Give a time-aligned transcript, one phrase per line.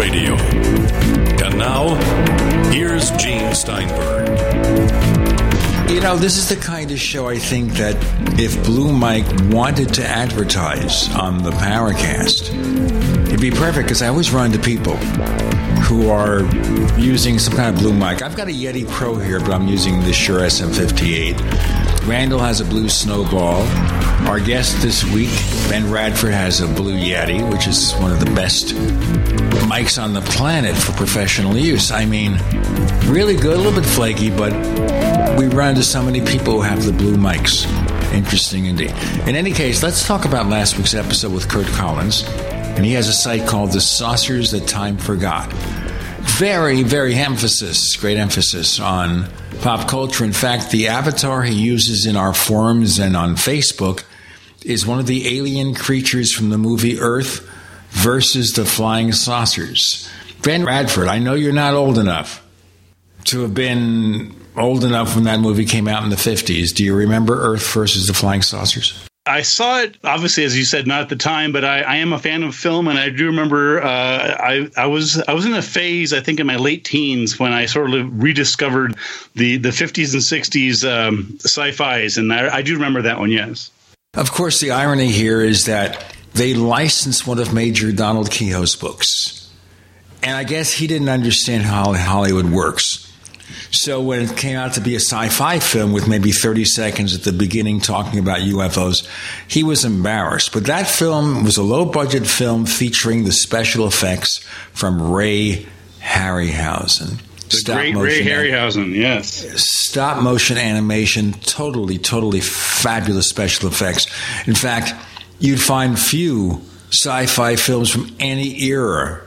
[0.00, 0.34] radio.
[1.44, 1.94] And now,
[2.70, 4.30] here's Gene Steinberg.
[5.90, 7.96] You know, this is the kind of show I think that
[8.40, 12.48] if Blue Mic wanted to advertise on the Paracast,
[13.26, 14.96] it'd be perfect because I always run to people
[15.84, 16.44] who are
[16.98, 18.22] using some kind of Blue Mic.
[18.22, 22.06] I've got a Yeti Pro here, but I'm using the Shure SM58.
[22.08, 23.66] Randall has a Blue Snowball.
[24.26, 25.30] Our guest this week,
[25.68, 28.74] Ben Radford, has a Blue Yeti, which is one of the best
[29.70, 31.92] mics on the planet for professional use.
[31.92, 32.32] I mean,
[33.06, 34.52] really good, a little bit flaky, but
[35.38, 37.66] we run into so many people who have the Blue mics.
[38.12, 38.90] Interesting indeed.
[39.28, 42.24] In any case, let's talk about last week's episode with Curt Collins.
[42.26, 45.52] And he has a site called The Saucers That Time Forgot.
[45.52, 49.28] Very, very emphasis, great emphasis on
[49.60, 50.24] pop culture.
[50.24, 54.02] In fact, the avatar he uses in our forums and on Facebook
[54.64, 57.46] is one of the alien creatures from the movie Earth
[57.90, 60.10] versus the Flying Saucers.
[60.42, 62.46] Ben Radford, I know you're not old enough
[63.24, 66.74] to have been old enough when that movie came out in the 50s.
[66.74, 69.06] Do you remember Earth versus the Flying Saucers?
[69.26, 72.12] I saw it, obviously, as you said, not at the time, but I, I am
[72.14, 75.52] a fan of film, and I do remember uh, I, I was I was in
[75.52, 78.96] a phase, I think, in my late teens when I sort of rediscovered
[79.34, 83.30] the the 50s and 60s um, sci-fi's, and I, I do remember that one.
[83.30, 83.70] Yes.
[84.14, 86.04] Of course, the irony here is that
[86.40, 89.46] they licensed one of Major Donald Keyhoe's books,
[90.22, 93.12] and I guess he didn't understand how Hollywood works.
[93.70, 97.24] So when it came out to be a sci-fi film with maybe 30 seconds at
[97.24, 99.06] the beginning talking about UFOs,
[99.48, 100.54] he was embarrassed.
[100.54, 104.38] But that film was a low-budget film featuring the special effects
[104.72, 105.66] from Ray
[106.00, 107.20] Harryhausen.
[107.50, 109.44] The stop great Ray Harryhausen, yes.
[109.62, 114.06] Stop motion animation, totally, totally fabulous special effects.
[114.46, 114.94] In fact,
[115.40, 119.22] you'd find few sci-fi films from any era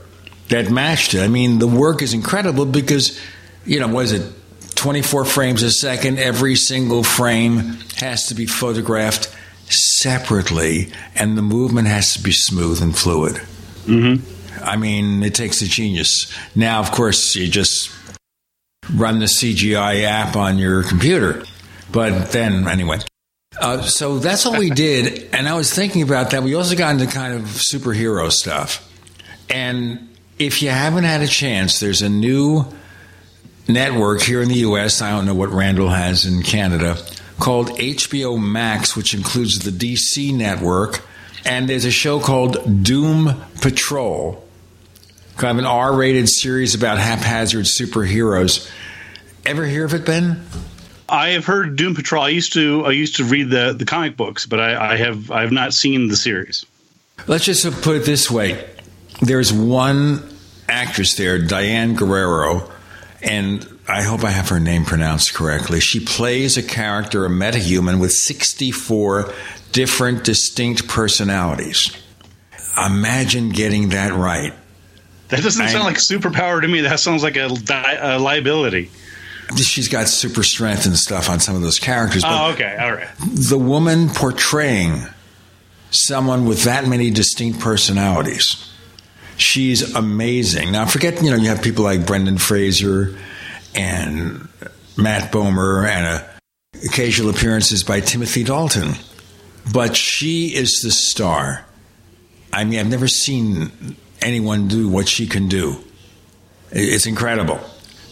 [0.48, 1.22] that matched it.
[1.22, 3.20] I mean, the work is incredible because
[3.66, 4.32] you know, was it
[4.76, 6.18] 24 frames a second?
[6.18, 9.34] Every single frame has to be photographed
[9.68, 13.36] separately, and the movement has to be smooth and fluid.
[13.86, 14.62] Mm-hmm.
[14.62, 16.32] I mean, it takes a genius.
[16.54, 17.90] Now, of course, you just
[18.94, 21.44] run the CGI app on your computer.
[21.90, 22.98] But then, anyway.
[23.60, 25.28] Uh, so that's all we did.
[25.32, 26.42] And I was thinking about that.
[26.42, 28.90] We also got into kind of superhero stuff.
[29.48, 32.64] And if you haven't had a chance, there's a new
[33.68, 35.00] network here in the U.S.
[35.00, 36.96] I don't know what Randall has in Canada
[37.38, 41.02] called HBO Max, which includes the DC network.
[41.44, 44.42] And there's a show called Doom Patrol,
[45.36, 48.70] kind of an R rated series about haphazard superheroes.
[49.44, 50.42] Ever hear of it, Ben?
[51.14, 52.22] I have heard Doom Patrol.
[52.24, 55.30] I used to I used to read the, the comic books, but I, I have
[55.30, 56.66] I have not seen the series.
[57.26, 58.68] Let's just put it this way:
[59.20, 60.28] there's one
[60.68, 62.70] actress there, Diane Guerrero,
[63.22, 65.80] and I hope I have her name pronounced correctly.
[65.80, 69.32] She plays a character, a metahuman, with 64
[69.72, 71.94] different distinct personalities.
[72.76, 74.54] Imagine getting that right.
[75.28, 76.82] That doesn't I, sound like superpower to me.
[76.82, 78.90] That sounds like a, a, liability.
[79.56, 82.22] She's got super strength and stuff on some of those characters.
[82.26, 82.76] oh, okay.
[82.80, 83.08] All right.
[83.20, 85.02] The woman portraying
[85.90, 88.74] someone with that many distinct personalities
[89.36, 90.72] She's amazing.
[90.72, 93.16] Now, forget, you know, you have people like Brendan Fraser
[93.74, 94.48] and
[94.96, 96.24] Matt Bomer and uh,
[96.84, 98.94] occasional appearances by Timothy Dalton.
[99.72, 101.64] But she is the star.
[102.52, 105.82] I mean, I've never seen anyone do what she can do.
[106.70, 107.60] It's incredible.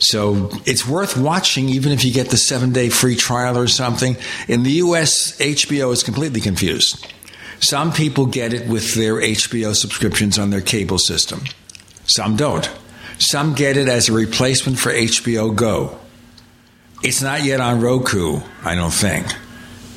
[0.02, 4.16] So it's worth watching, even if you get the seven day free trial or something.
[4.48, 7.06] In the US, HBO is completely confused.
[7.60, 11.44] Some people get it with their HBO subscriptions on their cable system.
[12.04, 12.68] Some don't.
[13.18, 15.97] Some get it as a replacement for HBO Go.
[17.04, 19.27] It's not yet on Roku, I don't think.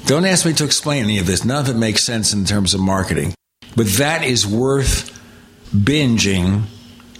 [0.06, 1.44] Don't ask me to explain any of this.
[1.44, 3.33] None of it makes sense in terms of marketing.
[3.75, 5.12] But that is worth
[5.75, 6.63] binging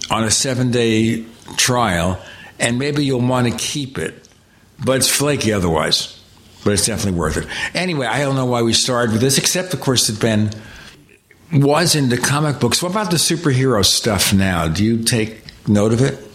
[0.08, 1.24] on a seven day
[1.56, 2.20] trial,
[2.58, 4.28] and maybe you'll want to keep it.
[4.84, 6.16] But it's flaky otherwise
[6.66, 7.46] but it's definitely worth it.
[7.74, 10.50] Anyway, I don't know why we started with this, except of course that Ben
[11.52, 12.82] was into comic books.
[12.82, 14.66] What about the superhero stuff now?
[14.66, 16.25] Do you take note of it?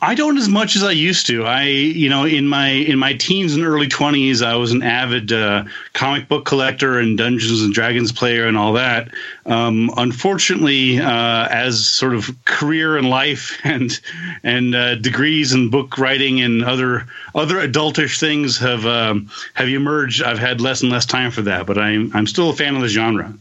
[0.00, 1.44] I don't as much as I used to.
[1.44, 5.32] I, you know, in my in my teens and early twenties, I was an avid
[5.32, 9.08] uh, comic book collector and Dungeons and Dragons player and all that.
[9.44, 13.98] Um, unfortunately, uh, as sort of career and life and
[14.44, 20.22] and uh, degrees and book writing and other other adultish things have um, have emerged,
[20.22, 21.66] I've had less and less time for that.
[21.66, 23.34] But I'm I'm still a fan of the genre.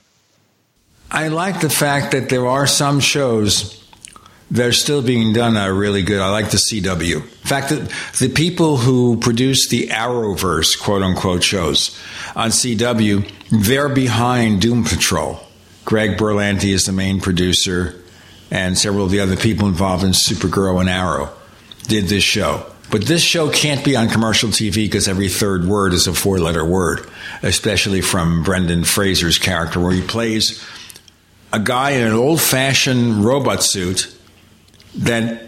[1.12, 3.87] I like the fact that there are some shows
[4.52, 6.22] that are still being done are really good.
[6.22, 7.16] I like the CW.
[7.16, 11.98] In fact, the, the people who produce the Arrowverse, quote unquote, shows
[12.36, 15.40] on CW, they're behind Doom Patrol.
[15.86, 17.96] Greg Berlanti is the main producer,
[18.52, 21.30] and several of the other people involved in Supergirl and Arrow
[21.84, 22.66] did this show.
[22.90, 26.40] But this show can't be on commercial TV because every third word is a four
[26.40, 27.06] letter word,
[27.44, 30.66] especially from Brendan Fraser's character, where he plays
[31.52, 34.14] a guy in an old fashioned robot suit
[34.96, 35.44] that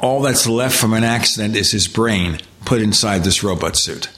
[0.00, 4.08] all that's left from an accident is his brain put inside this robot suit.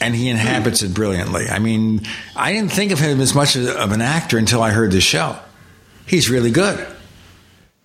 [0.00, 1.48] And he inhabits it brilliantly.
[1.48, 2.02] I mean,
[2.34, 5.38] I didn't think of him as much of an actor until I heard this show.
[6.06, 6.84] He's really good.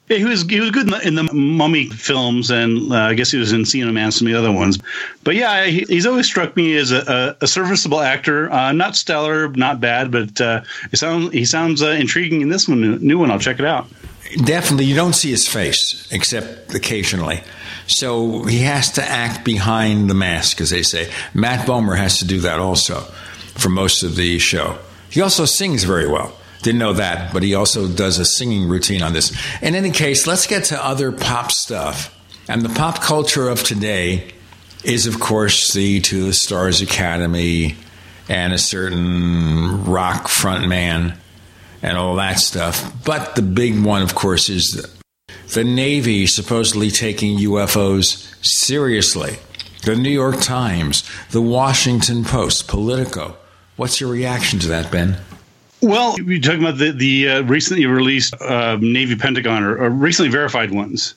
[0.09, 3.13] Yeah, he was he was good in the, in the Mummy films, and uh, I
[3.13, 4.79] guess he was in Encino Man, some of the other ones.
[5.23, 8.51] But yeah, he, he's always struck me as a, a, a serviceable actor.
[8.51, 12.67] Uh, not stellar, not bad, but uh, he sounds he sounds uh, intriguing in this
[12.67, 13.29] one, new one.
[13.29, 13.87] I'll check it out.
[14.43, 17.41] Definitely, you don't see his face except occasionally.
[17.85, 21.11] So he has to act behind the mask, as they say.
[21.35, 23.01] Matt Bomer has to do that also
[23.55, 24.79] for most of the show.
[25.09, 26.35] He also sings very well.
[26.61, 29.31] Didn't know that, but he also does a singing routine on this.
[29.61, 32.15] In any case, let's get to other pop stuff.
[32.49, 34.31] And the pop culture of today
[34.83, 37.75] is, of course, the To the Stars Academy
[38.27, 41.17] and a certain rock frontman
[41.81, 42.93] and all that stuff.
[43.05, 49.37] But the big one, of course, is the, the Navy supposedly taking UFOs seriously.
[49.83, 53.37] The New York Times, the Washington Post, Politico.
[53.77, 55.17] What's your reaction to that, Ben?
[55.81, 60.29] Well, you're talking about the the uh, recently released uh, Navy Pentagon or, or, recently
[60.29, 61.15] verified ones.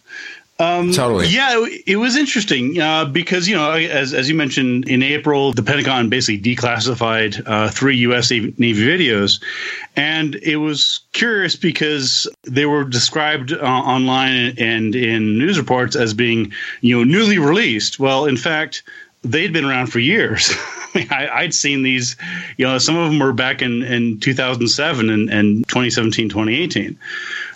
[0.58, 1.26] Um, totally.
[1.26, 5.52] Yeah, it, it was interesting uh, because you know, as as you mentioned, in April,
[5.52, 8.30] the Pentagon basically declassified uh, three U.S.
[8.30, 9.42] Navy videos,
[9.96, 16.14] and it was curious because they were described uh, online and in news reports as
[16.14, 17.98] being you know newly released.
[17.98, 18.84] Well, in fact,
[19.22, 20.54] they'd been around for years.
[21.10, 22.16] I, would seen these,
[22.56, 26.98] you know, some of them were back in, in 2007 and, and 2017, 2018.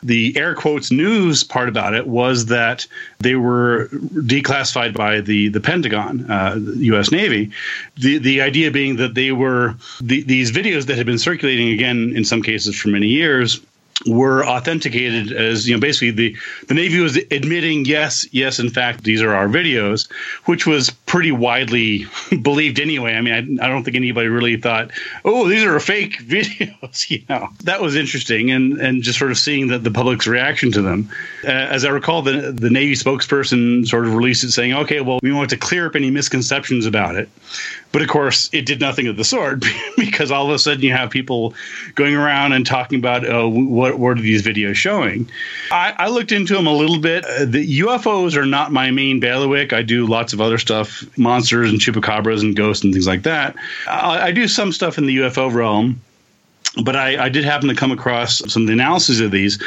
[0.02, 2.86] The air quotes news part about it was that
[3.18, 7.10] they were declassified by the, the Pentagon, uh, the U.S.
[7.10, 7.50] Navy.
[7.96, 12.12] The, the idea being that they were the, these videos that had been circulating again
[12.14, 13.60] in some cases for many years
[14.04, 16.36] were authenticated as you know basically the
[16.68, 20.10] the navy was admitting yes yes in fact these are our videos
[20.44, 22.04] which was pretty widely
[22.42, 23.14] believed anyway.
[23.14, 24.90] I mean I, I, don't think anybody really thought
[25.24, 27.48] oh these are fake videos you know.
[27.64, 31.08] That was interesting and and just sort of seeing that the public's reaction to them.
[31.44, 35.18] Uh, as i recall the the navy spokesperson sort of released it saying okay well
[35.22, 37.28] we want to clear up any misconceptions about it
[37.92, 39.64] but of course, it did nothing of the sort
[39.96, 41.54] because all of a sudden you have people
[41.94, 45.30] going around and talking about uh, what, are these videos showing.
[45.70, 47.24] I, I looked into them a little bit.
[47.24, 49.72] Uh, the UFOs are not my main bailiwick.
[49.72, 53.56] I do lots of other stuff, monsters and chupacabras and ghosts and things like that.
[53.88, 56.00] I, I do some stuff in the UFO realm
[56.84, 59.58] but I, I, did happen to come across some of the analysis of these.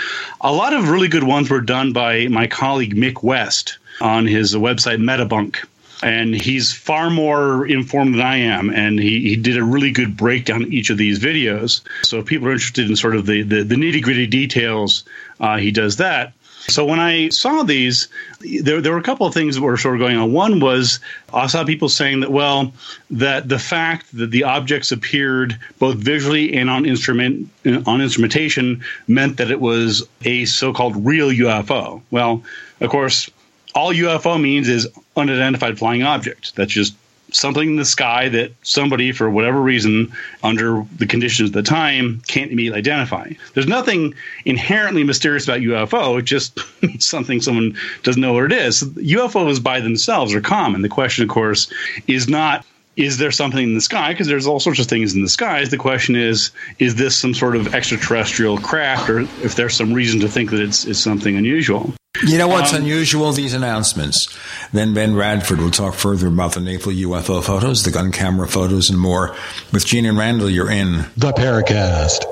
[0.41, 4.53] A lot of really good ones were done by my colleague Mick West on his
[4.53, 5.65] website Metabunk
[6.01, 8.69] and he's far more informed than I am.
[8.69, 11.81] And he, he did a really good breakdown of each of these videos.
[12.03, 15.03] So if people are interested in sort of the, the, the nitty gritty details,
[15.39, 16.33] uh, he does that.
[16.67, 18.09] So when I saw these,
[18.41, 20.33] there, there were a couple of things that were sort of going on.
[20.33, 20.99] One was
[21.33, 22.73] I saw people saying that, well,
[23.09, 27.49] that the fact that the objects appeared both visually and on instrument
[27.87, 32.01] on instrumentation meant that it was a so-called real UFO.
[32.11, 32.43] Well,
[32.81, 33.29] of course,
[33.75, 36.55] all UFO means is unidentified flying object.
[36.55, 36.95] That's just
[37.31, 40.11] something in the sky that somebody, for whatever reason,
[40.43, 43.31] under the conditions of the time, can't immediately identify.
[43.53, 44.13] There's nothing
[44.45, 46.19] inherently mysterious about UFO.
[46.19, 46.59] It's just
[46.99, 48.83] something someone doesn't know what it is.
[48.83, 50.81] UFOs by themselves are common.
[50.81, 51.71] The question, of course,
[52.07, 54.11] is not is there something in the sky?
[54.11, 55.69] Because there's all sorts of things in the skies.
[55.69, 60.19] The question is, is this some sort of extraterrestrial craft, or if there's some reason
[60.19, 61.93] to think that it's, it's something unusual?
[62.25, 63.31] You know what's um, unusual?
[63.31, 64.27] These announcements.
[64.73, 68.89] Then Ben Radford will talk further about the naval UFO photos, the gun camera photos,
[68.89, 69.35] and more.
[69.71, 72.25] With Gene and Randall, you're in the Paracast.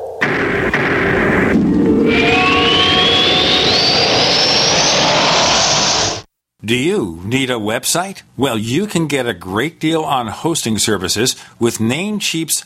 [6.66, 8.24] Do you need a website?
[8.36, 12.66] Well, you can get a great deal on hosting services with Namecheap's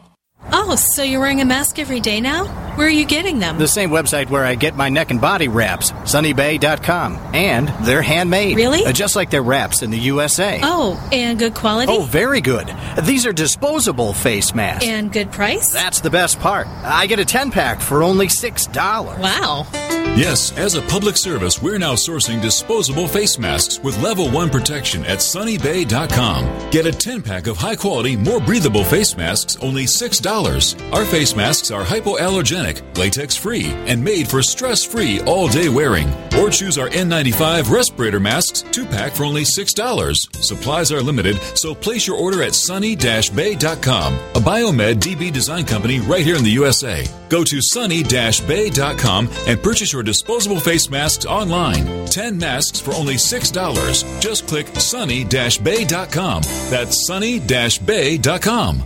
[0.51, 2.45] Oh, so you're wearing a mask every day now?
[2.75, 3.57] Where are you getting them?
[3.57, 7.17] The same website where I get my neck and body wraps, sunnybay.com.
[7.33, 8.55] And they're handmade.
[8.55, 8.85] Really?
[8.85, 10.59] Uh, just like their wraps in the USA.
[10.63, 11.91] Oh, and good quality?
[11.91, 12.73] Oh, very good.
[13.03, 14.85] These are disposable face masks.
[14.87, 15.71] And good price?
[15.71, 16.67] That's the best part.
[16.67, 19.19] I get a 10 pack for only $6.
[19.19, 19.67] Wow.
[20.15, 25.05] Yes, as a public service, we're now sourcing disposable face masks with level 1 protection
[25.05, 26.69] at sunnybay.com.
[26.71, 30.30] Get a 10 pack of high quality, more breathable face masks, only $6.
[30.31, 36.07] Our face masks are hypoallergenic, latex free, and made for stress free all day wearing.
[36.39, 40.15] Or choose our N95 respirator masks 2 pack for only $6.
[40.41, 45.99] Supplies are limited, so place your order at sunny bay.com, a Biomed DB design company
[45.99, 47.05] right here in the USA.
[47.27, 52.05] Go to sunny bay.com and purchase your disposable face masks online.
[52.05, 54.21] 10 masks for only $6.
[54.21, 56.41] Just click sunny bay.com.
[56.69, 58.85] That's sunny bay.com.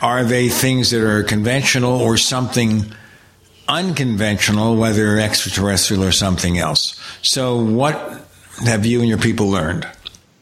[0.00, 2.90] are they things that are conventional or something
[3.68, 6.98] unconventional, whether extraterrestrial or something else?
[7.22, 8.22] So, what
[8.64, 9.86] have you and your people learned?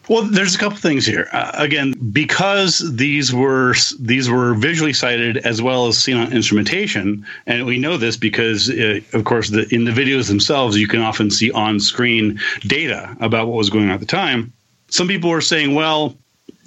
[0.08, 1.28] Well, there's a couple things here.
[1.32, 7.26] Uh, again, because these were these were visually sighted as well as seen on instrumentation,
[7.46, 11.00] and we know this because, uh, of course, the, in the videos themselves, you can
[11.00, 14.50] often see on screen data about what was going on at the time.
[14.88, 16.16] Some people were saying, well,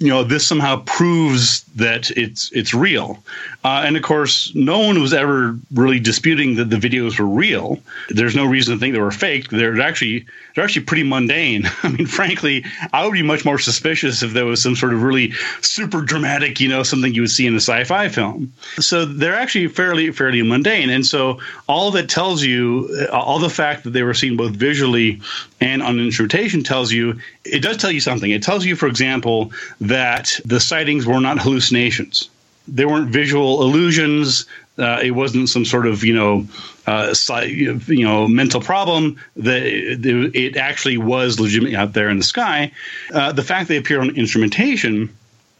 [0.02, 3.22] you know this somehow proves that it's it's real.
[3.64, 7.78] Uh, and of course no one was ever really disputing that the videos were real.
[8.08, 9.50] There's no reason to think they were fake.
[9.50, 11.70] They're actually they're actually pretty mundane.
[11.84, 15.02] I mean frankly i would be much more suspicious if there was some sort of
[15.02, 18.52] really super dramatic you know something you would see in a sci-fi film.
[18.80, 20.90] So they're actually fairly fairly mundane.
[20.90, 25.20] And so all that tells you all the fact that they were seen both visually
[25.60, 28.32] and on instrumentation tells you it does tell you something.
[28.32, 29.52] It tells you for example
[29.92, 32.30] that the sightings were not hallucinations.
[32.66, 34.46] They weren't visual illusions.
[34.78, 36.46] Uh, it wasn't some sort of you know
[36.86, 37.14] uh,
[37.46, 39.20] you know mental problem.
[39.36, 42.72] That it actually was legitimate out there in the sky.
[43.12, 45.14] Uh, the fact they appear on instrumentation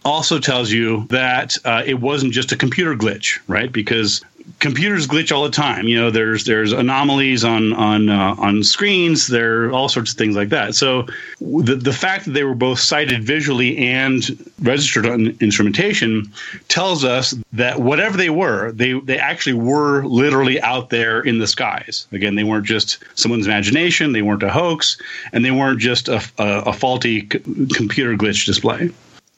[0.05, 3.71] also tells you that uh, it wasn't just a computer glitch, right?
[3.71, 4.25] Because
[4.59, 5.87] computers glitch all the time.
[5.89, 9.27] You know, there's there's anomalies on on uh, on screens.
[9.27, 10.75] There are all sorts of things like that.
[10.75, 11.07] So
[11.41, 14.23] the the fact that they were both sighted visually and
[14.61, 16.33] registered on instrumentation
[16.69, 21.47] tells us that whatever they were, they they actually were literally out there in the
[21.47, 22.07] skies.
[22.13, 24.13] Again, they weren't just someone's imagination.
[24.13, 24.97] They weren't a hoax,
[25.33, 27.41] and they weren't just a, a, a faulty c-
[27.75, 28.91] computer glitch display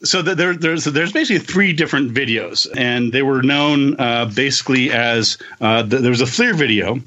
[0.04, 5.38] so there, there's there's basically three different videos, and they were known uh, basically as
[5.60, 7.00] uh, the, there was a FLIR video.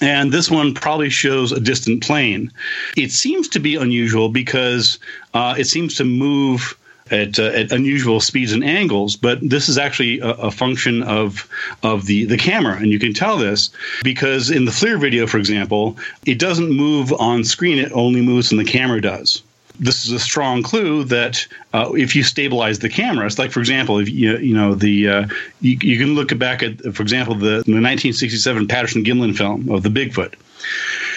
[0.00, 2.50] And this one probably shows a distant plane.
[2.96, 4.98] It seems to be unusual because
[5.32, 6.76] uh, it seems to move
[7.12, 11.48] at, uh, at, unusual speeds and angles, but this is actually a, a, function of
[11.84, 13.70] of the the camera, and you can tell this
[14.02, 18.50] because in the FLIR video, for example, it doesn't move on screen; it only moves
[18.50, 19.42] when the camera does
[19.82, 23.98] this is a strong clue that uh, if you stabilize the cameras, like for example,
[23.98, 25.26] if you you know the uh,
[25.60, 29.82] you, you, can look back at, for example, the, the 1967 Patterson Gimlin film of
[29.82, 30.34] the Bigfoot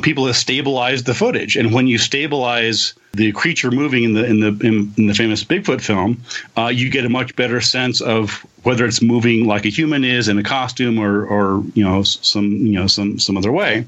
[0.01, 1.55] people have stabilized the footage.
[1.55, 5.43] And when you stabilize the creature moving in the in the in, in the famous
[5.43, 6.21] Bigfoot film,
[6.57, 10.27] uh, you get a much better sense of whether it's moving like a human is
[10.27, 13.87] in a costume or or you know some you know some some other way.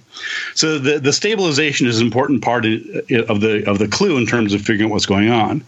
[0.56, 4.54] So the the stabilization is an important part of the of the clue in terms
[4.54, 5.64] of figuring out what's going on.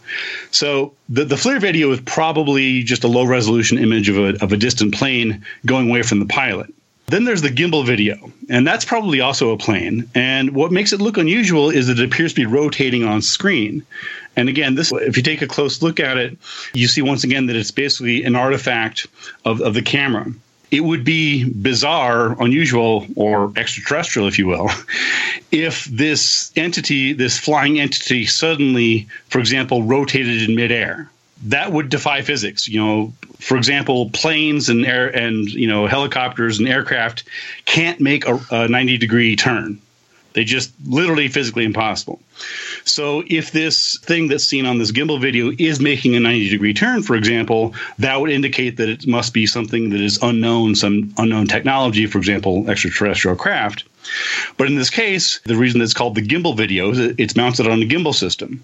[0.52, 4.54] So the the FLIR video is probably just a low resolution image of a of
[4.54, 6.74] a distant plane going away from the pilot.
[7.10, 10.08] Then there's the gimbal video, and that's probably also a plane.
[10.14, 13.84] And what makes it look unusual is that it appears to be rotating on screen.
[14.36, 16.38] And again, this if you take a close look at it,
[16.74, 19.08] you see once again that it's basically an artifact
[19.44, 20.28] of, of the camera.
[20.70, 24.70] It would be bizarre, unusual, or extraterrestrial, if you will,
[25.52, 31.10] if this entity, this flying entity, suddenly, for example, rotated in midair
[31.44, 32.68] that would defy physics.
[32.68, 37.24] You know, for example, planes and air and you know helicopters and aircraft
[37.66, 39.82] can't make a, a 90 degree turn.
[40.34, 42.22] They just literally physically impossible.
[42.84, 46.74] So if this thing that's seen on this gimbal video is making a 90 degree
[46.74, 51.14] turn, for example, that would indicate that it must be something that is unknown, some
[51.18, 53.86] unknown technology, for example, extraterrestrial craft.
[54.58, 57.82] But in this case, the reason it's called the gimbal video is it's mounted on
[57.82, 58.64] a gimbal system.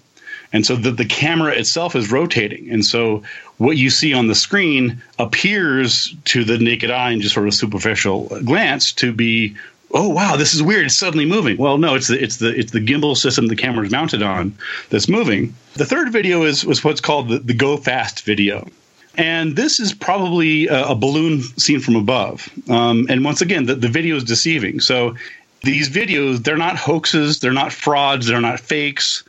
[0.52, 2.70] And so the, the camera itself is rotating.
[2.70, 3.22] And so
[3.58, 7.54] what you see on the screen appears to the naked eye and just sort of
[7.54, 9.56] superficial glance to be
[9.92, 10.86] oh wow this is weird.
[10.86, 11.56] It's suddenly moving.
[11.56, 14.56] Well no it's the it's the it's the gimbal system the camera is mounted on
[14.90, 15.54] that's moving.
[15.74, 18.68] The third video is was what's called the, the go fast video.
[19.18, 22.50] And this is probably a, a balloon seen from above.
[22.68, 24.80] Um, and once again the, the video is deceiving.
[24.80, 25.14] So
[25.62, 27.40] these videos they're not hoaxes.
[27.40, 28.26] They're not frauds.
[28.26, 29.24] They're not fakes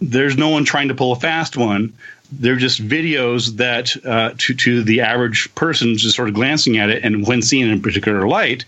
[0.00, 1.92] there's no one trying to pull a fast one.
[2.32, 6.88] They're just videos that, uh, to to the average person, just sort of glancing at
[6.88, 8.64] it, and when seen in a particular light,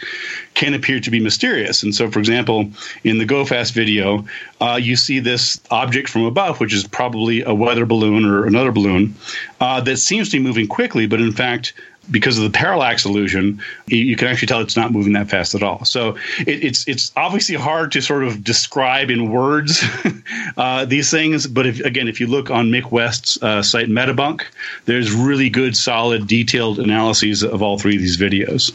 [0.54, 1.84] can appear to be mysterious.
[1.84, 2.70] And so, for example,
[3.04, 4.26] in the Go Fast video,
[4.60, 8.72] uh, you see this object from above, which is probably a weather balloon or another
[8.72, 9.14] balloon,
[9.60, 11.72] uh, that seems to be moving quickly, but in fact
[12.10, 15.62] because of the parallax illusion, you can actually tell it's not moving that fast at
[15.62, 15.84] all.
[15.84, 19.84] So it, it's it's obviously hard to sort of describe in words
[20.56, 21.46] uh, these things.
[21.46, 24.42] But if, again, if you look on Mick West's uh, site Metabunk,
[24.86, 28.72] there's really good, solid, detailed analyses of all three of these videos.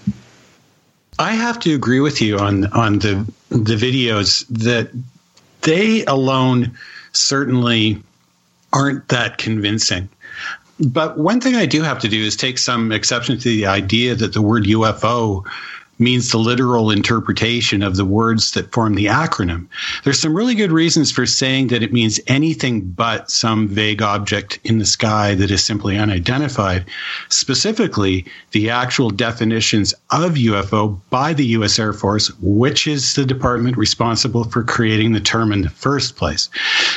[1.20, 4.90] I have to agree with you on on the the videos that
[5.62, 6.78] they alone
[7.12, 8.02] certainly
[8.74, 10.10] aren't that convincing.
[10.80, 14.16] But one thing I do have to do is take some exception to the idea
[14.16, 15.44] that the word UFO
[16.00, 19.68] means the literal interpretation of the words that form the acronym.
[20.04, 24.60] There's some really good reasons for saying that it means anything but some vague object
[24.64, 26.86] in the sky that is simply unidentified.
[27.30, 33.78] Specifically, the actual definitions of UFO by the US Air Force, which is the department
[33.78, 36.50] responsible for creating the term in the first place.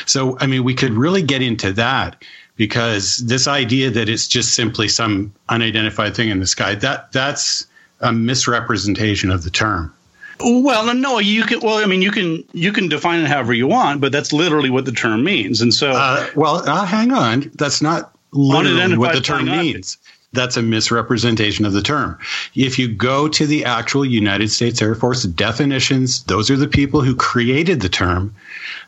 [0.05, 2.23] So, I mean, we could really get into that
[2.61, 7.65] because this idea that it's just simply some unidentified thing in the sky that that's
[8.01, 9.91] a misrepresentation of the term.
[10.39, 11.61] Well, no, you can.
[11.61, 14.69] Well, I mean, you can you can define it however you want, but that's literally
[14.69, 15.59] what the term means.
[15.59, 19.97] And so, uh, well, uh, hang on, that's not literally what the term means.
[20.33, 22.17] That's a misrepresentation of the term.
[22.55, 27.01] If you go to the actual United States Air Force definitions, those are the people
[27.01, 28.33] who created the term.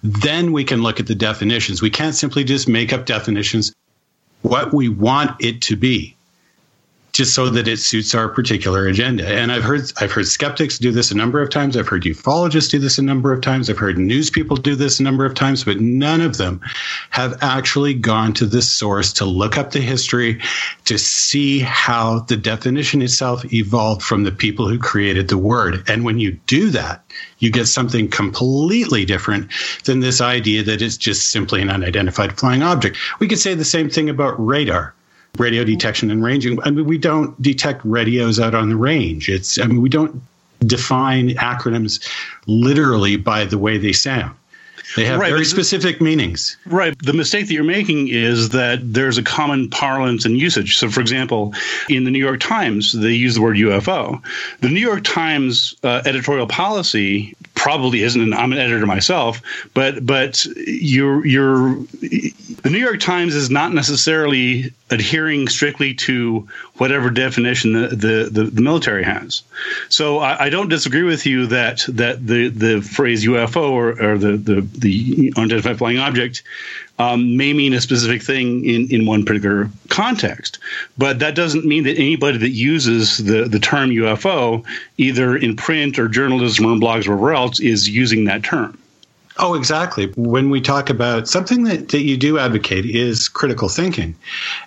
[0.04, 1.82] Then we can look at the definitions.
[1.82, 3.76] We can't simply just make up definitions
[4.42, 6.13] what we want it to be
[7.14, 9.28] just so that it suits our particular agenda.
[9.28, 11.78] And I've heard I've heard skeptics do this a number of times.
[11.78, 13.70] I've heard ufologists do this a number of times.
[13.70, 16.60] I've heard news people do this a number of times, but none of them
[17.12, 20.42] have actually gone to this source to look up the history
[20.86, 25.84] to see how the definition itself evolved from the people who created the word.
[25.88, 27.04] And when you do that,
[27.38, 29.52] you get something completely different
[29.84, 32.98] than this idea that it's just simply an unidentified flying object.
[33.20, 34.96] We could say the same thing about radar
[35.38, 36.62] radio detection and ranging.
[36.64, 39.30] I mean, we don't detect radios out on the range.
[39.30, 40.22] It's, I mean, we don't
[40.60, 42.08] define acronyms
[42.46, 44.36] literally by the way they sound.
[44.96, 46.58] They have right, very specific meanings.
[46.66, 46.98] Right.
[47.00, 50.78] The mistake that you're making is that there's a common parlance and usage.
[50.78, 51.54] So, for example,
[51.90, 54.22] in the New York Times, they use the word UFO.
[54.60, 59.42] The New York Times uh, editorial policy probably isn't, and I'm an editor myself,
[59.74, 67.10] but but you're you're the New York Times is not necessarily adhering strictly to whatever
[67.10, 69.44] definition the, the, the, the military has.
[69.90, 74.18] So I, I, don't disagree with you that that the, the phrase UFO or, or
[74.18, 76.44] the, the, the unidentified flying object
[77.00, 80.60] um, may mean a specific thing in, in one particular context.
[80.98, 84.64] But that doesn't mean that anybody that uses the, the term UFO,
[84.98, 88.78] either in print or journalism or in blogs or wherever else, is using that term.
[89.40, 90.12] Oh, exactly.
[90.16, 94.16] When we talk about something that, that you do advocate is critical thinking.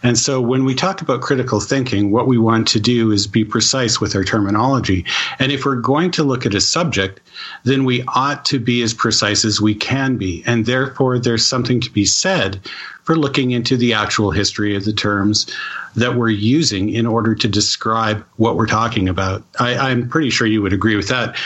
[0.03, 3.45] And so when we talk about critical thinking, what we want to do is be
[3.45, 5.05] precise with our terminology.
[5.39, 7.21] And if we're going to look at a subject,
[7.63, 10.43] then we ought to be as precise as we can be.
[10.47, 12.61] And therefore, there's something to be said
[13.05, 15.47] for looking into the actual history of the terms
[15.95, 19.45] that we're using in order to describe what we're talking about.
[19.61, 21.37] I, am pretty sure you would agree with that.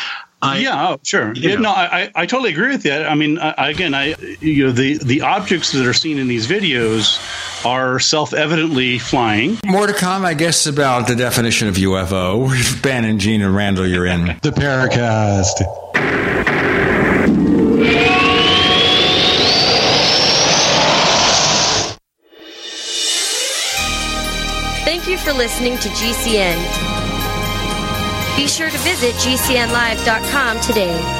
[0.42, 1.34] I, yeah, oh, sure.
[1.34, 3.06] Yeah, no, I, I totally agree with that.
[3.06, 6.46] I mean, I, again, I you know the the objects that are seen in these
[6.46, 7.18] videos
[7.66, 9.58] are self-evidently flying.
[9.66, 12.82] More to come, I guess, about the definition of UFO.
[12.82, 15.60] Ben and Gene and Randall, you're in the Paracast.
[24.84, 26.89] Thank you for listening to GCN.
[28.40, 31.19] Be sure to visit GCNlive.com today.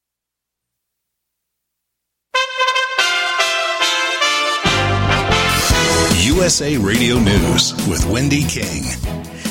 [6.21, 8.83] USA Radio News with Wendy King.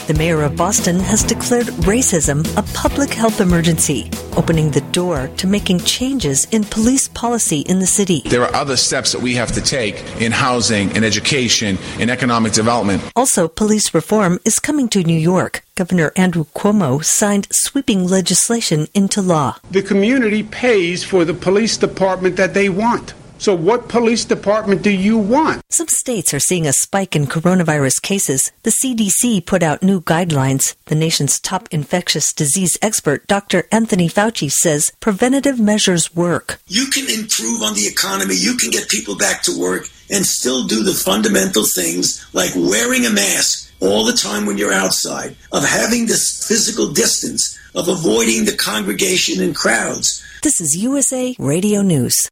[0.06, 5.48] The mayor of Boston has declared racism a public health emergency, opening the door to
[5.48, 8.22] making changes in police policy in the city.
[8.26, 12.52] There are other steps that we have to take in housing, in education, in economic
[12.52, 13.02] development.
[13.16, 15.64] Also, police reform is coming to New York.
[15.74, 19.56] Governor Andrew Cuomo signed sweeping legislation into law.
[19.72, 23.14] The community pays for the police department that they want.
[23.40, 25.62] So, what police department do you want?
[25.70, 28.52] Some states are seeing a spike in coronavirus cases.
[28.64, 30.76] The CDC put out new guidelines.
[30.84, 33.66] The nation's top infectious disease expert, Dr.
[33.72, 36.60] Anthony Fauci, says preventative measures work.
[36.66, 40.66] You can improve on the economy, you can get people back to work, and still
[40.66, 45.64] do the fundamental things like wearing a mask all the time when you're outside, of
[45.64, 50.22] having this physical distance, of avoiding the congregation and crowds.
[50.42, 52.28] This is USA Radio News.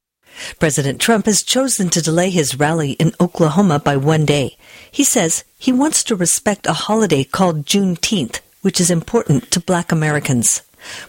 [0.59, 4.57] President Trump has chosen to delay his rally in Oklahoma by one day.
[4.91, 9.93] He says he wants to respect a holiday called Juneteenth, which is important to black
[9.93, 10.63] Americans.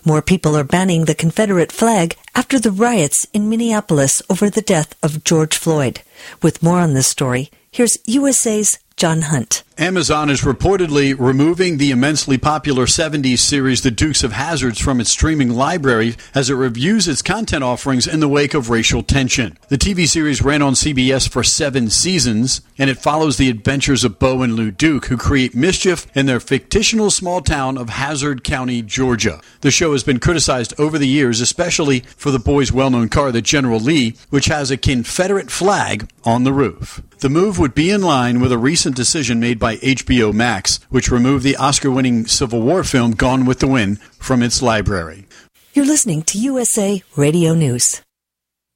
[0.04, 4.96] More people are banning the Confederate flag after the riots in Minneapolis over the death
[5.04, 6.02] of George Floyd.
[6.42, 9.63] With more on this story, here's USA's John Hunt.
[9.80, 15.10] Amazon is reportedly removing the immensely popular 70s series The Dukes of Hazards from its
[15.10, 19.58] streaming library as it reviews its content offerings in the wake of racial tension.
[19.70, 24.20] The TV series ran on CBS for seven seasons, and it follows the adventures of
[24.20, 28.82] Bo and Luke Duke, who create mischief in their fictional small town of Hazard County,
[28.82, 29.39] Georgia.
[29.62, 33.32] The show has been criticized over the years, especially for the boys' well known car,
[33.32, 37.02] the General Lee, which has a Confederate flag on the roof.
[37.20, 41.12] The move would be in line with a recent decision made by HBO Max, which
[41.12, 45.25] removed the Oscar winning Civil War film Gone with the Wind from its library.
[45.73, 48.01] You're listening to USA Radio News.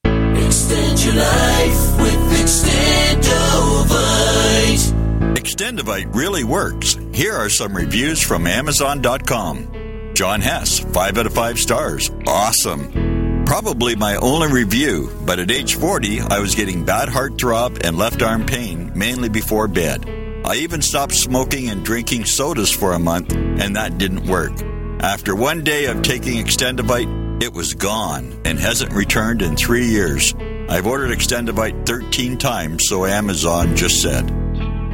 [0.06, 4.94] Extend your life with Extendovite.
[5.36, 6.98] Extendovite really works.
[7.14, 10.12] Here are some reviews from Amazon.com.
[10.14, 12.12] John Hess, 5 out of 5 stars.
[12.28, 13.44] Awesome.
[13.46, 17.98] Probably my only review, but at age 40, I was getting bad heart throb and
[17.98, 20.06] left arm pain, mainly before bed.
[20.46, 24.52] I even stopped smoking and drinking sodas for a month, and that didn't work.
[25.00, 30.34] After one day of taking Extendovite, it was gone and hasn't returned in three years.
[30.70, 34.28] I've ordered Extendovite 13 times, so Amazon just said.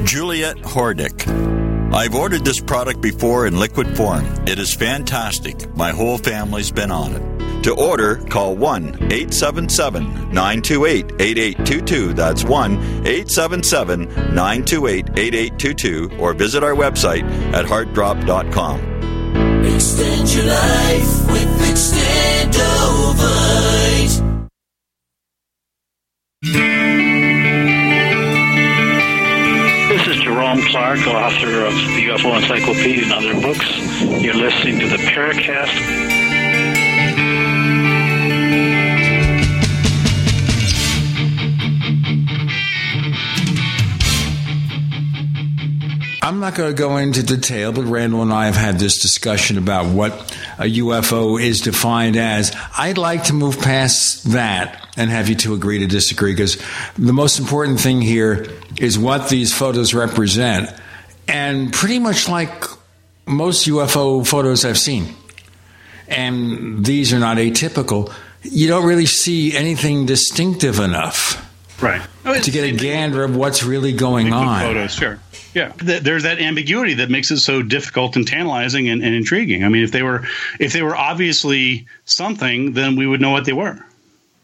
[0.06, 1.69] Juliet Hordick.
[1.92, 4.24] I've ordered this product before in liquid form.
[4.48, 5.76] It is fantastic.
[5.76, 7.40] My whole family's been on it.
[7.64, 12.14] To order, call 1 877 928 8822.
[12.14, 17.24] That's 1 877 928 8822 or visit our website
[17.54, 18.80] at heartdrop.com.
[19.66, 21.50] Extend your life with
[26.44, 26.79] Extendovite.
[30.50, 34.02] Jerome Clark, author of the UFO Encyclopedia and other books.
[34.02, 36.19] You're listening to the Paracast.
[46.30, 49.58] I'm not going to go into detail, but Randall and I have had this discussion
[49.58, 50.12] about what
[50.60, 52.56] a UFO is defined as.
[52.78, 56.62] I'd like to move past that and have you two agree to disagree because
[57.00, 58.46] the most important thing here
[58.80, 60.70] is what these photos represent.
[61.28, 62.64] And pretty much like
[63.26, 65.16] most UFO photos I've seen,
[66.08, 68.14] and these are not atypical,
[68.44, 71.49] you don't really see anything distinctive enough.
[71.82, 72.02] Right.
[72.26, 74.62] Oh, to get a gander of what's really going on.
[74.62, 75.20] Photos, sure.
[75.54, 79.64] Yeah, there's that ambiguity that makes it so difficult and tantalizing and, and intriguing.
[79.64, 80.28] I mean, if they were
[80.60, 83.84] if they were obviously something, then we would know what they were.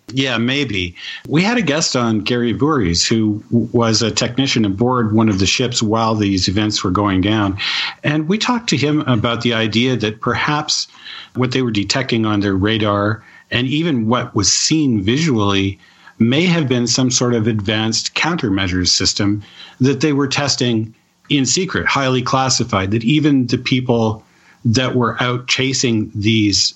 [0.09, 0.95] Yeah, maybe.
[1.27, 5.47] We had a guest on, Gary Voorhis, who was a technician aboard one of the
[5.47, 7.57] ships while these events were going down.
[8.03, 10.87] And we talked to him about the idea that perhaps
[11.33, 15.79] what they were detecting on their radar and even what was seen visually
[16.17, 19.43] may have been some sort of advanced countermeasures system
[19.79, 20.93] that they were testing
[21.29, 24.23] in secret, highly classified, that even the people
[24.63, 26.73] that were out chasing these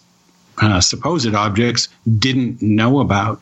[0.62, 3.41] uh, supposed objects didn't know about.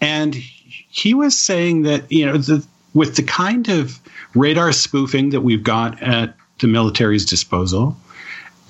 [0.00, 4.00] And he was saying that, you know, the, with the kind of
[4.34, 7.96] radar spoofing that we've got at the military's disposal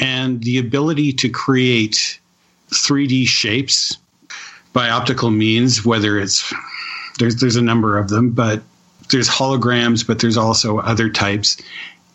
[0.01, 2.19] and the ability to create
[2.71, 3.99] 3D shapes
[4.77, 6.53] by optical means, whether it's
[7.19, 8.61] there's there's a number of them, but
[9.11, 11.57] there's holograms, but there's also other types.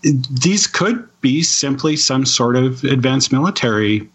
[0.04, 4.08] These could be simply some sort of advanced military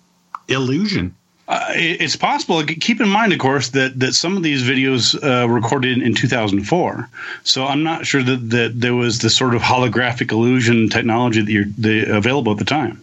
[0.47, 1.13] illusion.
[1.49, 2.63] Uh, it's possible.
[2.63, 7.09] Keep in mind, of course, that, that some of these videos uh, recorded in 2004.
[7.43, 11.51] So I'm not sure that, that there was the sort of holographic illusion technology that
[11.51, 13.01] you're the, available at the time.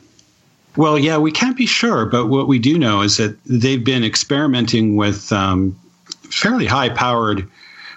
[0.76, 4.04] Well, yeah, we can't be sure, but what we do know is that they've been
[4.04, 5.80] experimenting with um,
[6.32, 7.48] fairly high powered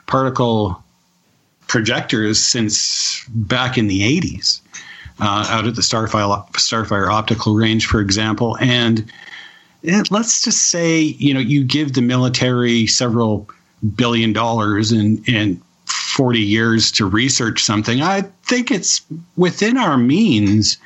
[0.07, 0.83] particle
[1.69, 4.61] projectors since back in the 80s
[5.21, 8.57] uh, out at the Starfire, Starfire Optical Range, for example.
[8.61, 9.11] And
[9.83, 13.49] it, let's just say, you know, you give the military several
[13.95, 18.03] billion dollars and 40 years to research something.
[18.03, 19.01] I think it's
[19.37, 20.77] within our means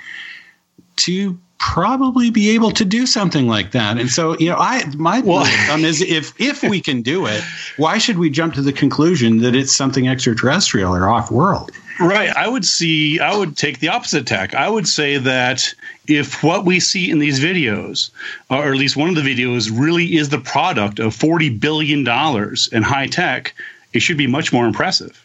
[0.96, 3.99] to probably be able to do something like that.
[3.99, 7.44] And so, you know, I my well, thumb is if if we can do it,
[7.77, 11.70] why should we jump to the conclusion that it's something extraterrestrial or off world?
[12.01, 12.31] Right.
[12.31, 14.55] I would see, I would take the opposite tack.
[14.55, 15.75] I would say that
[16.09, 18.11] if what we see in these videos,
[18.49, 22.83] or at least one of the videos, really is the product of $40 billion in
[22.83, 23.55] high tech,
[23.92, 25.23] it should be much more impressive.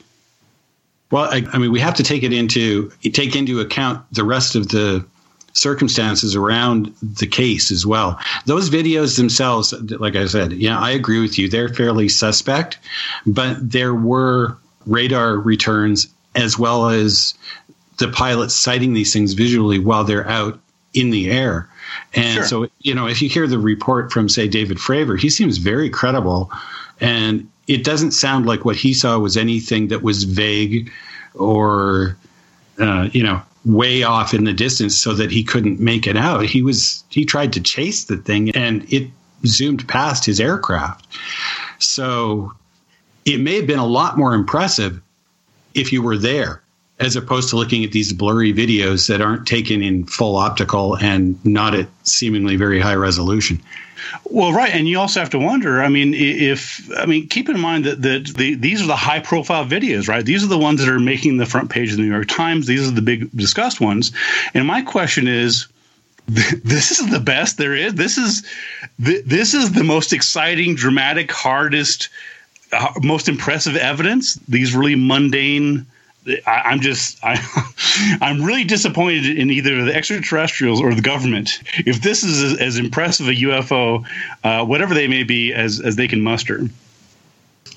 [1.11, 4.55] Well, I, I mean, we have to take it into take into account the rest
[4.55, 5.05] of the
[5.55, 8.19] circumstances around the case as well.
[8.45, 11.49] Those videos themselves, like I said, yeah, I agree with you.
[11.49, 12.77] They're fairly suspect,
[13.25, 17.33] but there were radar returns as well as
[17.97, 20.59] the pilots sighting these things visually while they're out
[20.93, 21.69] in the air.
[22.13, 22.45] And sure.
[22.45, 25.89] so, you know, if you hear the report from, say, David Fravor, he seems very
[25.89, 26.51] credible.
[26.99, 30.91] And it doesn't sound like what he saw was anything that was vague
[31.33, 32.17] or,
[32.79, 36.45] uh, you know, way off in the distance so that he couldn't make it out.
[36.45, 39.09] He was, he tried to chase the thing and it
[39.45, 41.07] zoomed past his aircraft.
[41.79, 42.53] So
[43.25, 45.01] it may have been a lot more impressive
[45.73, 46.61] if you were there
[46.99, 51.43] as opposed to looking at these blurry videos that aren't taken in full optical and
[51.45, 53.61] not at seemingly very high resolution.
[54.25, 55.81] Well, right, and you also have to wonder.
[55.81, 59.65] I mean, if I mean, keep in mind that that the, these are the high-profile
[59.65, 60.25] videos, right?
[60.25, 62.67] These are the ones that are making the front page of the New York Times.
[62.67, 64.11] These are the big discussed ones.
[64.53, 65.67] And my question is,
[66.27, 67.95] this is the best there is.
[67.95, 68.43] This is
[68.97, 72.09] this is the most exciting, dramatic, hardest
[72.71, 74.35] uh, most impressive evidence.
[74.47, 75.85] These really mundane.
[76.47, 77.39] I, am just I,
[78.21, 81.61] I'm really disappointed in either the extraterrestrials or the government.
[81.85, 84.05] If this is as, as impressive a UFO,
[84.43, 86.67] uh, whatever they may be, as as they can muster.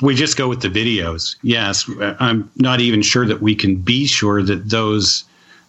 [0.00, 1.36] We just go with the videos.
[1.42, 5.24] Yes, I'm not even sure that we can be sure that those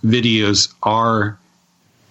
[0.05, 1.37] videos are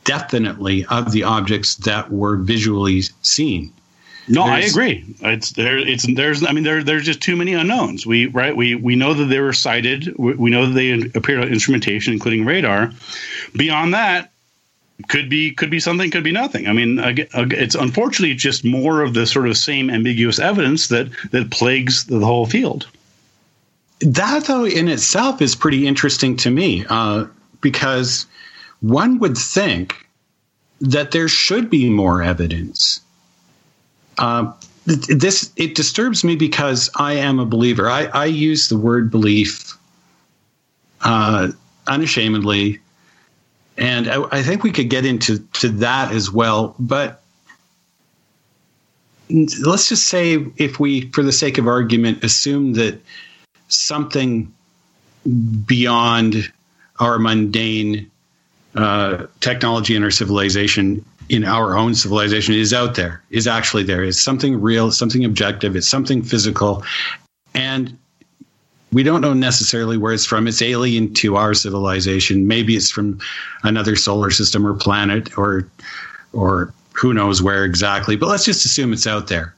[0.04, 3.72] definitely of the objects that were visually seen.
[4.28, 5.04] No, there's, I agree.
[5.22, 5.78] It's there.
[5.78, 6.44] It's there's.
[6.44, 8.06] I mean, there there's just too many unknowns.
[8.06, 8.56] We right.
[8.56, 10.14] We we know that they were sighted.
[10.18, 12.92] We, we know that they appeared on instrumentation, including radar.
[13.56, 14.30] Beyond that,
[15.08, 16.10] could be could be something.
[16.10, 16.66] Could be nothing.
[16.66, 21.50] I mean, it's unfortunately just more of the sort of same ambiguous evidence that that
[21.50, 22.86] plagues the whole field.
[24.00, 27.26] That though in itself is pretty interesting to me uh,
[27.60, 28.26] because
[28.80, 29.94] one would think
[30.80, 33.00] that there should be more evidence
[34.18, 34.52] uh,
[34.86, 37.90] this it disturbs me because I am a believer.
[37.90, 39.76] I, I use the word belief
[41.02, 41.48] uh,
[41.86, 42.80] unashamedly,
[43.76, 46.74] and I, I, think we could get into to that as well.
[46.78, 47.22] But
[49.30, 53.00] let's just say, if we, for the sake of argument, assume that
[53.68, 54.52] something
[55.66, 56.50] beyond
[56.98, 58.10] our mundane
[58.74, 64.02] uh, technology and our civilization in our own civilization is out there, is actually there.
[64.02, 66.82] It's something real, something objective, it's something physical.
[67.54, 67.96] And
[68.92, 70.48] we don't know necessarily where it's from.
[70.48, 72.46] It's alien to our civilization.
[72.46, 73.20] Maybe it's from
[73.62, 75.68] another solar system or planet or
[76.32, 78.16] or who knows where exactly.
[78.16, 79.54] But let's just assume it's out there.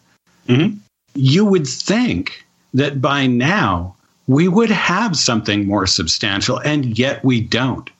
[0.48, 0.76] Mm-hmm.
[1.14, 3.94] You would think that by now
[4.26, 7.90] we would have something more substantial, and yet we don't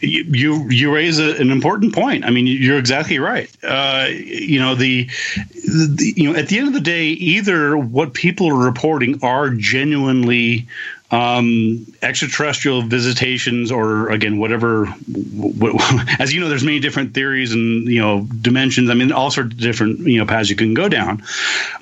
[0.00, 2.24] you you raise a, an important point.
[2.24, 3.50] I mean, you're exactly right.
[3.62, 8.14] Uh, you know the, the, you know at the end of the day, either what
[8.14, 10.66] people are reporting are genuinely
[11.10, 15.74] um, extraterrestrial visitations or again whatever what,
[16.20, 18.90] as you know there's many different theories and you know dimensions.
[18.90, 21.22] I mean all sorts of different you know paths you can go down.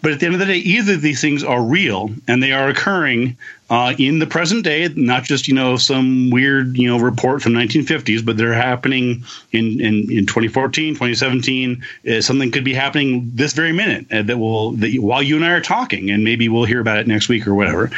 [0.03, 2.69] But at the end of the day either these things are real and they are
[2.69, 3.37] occurring
[3.69, 7.53] uh, in the present day not just you know some weird you know report from
[7.53, 13.55] 1950s but they're happening in in, in 2014 2017 uh, something could be happening this
[13.55, 16.65] very minute uh, that will that while you and i are talking and maybe we'll
[16.65, 17.91] hear about it next week or whatever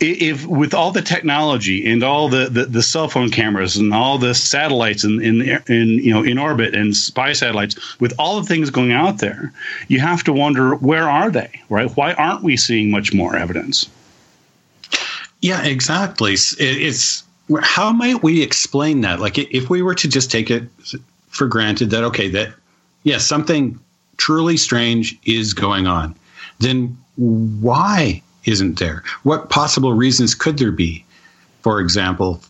[0.00, 4.18] if with all the technology and all the, the, the, cell phone cameras and all
[4.18, 8.46] the satellites in, in, in you know in orbit and spy satellites with all the
[8.46, 9.52] things going out there
[9.88, 11.90] you have to wonder where are they right?
[11.96, 13.88] Why aren't we seeing much more evidence?
[15.40, 16.34] Yeah exactly.
[16.34, 17.24] It's
[17.62, 19.20] how might we explain that?
[19.20, 20.64] Like if we were to just take it
[21.28, 22.52] for granted that okay that
[23.04, 23.78] yes something
[24.16, 26.14] truly strange is going on
[26.58, 29.02] then why isn't there?
[29.22, 31.04] What possible reasons could there be?
[31.62, 32.40] For example,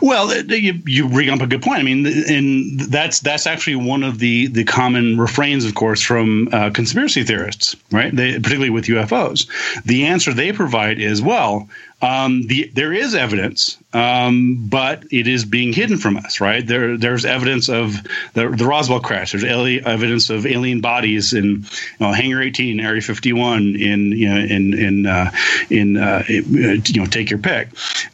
[0.00, 1.80] well, you, you bring up a good point.
[1.80, 6.48] I mean, and that's that's actually one of the the common refrains, of course, from
[6.52, 8.14] uh, conspiracy theorists, right?
[8.14, 9.48] They, particularly with UFOs.
[9.84, 11.68] The answer they provide is, well,
[12.02, 16.66] um, the, there is evidence, um, but it is being hidden from us, right?
[16.66, 17.94] There, there's evidence of
[18.34, 19.32] the, the Roswell crash.
[19.32, 21.64] There's evidence of alien bodies in you
[22.00, 25.30] know, Hangar 18, Area 51, in you know, in in uh,
[25.70, 27.68] in uh, you know, take your pick.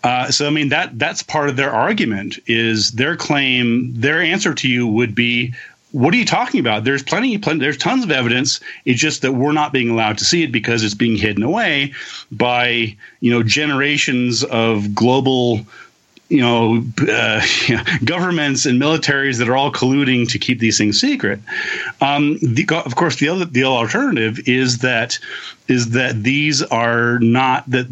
[0.04, 4.54] Uh, so I mean that that's part of their argument is their claim, their answer
[4.54, 5.54] to you would be
[5.92, 6.84] what are you talking about?
[6.84, 8.60] There's plenty, plenty, there's tons of evidence.
[8.84, 11.92] It's just that we're not being allowed to see it because it's being hidden away
[12.30, 15.60] by you know generations of global
[16.28, 17.42] you know, uh,
[18.04, 21.40] governments and militaries that are all colluding to keep these things secret.
[22.00, 25.18] Um, the, of course, the other the alternative is that
[25.68, 27.86] is that these are not that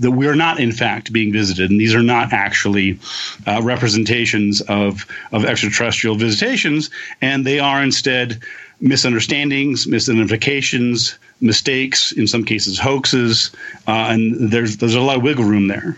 [0.00, 2.98] that we are not in fact being visited, and these are not actually
[3.46, 6.90] uh, representations of of extraterrestrial visitations,
[7.20, 8.40] and they are instead
[8.80, 13.50] misunderstandings, misidentifications, mistakes, in some cases hoaxes,
[13.86, 15.96] uh, and there's there's a lot of wiggle room there.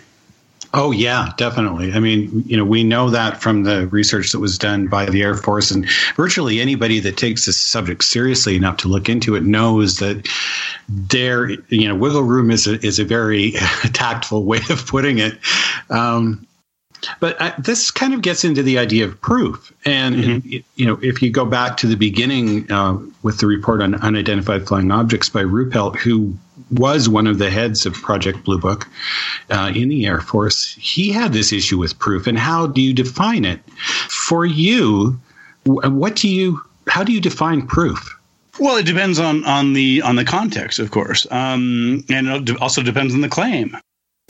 [0.75, 1.93] Oh yeah, definitely.
[1.93, 5.23] I mean, you know, we know that from the research that was done by the
[5.23, 9.43] Air Force, and virtually anybody that takes this subject seriously enough to look into it
[9.43, 10.27] knows that
[10.89, 13.53] there, you know, wiggle room is a, is a very
[13.93, 15.39] tactful way of putting it.
[15.91, 16.47] Um,
[17.21, 20.57] but I, this kind of gets into the idea of proof, and mm-hmm.
[20.77, 24.67] you know, if you go back to the beginning uh, with the report on unidentified
[24.67, 26.37] flying objects by Ruppelt, who
[26.73, 28.89] was one of the heads of Project Blue Book
[29.51, 32.27] uh, in the Air Force, he had this issue with proof.
[32.27, 33.61] And how do you define it?
[34.09, 35.21] For you,
[35.65, 36.61] what do you?
[36.89, 38.19] How do you define proof?
[38.59, 42.83] Well, it depends on on the on the context, of course, um, and it also
[42.83, 43.77] depends on the claim.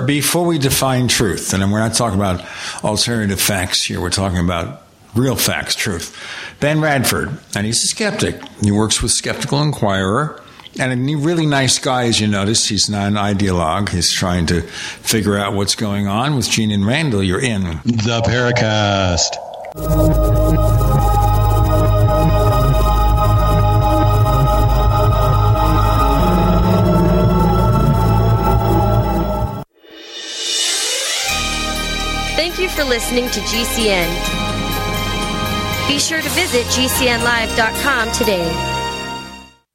[0.05, 2.45] Before we define truth, and we're not talking about
[2.83, 4.83] alternative facts here, we're talking about
[5.15, 6.17] real facts, truth.
[6.61, 8.41] Ben Radford, and he's a skeptic.
[8.63, 10.42] He works with Skeptical Inquirer
[10.79, 12.69] and a really nice guy, as you notice.
[12.69, 13.91] He's not an ideologue.
[13.91, 17.23] He's trying to figure out what's going on with Gene and Randall.
[17.23, 19.37] You're in the Paracast.
[32.35, 34.09] Thank you for listening to GCN.
[35.89, 38.72] Be sure to visit GCNlive.com today.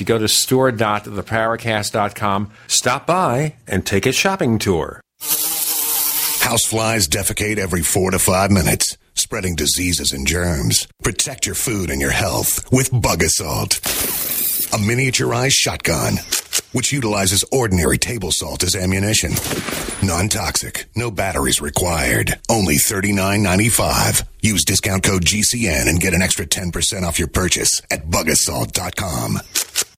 [0.00, 5.00] You go to store.theparacast.com, stop by, and take a shopping tour.
[6.40, 10.88] Houseflies defecate every four to five minutes, spreading diseases and germs.
[11.02, 13.76] Protect your food and your health with Bug-A-Salt,
[14.72, 16.14] a miniaturized shotgun
[16.72, 19.32] which utilizes ordinary table salt as ammunition.
[20.06, 22.38] Non toxic, no batteries required.
[22.48, 24.22] Only $39.95.
[24.40, 29.40] Use discount code GCN and get an extra 10% off your purchase at bugasalt.com.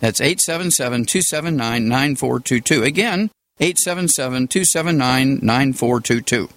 [0.00, 2.82] That's 877 279 9422.
[2.82, 3.30] Again,
[3.60, 6.48] 877 279 9422.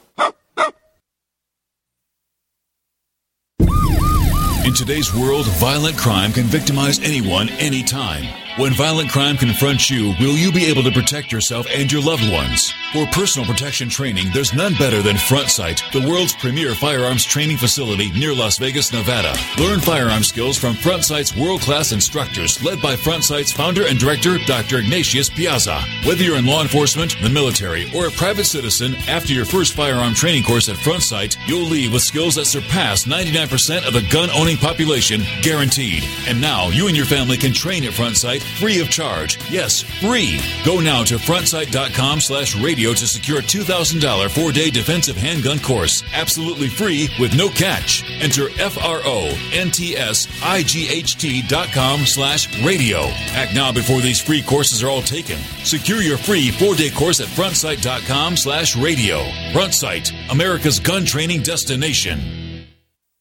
[4.68, 8.26] In today's world, violent crime can victimize anyone, anytime.
[8.58, 12.30] When violent crime confronts you, will you be able to protect yourself and your loved
[12.30, 12.74] ones?
[12.94, 17.58] For personal protection training, there's none better than Front Sight, the world's premier firearms training
[17.58, 19.36] facility near Las Vegas, Nevada.
[19.60, 24.00] Learn firearm skills from Front Sight's world class instructors, led by Front Sight's founder and
[24.00, 24.78] director, Dr.
[24.78, 25.82] Ignatius Piazza.
[26.06, 30.14] Whether you're in law enforcement, the military, or a private citizen, after your first firearm
[30.14, 34.30] training course at Front Sight, you'll leave with skills that surpass 99% of the gun
[34.32, 36.06] owning population, guaranteed.
[36.26, 39.38] And now you and your family can train at Front Sight free of charge.
[39.52, 40.40] Yes, free.
[40.64, 46.04] Go now to frontsight.com slash radio to secure a $2,000 four day defensive handgun course.
[46.14, 48.04] Absolutely free with no catch.
[48.22, 53.00] Enter F R O N T S I G H T dot com slash radio.
[53.34, 55.38] Act now before these free courses are all taken.
[55.64, 59.24] Secure your free four day course at frontsight.com slash radio.
[59.54, 62.37] Front Sight, America's gun training destination.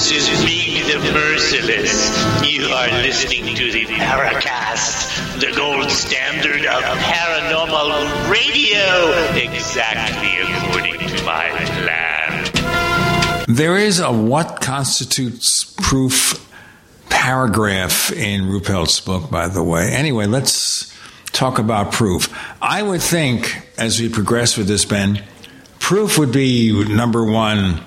[0.00, 2.16] This is Ming the Merciless.
[2.42, 11.24] You are listening to the Paracast, the gold standard of paranormal radio, exactly according to
[11.26, 11.50] my
[11.82, 13.44] plan.
[13.46, 16.48] There is a what constitutes proof
[17.10, 19.90] paragraph in Ruppelt's book, by the way.
[19.92, 22.34] Anyway, let's talk about proof.
[22.62, 25.22] I would think, as we progress with this, Ben,
[25.78, 27.84] proof would be number one.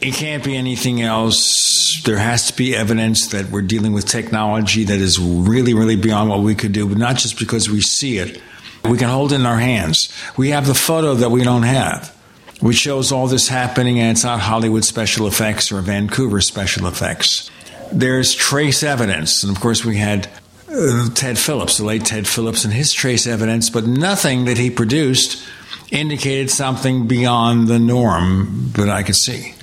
[0.00, 2.00] It can't be anything else.
[2.04, 6.30] There has to be evidence that we're dealing with technology that is really, really beyond
[6.30, 8.40] what we could do, but not just because we see it.
[8.88, 10.10] We can hold it in our hands.
[10.38, 12.16] We have the photo that we don't have,
[12.60, 17.50] which shows all this happening, and it's not Hollywood special effects or Vancouver special effects.
[17.92, 19.44] There's trace evidence.
[19.44, 20.30] And of course, we had
[20.72, 24.70] uh, Ted Phillips, the late Ted Phillips, and his trace evidence, but nothing that he
[24.70, 25.46] produced
[25.90, 29.54] indicated something beyond the norm that I could see.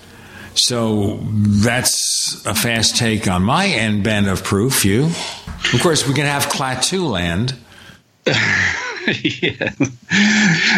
[0.58, 4.84] So that's a fast take on my end, Ben, of proof.
[4.84, 7.56] You, of course, we can have Klaatu land.
[9.24, 9.72] yeah.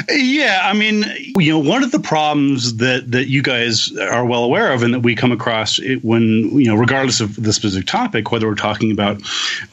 [0.09, 1.03] yeah, I mean,
[1.38, 4.93] you know, one of the problems that that you guys are well aware of, and
[4.93, 8.91] that we come across when you know, regardless of the specific topic, whether we're talking
[8.91, 9.19] about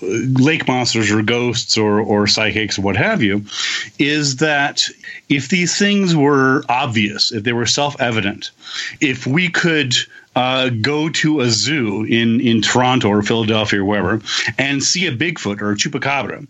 [0.02, 0.06] uh,
[0.40, 3.44] lake monsters or ghosts or or psychics or what have you,
[3.98, 4.88] is that
[5.28, 8.52] if these things were obvious, if they were self evident,
[9.02, 9.94] if we could
[10.34, 14.20] uh, go to a zoo in in Toronto or Philadelphia or wherever
[14.58, 16.46] and see a Bigfoot or a chupacabra,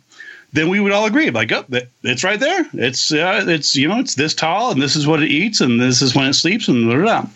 [0.56, 1.64] then we would all agree, like, oh,
[2.02, 2.66] it's right there.
[2.72, 5.80] It's uh, it's you know, it's this tall, and this is what it eats, and
[5.80, 7.30] this is when it sleeps, and blah, blah, blah.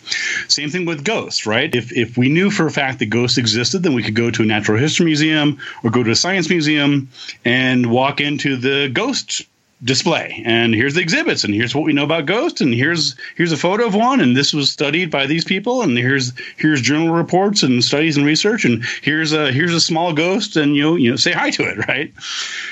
[0.47, 1.73] Same thing with ghosts, right?
[1.73, 4.43] If if we knew for a fact that ghosts existed, then we could go to
[4.43, 7.09] a natural history museum or go to a science museum
[7.45, 9.43] and walk into the ghost
[9.83, 10.41] display.
[10.45, 13.57] And here's the exhibits and here's what we know about ghosts and here's here's a
[13.57, 17.63] photo of one and this was studied by these people and here's here's journal reports
[17.63, 21.15] and studies and research and here's a here's a small ghost and you you know
[21.15, 22.13] say hi to it right?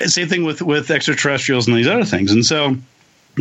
[0.06, 2.30] Same thing with with extraterrestrials and these other things.
[2.30, 2.76] And so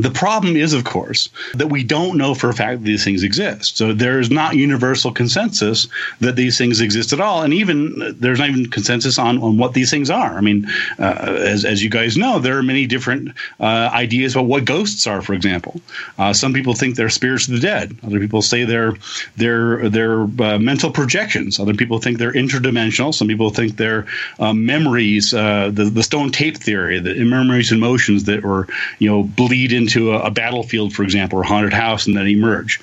[0.03, 3.23] the problem is, of course, that we don't know for a fact that these things
[3.23, 3.77] exist.
[3.77, 5.87] So there's not universal consensus
[6.19, 9.73] that these things exist at all, and even there's not even consensus on, on what
[9.73, 10.37] these things are.
[10.37, 10.67] I mean,
[10.99, 15.07] uh, as, as you guys know, there are many different uh, ideas about what ghosts
[15.07, 15.21] are.
[15.21, 15.81] For example,
[16.17, 17.97] uh, some people think they're spirits of the dead.
[18.05, 18.93] Other people say they're
[19.37, 21.59] they're they're uh, mental projections.
[21.59, 23.13] Other people think they're interdimensional.
[23.13, 24.05] Some people think they're
[24.39, 25.33] uh, memories.
[25.33, 28.67] Uh, the the stone tape theory, the memories and emotions that were
[28.99, 32.27] you know bleed into a, a battlefield, for example, or a haunted house, and then
[32.27, 32.79] emerge.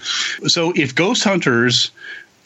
[0.46, 1.90] So if ghost hunters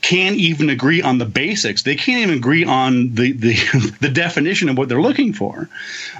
[0.02, 1.82] can't even agree on the basics.
[1.82, 3.54] They can't even agree on the, the
[4.00, 5.68] the definition of what they're looking for.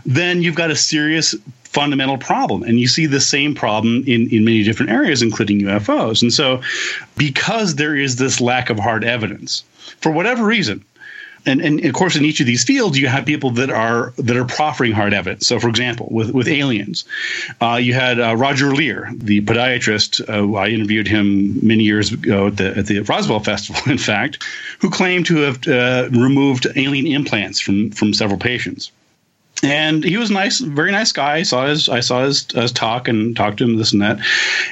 [0.05, 1.34] Then you've got a serious
[1.64, 2.64] fundamental problem.
[2.64, 6.20] And you see the same problem in, in many different areas, including UFOs.
[6.20, 6.61] And so
[7.16, 9.62] because there is this lack of hard evidence,
[10.01, 10.84] for whatever reason,
[11.47, 14.36] and, and of course in each of these fields you have people that are that
[14.36, 15.47] are proffering hard evidence.
[15.47, 17.05] So for example with with aliens
[17.61, 22.49] uh, you had uh, roger Leir, the podiatrist uh, i interviewed him many years ago
[22.49, 24.43] at the, at the roswell festival in fact
[24.80, 28.93] who claimed to have uh, removed alien implants from from several patients
[29.62, 31.36] and he was nice, very nice guy.
[31.36, 34.18] I saw his, I saw his, his, talk and talked to him this and that.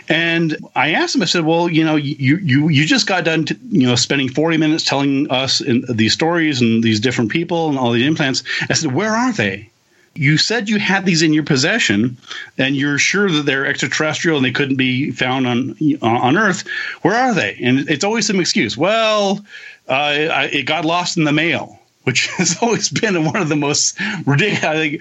[0.09, 3.45] And I asked him, I said, well, you know, you, you, you just got done,
[3.47, 7.69] to, you know, spending 40 minutes telling us in, these stories and these different people
[7.69, 8.43] and all these implants.
[8.71, 9.69] I said, where are they?
[10.15, 12.17] You said you had these in your possession
[12.57, 16.67] and you're sure that they're extraterrestrial and they couldn't be found on, on Earth.
[17.03, 17.59] Where are they?
[17.63, 18.77] And it's always some excuse.
[18.77, 19.45] Well,
[19.87, 21.78] uh, it got lost in the mail
[22.09, 24.97] which has always been one of the most ridiculous.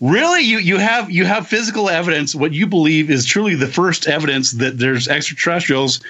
[0.00, 2.36] Really, you you have you have physical evidence.
[2.36, 6.00] What you believe is truly the first evidence that there's extraterrestrials,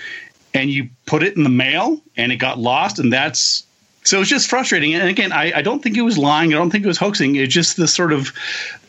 [0.53, 3.64] and you put it in the mail, and it got lost, and that's
[4.05, 4.94] so it's just frustrating.
[4.94, 6.53] And again, I, I, don't think it was lying.
[6.53, 7.36] I don't think it was hoaxing.
[7.36, 8.32] It's just this sort of,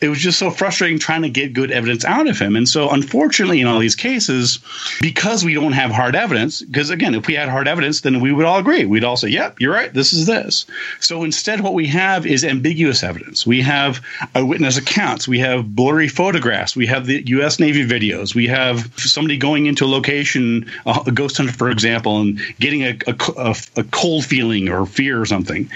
[0.00, 2.56] it was just so frustrating trying to get good evidence out of him.
[2.56, 4.58] And so, unfortunately, in all these cases,
[5.00, 8.32] because we don't have hard evidence, because again, if we had hard evidence, then we
[8.32, 8.84] would all agree.
[8.86, 9.94] We'd all say, yep, you're right.
[9.94, 10.66] This is this.
[10.98, 13.46] So instead, what we have is ambiguous evidence.
[13.46, 14.04] We have
[14.34, 15.28] eyewitness accounts.
[15.28, 16.74] We have blurry photographs.
[16.74, 17.60] We have the U.S.
[17.60, 18.34] Navy videos.
[18.34, 22.98] We have somebody going into a location, a ghost hunter, for example, and getting a,
[23.06, 25.68] a, a cold feeling or feeling or something.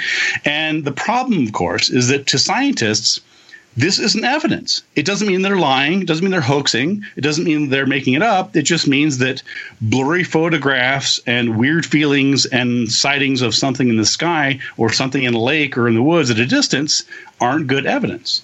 [0.45, 3.21] And the problem, of course, is that to scientists,
[3.77, 4.83] this isn't evidence.
[4.97, 6.03] It doesn't mean they're lying.
[6.03, 7.05] It doesn't mean they're hoaxing.
[7.17, 8.57] It doesn't mean they're making it up.
[8.57, 9.43] It just means that
[9.81, 15.35] blurry photographs and weird feelings and sightings of something in the sky or something in
[15.35, 17.05] a lake or in the woods at a distance
[17.41, 18.43] aren't good evidence.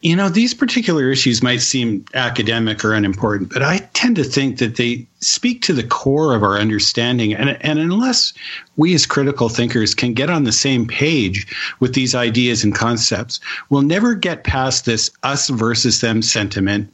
[0.00, 4.58] You know, these particular issues might seem academic or unimportant, but I tend to think
[4.58, 7.34] that they speak to the core of our understanding.
[7.34, 8.32] And, and unless
[8.76, 11.48] we as critical thinkers can get on the same page
[11.80, 13.40] with these ideas and concepts,
[13.70, 16.92] we'll never get past this us versus them sentiment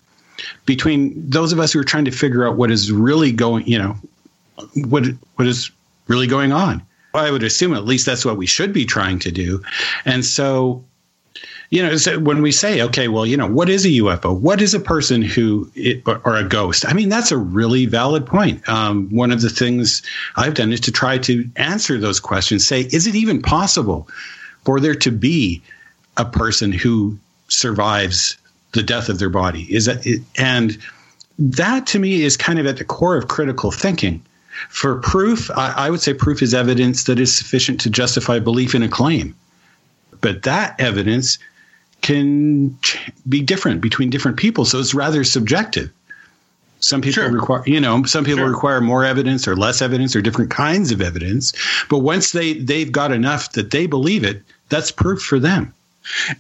[0.64, 3.78] between those of us who are trying to figure out what is really going, you
[3.78, 3.96] know,
[4.86, 5.04] what
[5.36, 5.70] what is
[6.08, 6.82] really going on.
[7.12, 9.62] I would assume at least that's what we should be trying to do.
[10.04, 10.84] And so
[11.70, 14.38] you know, so when we say, okay, well, you know, what is a UFO?
[14.38, 16.86] What is a person who, it, or a ghost?
[16.86, 18.66] I mean, that's a really valid point.
[18.68, 20.02] Um, one of the things
[20.36, 22.66] I've done is to try to answer those questions.
[22.66, 24.08] Say, is it even possible
[24.64, 25.62] for there to be
[26.16, 28.36] a person who survives
[28.72, 29.66] the death of their body?
[29.74, 30.78] Is that, it, and
[31.38, 34.22] that to me is kind of at the core of critical thinking.
[34.68, 38.74] For proof, I, I would say proof is evidence that is sufficient to justify belief
[38.74, 39.34] in a claim.
[40.20, 41.38] But that evidence
[42.04, 42.78] can
[43.26, 44.64] be different between different people.
[44.66, 45.90] So it's rather subjective.
[46.78, 47.32] Some people sure.
[47.32, 48.50] require, you know, some people sure.
[48.50, 51.54] require more evidence or less evidence or different kinds of evidence.
[51.88, 55.72] But once they they've got enough that they believe it, that's proof for them.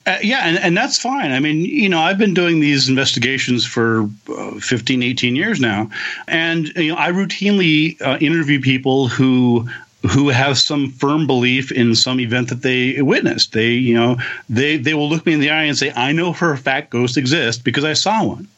[0.06, 1.32] Uh, yeah, and, and that's fine.
[1.32, 4.06] I mean, you know, I've been doing these investigations for
[4.36, 5.90] uh, 15, 18 years now.
[6.28, 9.66] And, you know, I routinely uh, interview people who
[10.10, 13.52] who have some firm belief in some event that they witnessed.
[13.52, 16.32] They, you know, they they will look me in the eye and say, "I know
[16.32, 18.48] for a fact ghosts exist because I saw one."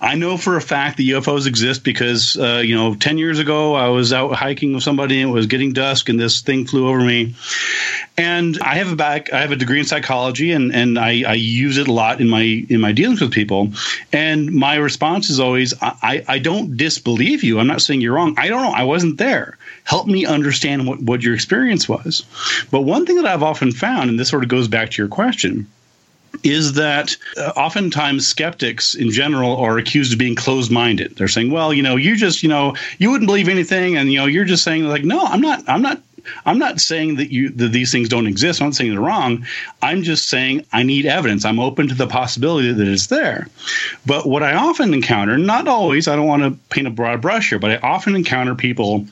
[0.00, 3.74] I know for a fact that UFOs exist because, uh, you know, 10 years ago,
[3.74, 6.88] I was out hiking with somebody and it was getting dusk and this thing flew
[6.88, 7.34] over me.
[8.16, 11.34] And I have a back, I have a degree in psychology and, and I, I
[11.34, 13.72] use it a lot in my, in my dealings with people.
[14.12, 17.58] And my response is always, I, I don't disbelieve you.
[17.58, 18.34] I'm not saying you're wrong.
[18.38, 18.72] I don't know.
[18.72, 19.58] I wasn't there.
[19.84, 22.24] Help me understand what, what your experience was.
[22.70, 25.08] But one thing that I've often found, and this sort of goes back to your
[25.08, 25.66] question,
[26.42, 31.14] is that uh, oftentimes skeptics in general are accused of being closed minded.
[31.16, 33.96] They're saying, well, you know, you just, you know, you wouldn't believe anything.
[33.96, 36.00] And, you know, you're just saying, like, no, I'm not, I'm not
[36.46, 38.60] I'm not saying that you that these things don't exist.
[38.60, 39.46] I'm not saying they're wrong.
[39.82, 41.44] I'm just saying I need evidence.
[41.44, 43.48] I'm open to the possibility that it's there.
[44.06, 47.50] But what I often encounter, not always, I don't want to paint a broad brush
[47.50, 49.06] here, but I often encounter people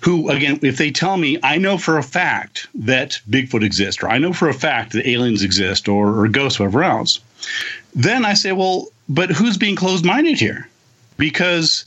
[0.00, 4.08] who, again, if they tell me, I know for a fact that Bigfoot exists, or
[4.08, 7.20] I know for a fact that aliens exist, or, or ghosts, whatever else,
[7.94, 10.68] then I say, well, but who's being closed minded here?
[11.16, 11.84] Because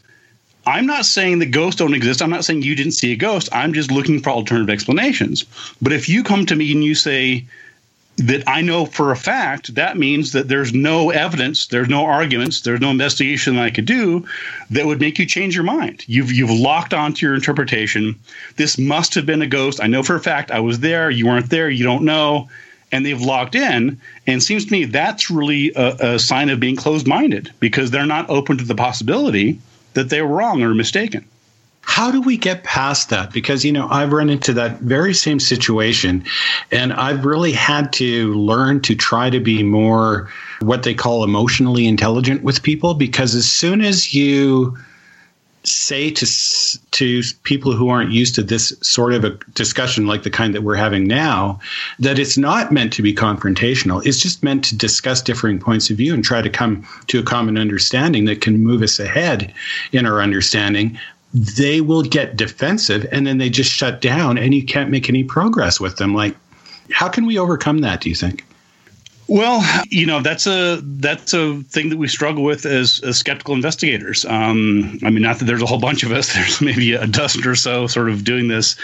[0.70, 2.22] I'm not saying that ghosts don't exist.
[2.22, 3.50] I'm not saying you didn't see a ghost.
[3.52, 5.44] I'm just looking for alternative explanations.
[5.82, 7.46] But if you come to me and you say
[8.18, 12.62] that I know for a fact, that means that there's no evidence, there's no arguments,
[12.62, 14.28] there's no investigation that I could do
[14.70, 16.06] that would make you change your mind.
[16.08, 18.20] You've you've locked onto your interpretation.
[18.58, 19.82] This must have been a ghost.
[19.82, 21.10] I know for a fact I was there.
[21.10, 21.72] You weren't there.
[21.72, 22.48] You don't know.
[22.92, 24.00] And they've locked in.
[24.28, 28.06] And seems to me that's really a, a sign of being closed minded because they're
[28.06, 29.60] not open to the possibility
[29.94, 31.26] that they were wrong or mistaken.
[31.82, 33.34] how do we get past that?
[33.34, 36.24] Because, you know, I've run into that very same situation
[36.72, 40.30] and I've really had to learn to try to be more
[40.62, 44.78] what they call emotionally intelligent with people because as soon as you
[45.70, 46.26] say to
[46.92, 50.64] to people who aren't used to this sort of a discussion like the kind that
[50.64, 51.60] we're having now
[52.00, 54.06] that it's not meant to be confrontational.
[54.06, 57.24] It's just meant to discuss differing points of view and try to come to a
[57.24, 59.54] common understanding that can move us ahead
[59.92, 60.98] in our understanding.
[61.34, 65.24] They will get defensive and then they just shut down and you can't make any
[65.24, 66.14] progress with them.
[66.14, 66.36] Like
[66.92, 68.44] how can we overcome that do you think
[69.30, 73.54] well, you know that's a that's a thing that we struggle with as, as skeptical
[73.54, 74.26] investigators.
[74.26, 76.34] Um, I mean, not that there's a whole bunch of us.
[76.40, 78.76] There's maybe a dozen or so sort of doing this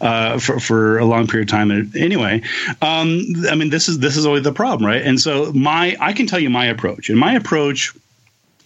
[0.00, 1.92] uh, for for a long period of time.
[1.96, 2.42] Anyway,
[2.82, 5.02] um, I mean, this is this is always the problem, right?
[5.02, 7.94] And so my I can tell you my approach, and my approach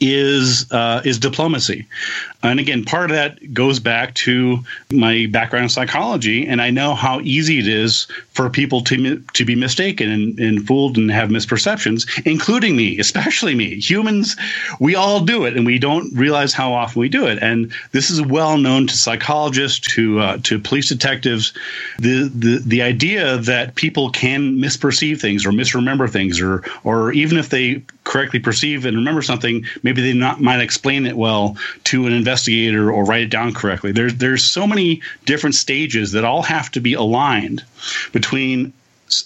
[0.01, 1.87] is uh, is diplomacy.
[2.43, 4.61] And again, part of that goes back to
[4.93, 9.45] my background in psychology, and I know how easy it is for people to to
[9.45, 13.81] be mistaken and, and fooled and have misperceptions, including me, especially me.
[13.81, 14.37] Humans,
[14.79, 17.43] we all do it, and we don't realize how often we do it.
[17.43, 21.53] And this is well known to psychologists, to uh, to police detectives.
[21.99, 27.37] The, the the idea that people can misperceive things or misremember things, or or even
[27.37, 32.07] if they correctly perceive and remember something, maybe they not might explain it well to
[32.07, 33.91] an investigator or write it down correctly.
[33.91, 37.65] There's there's so many different stages that all have to be aligned
[38.13, 38.75] between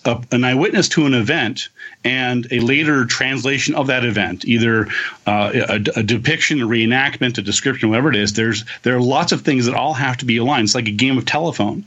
[0.04, 1.68] a, an eyewitness to an event
[2.04, 4.86] and a later translation of that event, either
[5.26, 8.34] uh, a, a, depiction, a reenactment, a description, whatever it is.
[8.34, 10.66] There's there are lots of things that all have to be aligned.
[10.66, 11.84] It's like a game of telephone,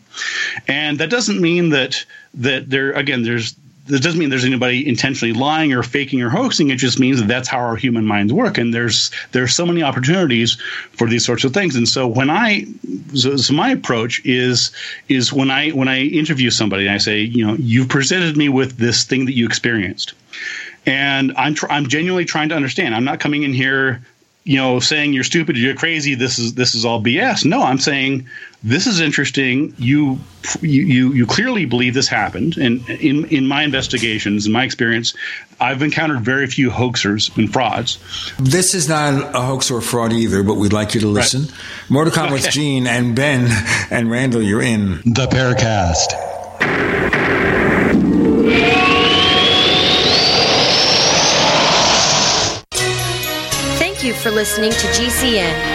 [0.67, 3.55] and that doesn't mean that that there again there's
[3.86, 6.72] this doesn't mean there's anybody intentionally lying or faking or hoaxing.
[6.72, 9.84] It just means that that's how our human minds work, and there's there's so many
[9.84, 10.56] opportunities
[10.92, 11.76] for these sorts of things.
[11.76, 12.66] And so when I
[13.14, 14.72] so, so my approach is
[15.08, 18.78] is when I when I interview somebody, I say, you know, you've presented me with
[18.78, 20.14] this thing that you experienced,
[20.88, 22.96] and I'm tr- I'm genuinely trying to understand.
[22.96, 24.02] I'm not coming in here
[24.46, 26.14] you know, saying you're stupid, you're crazy.
[26.14, 27.46] This is this is all BS.
[27.46, 28.28] No, I'm saying
[28.66, 29.76] this is interesting.
[29.78, 30.20] You
[30.61, 35.13] you you clearly believe this happened, and in in my investigations, in my experience,
[35.61, 37.99] I've encountered very few hoaxers and frauds.
[38.39, 41.41] This is not a hoax or a fraud either, but we'd like you to listen.
[41.43, 41.89] Right.
[41.89, 42.34] More to come okay.
[42.34, 43.47] with Gene and Ben
[43.91, 44.41] and Randall.
[44.41, 46.13] You're in the Paracast.
[53.78, 55.74] Thank you for listening to GCN.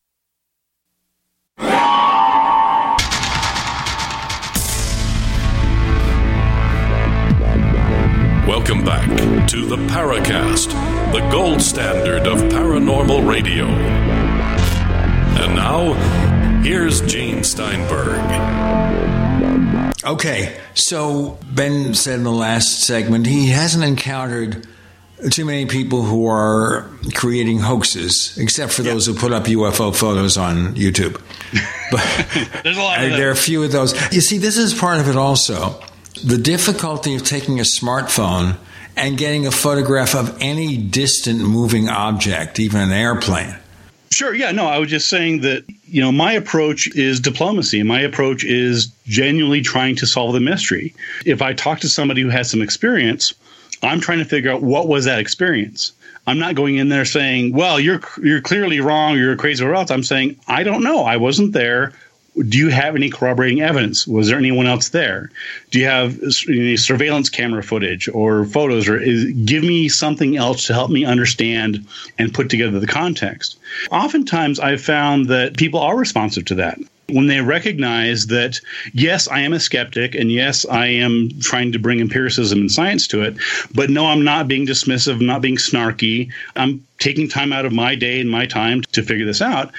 [8.61, 10.67] Welcome back to the Paracast,
[11.11, 13.65] the gold standard of paranormal radio.
[13.65, 15.93] And now,
[16.61, 18.19] here's Gene Steinberg.
[20.05, 24.67] Okay, so Ben said in the last segment he hasn't encountered
[25.31, 30.37] too many people who are creating hoaxes, except for those who put up UFO photos
[30.37, 31.19] on YouTube.
[31.91, 33.93] But There's a lot of there are a few of those.
[34.13, 35.83] You see, this is part of it also.
[36.23, 38.57] The difficulty of taking a smartphone
[38.95, 43.55] and getting a photograph of any distant moving object, even an airplane.
[44.11, 44.33] Sure.
[44.33, 44.51] Yeah.
[44.51, 47.81] No, I was just saying that, you know, my approach is diplomacy.
[47.81, 50.93] My approach is genuinely trying to solve the mystery.
[51.25, 53.33] If I talk to somebody who has some experience,
[53.81, 55.93] I'm trying to figure out what was that experience.
[56.27, 59.89] I'm not going in there saying, well, you're, you're clearly wrong, you're crazy or else.
[59.89, 61.03] I'm saying, I don't know.
[61.03, 61.93] I wasn't there.
[62.37, 64.07] Do you have any corroborating evidence?
[64.07, 65.29] Was there anyone else there?
[65.69, 66.17] Do you have
[66.47, 68.87] any surveillance camera footage or photos?
[68.87, 71.85] Or is, give me something else to help me understand
[72.17, 73.57] and put together the context.
[73.91, 76.79] Oftentimes, I've found that people are responsive to that
[77.09, 78.59] when they recognize that
[78.93, 83.07] yes i am a skeptic and yes i am trying to bring empiricism and science
[83.07, 83.35] to it
[83.75, 87.95] but no i'm not being dismissive not being snarky i'm taking time out of my
[87.95, 89.71] day and my time to figure this out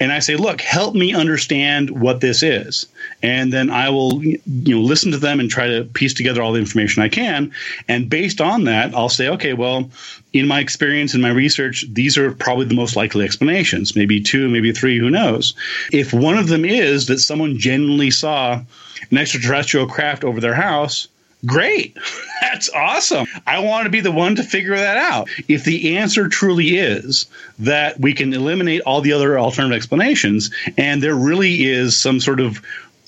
[0.00, 2.86] and i say look help me understand what this is
[3.22, 6.52] and then i will you know listen to them and try to piece together all
[6.52, 7.52] the information i can
[7.86, 9.88] and based on that i'll say okay well
[10.32, 13.96] in my experience and my research, these are probably the most likely explanations.
[13.96, 15.54] Maybe two, maybe three, who knows?
[15.92, 18.62] If one of them is that someone genuinely saw
[19.10, 21.08] an extraterrestrial craft over their house,
[21.46, 21.96] great.
[22.40, 23.26] That's awesome.
[23.46, 25.28] I want to be the one to figure that out.
[25.48, 27.26] If the answer truly is
[27.58, 32.40] that we can eliminate all the other alternative explanations and there really is some sort
[32.40, 32.60] of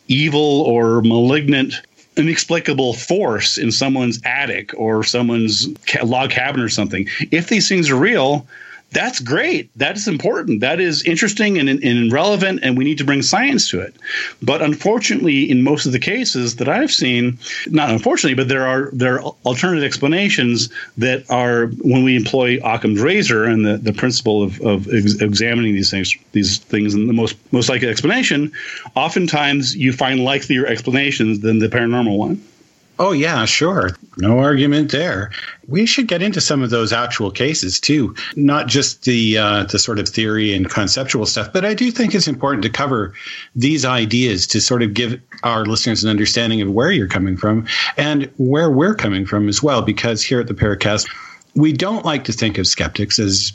[0.08, 1.74] evil or malignant
[2.16, 5.68] inexplicable force in someone's attic or someone's
[6.02, 7.08] log cabin or something.
[7.30, 8.46] If these things are real,
[8.92, 9.70] that's great.
[9.78, 10.60] That is important.
[10.60, 13.94] That is interesting and, and relevant, and we need to bring science to it.
[14.42, 17.38] But unfortunately, in most of the cases that I've seen,
[17.68, 20.68] not unfortunately, but there are there are alternative explanations
[20.98, 25.74] that are when we employ Occam's razor and the, the principle of, of ex- examining
[25.74, 28.52] these things these things and the most most likely explanation.
[28.94, 32.42] Oftentimes, you find likelier explanations than the paranormal one.
[33.02, 33.90] Oh yeah, sure.
[34.18, 35.32] No argument there.
[35.66, 39.80] We should get into some of those actual cases too, not just the uh, the
[39.80, 43.12] sort of theory and conceptual stuff, but I do think it's important to cover
[43.56, 47.66] these ideas to sort of give our listeners an understanding of where you're coming from
[47.96, 49.82] and where we're coming from as well.
[49.82, 51.10] Because here at the Paracast,
[51.56, 53.52] we don't like to think of skeptics as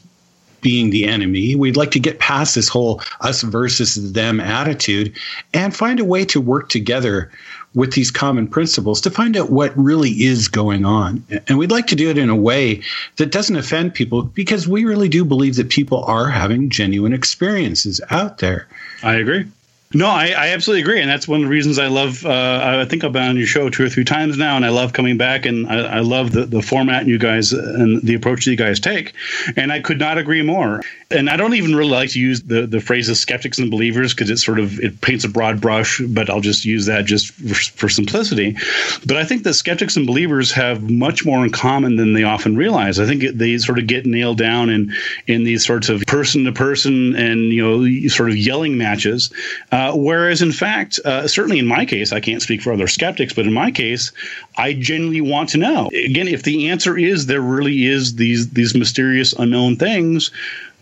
[0.60, 1.56] being the enemy.
[1.56, 5.16] We'd like to get past this whole us versus them attitude
[5.54, 7.32] and find a way to work together
[7.74, 11.24] with these common principles to find out what really is going on.
[11.48, 12.82] And we'd like to do it in a way
[13.18, 18.02] that doesn't offend people because we really do believe that people are having genuine experiences
[18.10, 18.68] out there.
[19.04, 19.46] I agree.
[19.94, 22.26] No, I, I absolutely agree, and that's one of the reasons I love.
[22.26, 24.70] Uh, I think I've been on your show two or three times now, and I
[24.70, 28.44] love coming back, and I, I love the, the format you guys and the approach
[28.46, 29.14] that you guys take.
[29.56, 30.82] And I could not agree more.
[31.10, 34.30] And I don't even really like to use the the phrases skeptics and believers because
[34.30, 36.02] it sort of it paints a broad brush.
[36.02, 38.58] But I'll just use that just for, for simplicity.
[39.06, 42.58] But I think that skeptics and believers have much more in common than they often
[42.58, 43.00] realize.
[43.00, 44.94] I think they sort of get nailed down in
[45.28, 49.32] in these sorts of person to person and you know sort of yelling matches.
[49.72, 53.34] Uh, whereas, in fact, uh, certainly in my case, I can't speak for other skeptics,
[53.34, 54.12] but in my case,
[54.58, 55.88] I genuinely want to know.
[55.88, 60.32] Again, if the answer is there really is these these mysterious unknown things,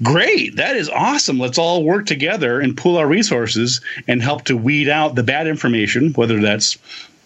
[0.04, 0.56] great.
[0.56, 1.40] That is awesome.
[1.40, 5.48] Let's all work together and pool our resources and help to weed out the bad
[5.48, 6.78] information, whether that's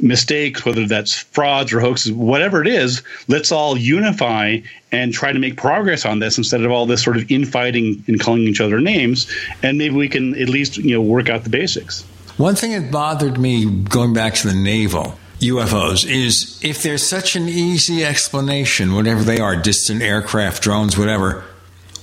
[0.02, 4.58] mistakes, whether that's frauds or hoaxes, whatever it is, let's all unify
[4.92, 8.20] and try to make progress on this instead of all this sort of infighting and
[8.20, 9.30] calling each other names.
[9.62, 12.04] And maybe we can at least, you know, work out the basics.
[12.38, 17.36] One thing that bothered me going back to the naval UFOs is if there's such
[17.36, 21.44] an easy explanation, whatever they are, distant aircraft, drones, whatever,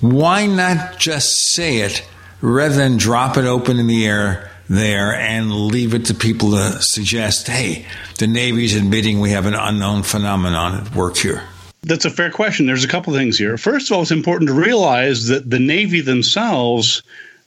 [0.00, 2.06] why not just say it
[2.40, 6.82] rather than drop it open in the air there and leave it to people to
[6.82, 7.86] suggest, hey,
[8.18, 11.44] the Navy's admitting we have an unknown phenomenon at work here?
[11.82, 12.66] That's a fair question.
[12.66, 13.56] There's a couple things here.
[13.56, 17.02] First of all, it's important to realize that the Navy themselves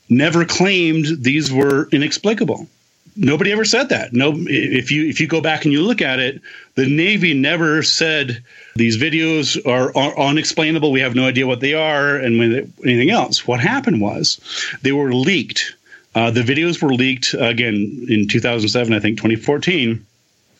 [0.07, 2.67] never claimed these were inexplicable.
[3.17, 4.13] Nobody ever said that.
[4.13, 6.41] No, if you if you go back and you look at it,
[6.79, 8.41] the Navy never said
[8.75, 10.93] these videos are, are unexplainable.
[10.93, 12.41] We have no idea what they are, and
[12.85, 13.45] anything else.
[13.45, 14.39] What happened was
[14.81, 15.75] they were leaked.
[16.15, 20.05] Uh, the videos were leaked again in 2007, I think 2014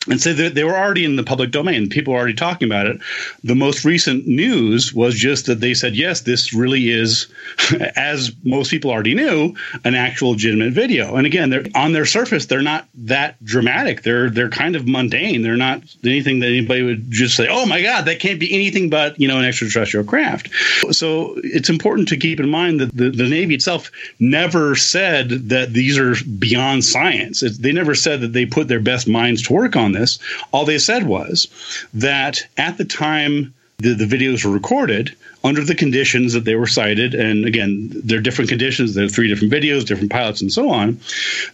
[0.08, 1.90] and so they, were already in the public domain.
[1.90, 2.98] People were already talking about it.
[3.44, 7.26] The most recent news was just that they said, yes, this really is,
[7.96, 11.16] as most people already knew, an actual legitimate video.
[11.16, 14.02] And again, they're on their surface, they're not that dramatic.
[14.02, 15.42] They're they're kind of mundane.
[15.42, 18.88] They're not anything that anybody would just say, oh my God, that can't be anything
[18.88, 20.48] but you know an extraterrestrial craft.
[20.92, 25.74] So it's important to keep in mind that the, the Navy itself never said that
[25.74, 27.42] these are beyond science.
[27.42, 30.18] It, they never said that they put their best minds to work on this.
[30.52, 31.48] All they said was
[31.94, 36.66] that at the time the, the videos were recorded, under the conditions that they were
[36.66, 38.94] sighted, and again, there are different conditions.
[38.94, 41.00] There are three different videos, different pilots, and so on.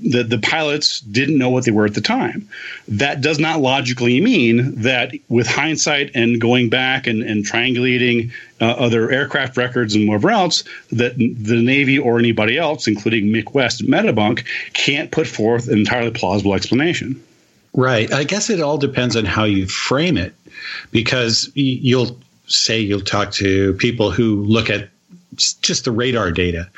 [0.00, 2.48] That the pilots didn't know what they were at the time.
[2.88, 8.64] That does not logically mean that, with hindsight and going back and, and triangulating uh,
[8.64, 13.82] other aircraft records and whatever else, that the Navy or anybody else, including Mick West
[13.82, 17.22] Metabunk, can't put forth an entirely plausible explanation.
[17.76, 18.10] Right.
[18.12, 20.34] I guess it all depends on how you frame it,
[20.90, 24.88] because you'll say you'll talk to people who look at
[25.60, 26.70] just the radar data,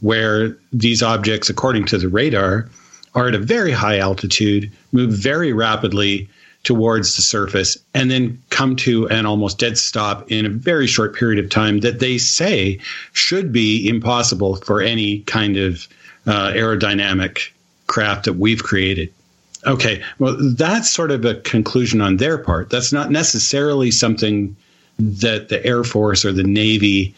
[0.00, 2.70] where these objects, according to the radar,
[3.16, 6.28] are at a very high altitude, move very rapidly
[6.62, 11.16] towards the surface, and then come to an almost dead stop in a very short
[11.16, 12.78] period of time that they say
[13.12, 15.88] should be impossible for any kind of
[16.26, 17.50] uh, aerodynamic
[17.86, 19.12] craft that we've created.
[19.66, 22.70] Okay, well, that's sort of a conclusion on their part.
[22.70, 24.54] That's not necessarily something
[24.98, 27.14] that the Air Force or the Navy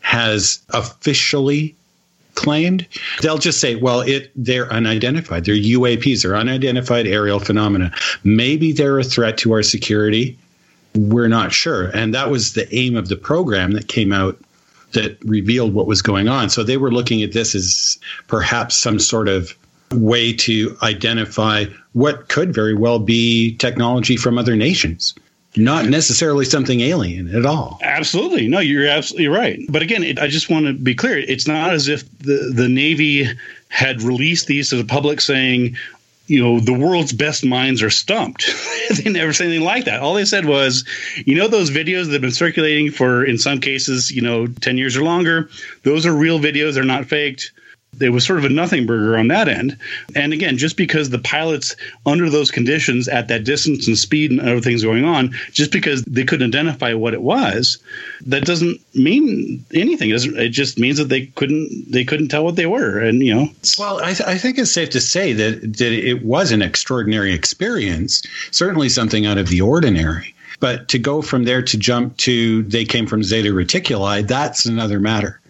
[0.00, 1.74] has officially
[2.34, 2.86] claimed.
[3.22, 5.44] They'll just say, well, it they're unidentified.
[5.44, 7.92] They're UAPs, they're unidentified aerial phenomena.
[8.24, 10.38] Maybe they're a threat to our security.
[10.94, 11.88] We're not sure.
[11.88, 14.38] And that was the aim of the program that came out
[14.92, 16.50] that revealed what was going on.
[16.50, 19.54] So they were looking at this as perhaps some sort of
[19.92, 25.14] way to identify what could very well be technology from other nations
[25.56, 27.78] not necessarily something alien at all.
[27.82, 28.46] Absolutely.
[28.48, 29.60] No, you're absolutely right.
[29.68, 31.18] But again, it, I just want to be clear.
[31.18, 33.26] It's not as if the, the Navy
[33.68, 35.76] had released these to the public saying,
[36.26, 38.48] you know, the world's best minds are stumped.
[39.02, 40.00] they never said anything like that.
[40.00, 40.84] All they said was,
[41.26, 44.78] you know, those videos that have been circulating for, in some cases, you know, 10
[44.78, 45.50] years or longer,
[45.82, 46.74] those are real videos.
[46.74, 47.50] They're not faked
[47.98, 49.76] it was sort of a nothing burger on that end.
[50.14, 51.76] And again, just because the pilots
[52.06, 56.02] under those conditions at that distance and speed and other things going on, just because
[56.04, 57.78] they couldn't identify what it was,
[58.26, 60.10] that doesn't mean anything.
[60.10, 62.98] It, just means that they couldn't they couldn't tell what they were.
[62.98, 66.24] And you know, well, I, th- I think it's safe to say that that it
[66.24, 70.34] was an extraordinary experience, certainly something out of the ordinary.
[70.58, 75.00] But to go from there to jump to they came from Zeta Reticuli, that's another
[75.00, 75.40] matter.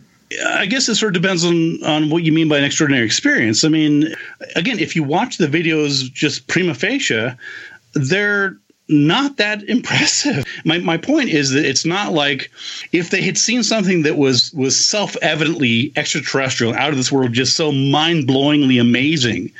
[0.46, 3.64] I guess it sort of depends on, on what you mean by an extraordinary experience.
[3.64, 4.14] I mean,
[4.54, 7.30] again, if you watch the videos just prima facie,
[7.94, 8.56] they're
[8.90, 10.44] not that impressive.
[10.64, 12.50] My, my point is that it's not like
[12.92, 17.32] if they had seen something that was was self evidently extraterrestrial, out of this world,
[17.32, 19.52] just so mind blowingly amazing,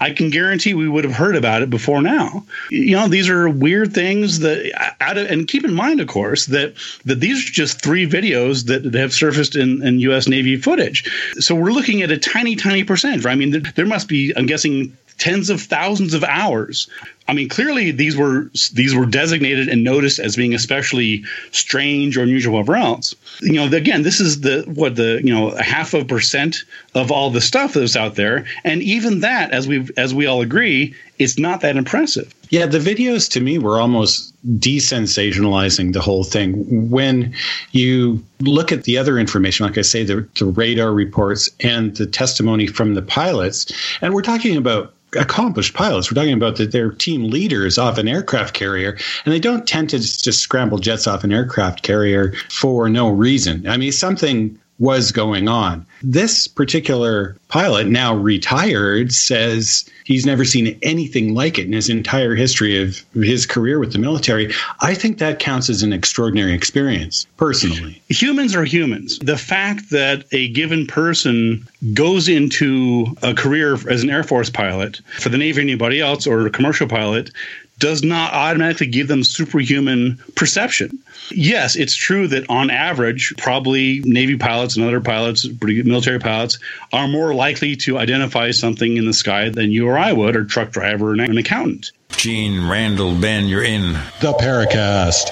[0.00, 2.44] I can guarantee we would have heard about it before now.
[2.70, 6.46] You know, these are weird things that out of, and keep in mind, of course,
[6.46, 6.74] that
[7.04, 10.26] that these are just three videos that, have surfaced in, in U.S.
[10.26, 11.08] Navy footage.
[11.38, 13.24] So we're looking at a tiny, tiny percentage.
[13.24, 13.32] Right?
[13.32, 16.88] I mean, there, there must be, I'm guessing, tens of thousands of hours.
[17.26, 22.22] I mean, clearly these were these were designated and noticed as being especially strange or
[22.22, 23.14] unusual, else.
[23.40, 26.64] You know, again, this is the what the you know a half a percent
[26.94, 30.40] of all the stuff that's out there, and even that, as we as we all
[30.40, 32.32] agree, is not that impressive.
[32.50, 36.90] Yeah, the videos to me were almost desensationalizing the whole thing.
[36.90, 37.34] When
[37.72, 42.06] you look at the other information, like I say, the, the radar reports and the
[42.06, 43.70] testimony from the pilots,
[44.00, 46.10] and we're talking about accomplished pilots.
[46.10, 49.90] We're talking about that they're team leaders off an aircraft carrier, and they don't tend
[49.90, 53.66] to just scramble jets off an aircraft carrier for no reason.
[53.66, 55.84] I mean, something was going on.
[56.02, 62.34] This particular pilot, now retired, says he's never seen anything like it in his entire
[62.34, 64.52] history of his career with the military.
[64.80, 68.00] I think that counts as an extraordinary experience, personally.
[68.08, 69.18] Humans are humans.
[69.18, 75.00] The fact that a given person goes into a career as an Air Force pilot
[75.20, 77.30] for the Navy or anybody else or a commercial pilot
[77.78, 80.98] does not automatically give them superhuman perception.
[81.30, 86.58] Yes, it's true that on average, probably Navy pilots and other pilots, military pilots,
[86.92, 90.44] are more likely to identify something in the sky than you or I would, or
[90.44, 91.92] truck driver and an accountant.
[92.10, 95.30] Gene Randall, Ben, you're in the Paracast.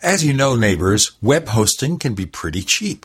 [0.00, 3.04] As you know, neighbors, web hosting can be pretty cheap.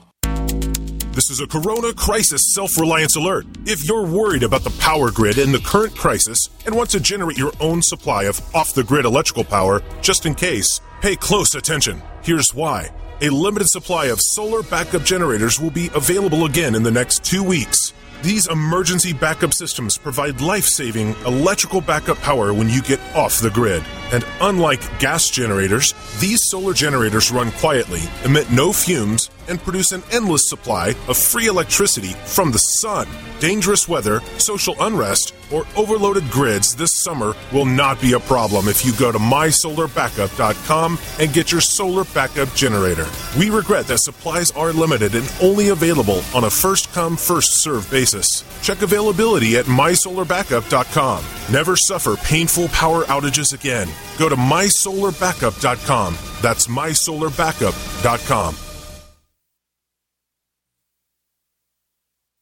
[1.21, 3.45] This is a Corona Crisis Self Reliance Alert.
[3.67, 7.37] If you're worried about the power grid in the current crisis and want to generate
[7.37, 12.01] your own supply of off the grid electrical power, just in case, pay close attention.
[12.23, 12.89] Here's why.
[13.21, 17.43] A limited supply of solar backup generators will be available again in the next two
[17.43, 17.93] weeks.
[18.23, 23.49] These emergency backup systems provide life saving electrical backup power when you get off the
[23.49, 23.83] grid.
[24.11, 30.03] And unlike gas generators, these solar generators run quietly, emit no fumes, and produce an
[30.11, 33.07] endless supply of free electricity from the sun.
[33.39, 38.85] Dangerous weather, social unrest, or overloaded grids this summer will not be a problem if
[38.85, 43.07] you go to mysolarbackup.com and get your solar backup generator.
[43.37, 47.89] We regret that supplies are limited and only available on a first come, first served
[47.89, 48.27] basis.
[48.61, 51.23] Check availability at mysolarbackup.com.
[51.51, 53.87] Never suffer painful power outages again.
[54.17, 56.17] Go to mysolarbackup.com.
[56.41, 58.70] That's mysolarbackup.com.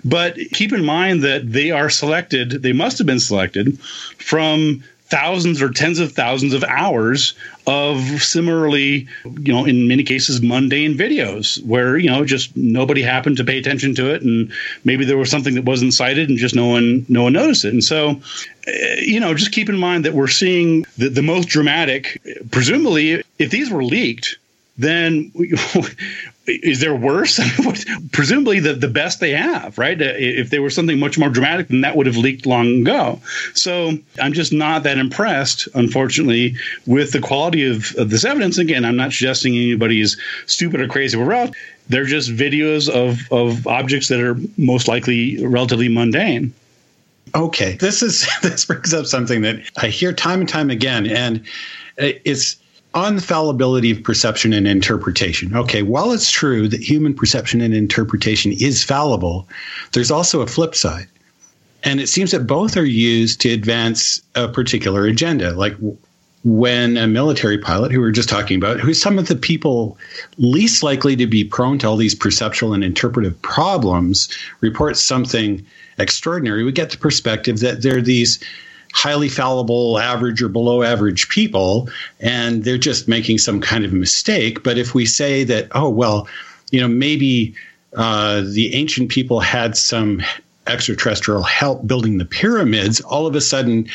[0.04, 4.82] But keep in mind that they are selected, they must have been selected from
[5.12, 7.34] thousands or tens of thousands of hours
[7.66, 13.36] of similarly, you know, in many cases, mundane videos where, you know, just nobody happened
[13.36, 14.22] to pay attention to it.
[14.22, 14.50] And
[14.84, 17.74] maybe there was something that wasn't sighted and just no one, no one noticed it.
[17.74, 18.22] And so,
[18.66, 23.22] eh, you know, just keep in mind that we're seeing the, the most dramatic, presumably,
[23.38, 24.38] if these were leaked,
[24.78, 25.30] then
[26.46, 27.40] is there worse?
[28.12, 30.00] Presumably, the, the best they have, right?
[30.00, 33.20] Uh, if there was something much more dramatic, then that would have leaked long ago.
[33.54, 36.56] So I'm just not that impressed, unfortunately,
[36.86, 38.58] with the quality of, of this evidence.
[38.58, 41.54] Again, I'm not suggesting anybody is stupid or crazy or else.
[41.88, 46.52] They're just videos of, of objects that are most likely relatively mundane.
[47.34, 51.42] Okay, this is this brings up something that I hear time and time again, and
[51.96, 52.56] it's
[52.94, 55.56] on the fallibility of perception and interpretation.
[55.56, 59.48] Okay, while it's true that human perception and interpretation is fallible,
[59.92, 61.06] there's also a flip side.
[61.84, 65.52] And it seems that both are used to advance a particular agenda.
[65.52, 65.74] Like
[66.44, 69.96] when a military pilot, who we were just talking about, who's some of the people
[70.38, 74.28] least likely to be prone to all these perceptual and interpretive problems,
[74.60, 75.64] reports something
[75.98, 78.42] extraordinary, we get the perspective that there are these
[78.92, 81.88] highly fallible, average or below average people,
[82.20, 84.62] and they're just making some kind of mistake.
[84.62, 86.28] But if we say that, oh, well,
[86.70, 87.54] you know, maybe
[87.96, 90.22] uh, the ancient people had some
[90.66, 93.88] extraterrestrial help building the pyramids, all of a sudden,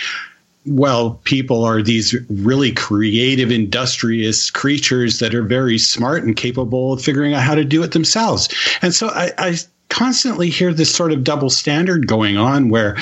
[0.65, 7.02] well, people are these really creative, industrious creatures that are very smart and capable of
[7.02, 8.49] figuring out how to do it themselves.
[8.82, 9.57] And so I, I
[9.90, 12.98] constantly hear this sort of double standard going on where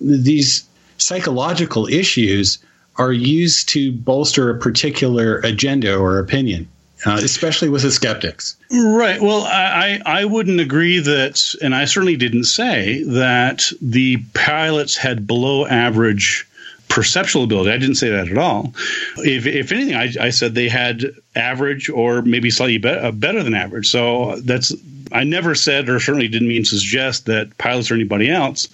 [0.00, 0.64] these
[0.98, 2.58] psychological issues
[2.96, 6.68] are used to bolster a particular agenda or opinion.
[7.06, 8.56] Uh, especially with the skeptics.
[8.70, 9.20] Right.
[9.20, 15.26] Well, I, I wouldn't agree that, and I certainly didn't say that the pilots had
[15.26, 16.46] below average
[16.88, 17.72] perceptual ability.
[17.72, 18.72] I didn't say that at all.
[19.18, 21.04] If, if anything, I, I said they had
[21.34, 23.90] average or maybe slightly be- uh, better than average.
[23.90, 24.72] So that's
[25.14, 28.68] I never said, or certainly didn't mean to suggest that pilots or anybody else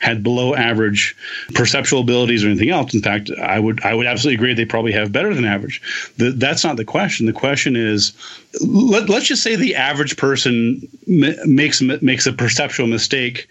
[0.00, 1.16] had below average
[1.54, 2.92] perceptual abilities or anything else.
[2.92, 5.80] In fact, I would I would absolutely agree they probably have better than average.
[6.16, 7.26] The, that's not the question.
[7.26, 8.12] The question is,
[8.60, 13.48] let, us just say the average person makes makes a perceptual mistake,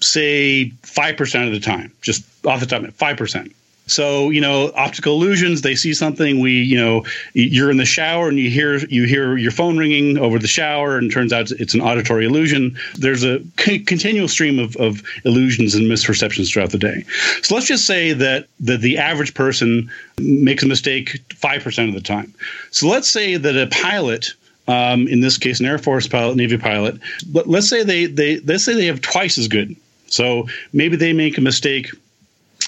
[0.00, 3.54] say five percent of the time, just off the top, five percent
[3.86, 5.62] so you know, optical illusions.
[5.62, 6.40] They see something.
[6.40, 7.04] We, you know,
[7.34, 10.96] you're in the shower and you hear you hear your phone ringing over the shower,
[10.96, 12.76] and turns out it's an auditory illusion.
[12.96, 17.04] There's a c- continual stream of, of illusions and misperceptions throughout the day.
[17.42, 21.94] So let's just say that that the average person makes a mistake five percent of
[21.94, 22.32] the time.
[22.70, 24.32] So let's say that a pilot
[24.66, 26.98] um, in this case, an Air Force pilot, Navy pilot.
[27.26, 29.76] But let's say they they let's say they have twice as good.
[30.06, 31.90] So maybe they make a mistake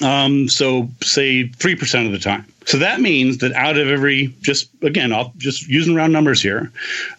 [0.02, 2.46] um, so say 3% of the time.
[2.66, 6.70] So that means that out of every, just again, I'll just using round numbers here,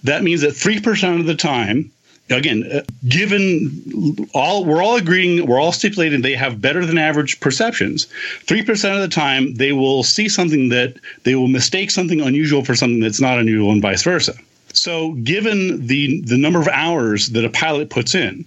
[0.04, 1.90] that means that 3% of the time,
[2.30, 7.40] again, uh, given all, we're all agreeing, we're all stipulating they have better than average
[7.40, 8.08] perceptions.
[8.46, 12.76] 3% of the time, they will see something that they will mistake something unusual for
[12.76, 14.34] something that's not unusual and vice versa.
[14.74, 18.46] So given the, the number of hours that a pilot puts in,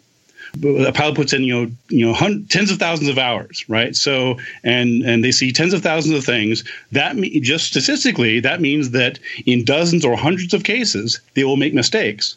[0.64, 2.14] a pilot puts in you know you know
[2.48, 3.94] tens of thousands of hours right?
[3.94, 6.64] So and and they see tens of thousands of things.
[6.92, 11.56] That me, just statistically that means that in dozens or hundreds of cases they will
[11.56, 12.36] make mistakes.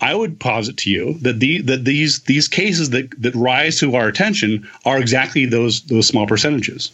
[0.00, 3.94] I would posit to you that the that these these cases that that rise to
[3.96, 6.90] our attention are exactly those those small percentages.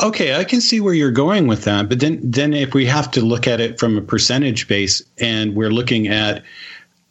[0.00, 3.10] Okay, I can see where you're going with that, but then then if we have
[3.12, 6.42] to look at it from a percentage base and we're looking at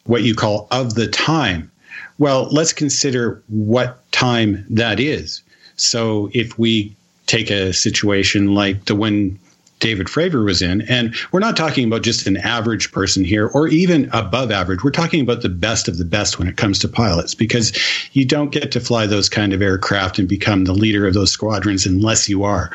[0.04, 1.70] what you call of the time,
[2.18, 5.42] well, let's consider what time that is.
[5.76, 6.94] So if we
[7.26, 9.38] take a situation like the one
[9.80, 13.68] David Fravor was in, and we're not talking about just an average person here or
[13.68, 14.82] even above average.
[14.82, 17.76] We're talking about the best of the best when it comes to pilots because
[18.12, 21.30] you don't get to fly those kind of aircraft and become the leader of those
[21.32, 22.70] squadrons unless you are.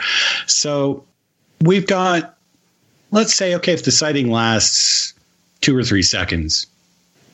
[0.45, 1.03] So
[1.61, 2.37] we've got,
[3.09, 5.15] let's say, okay, if the sighting lasts
[5.61, 6.67] two or three seconds,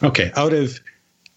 [0.02, 0.80] okay, out of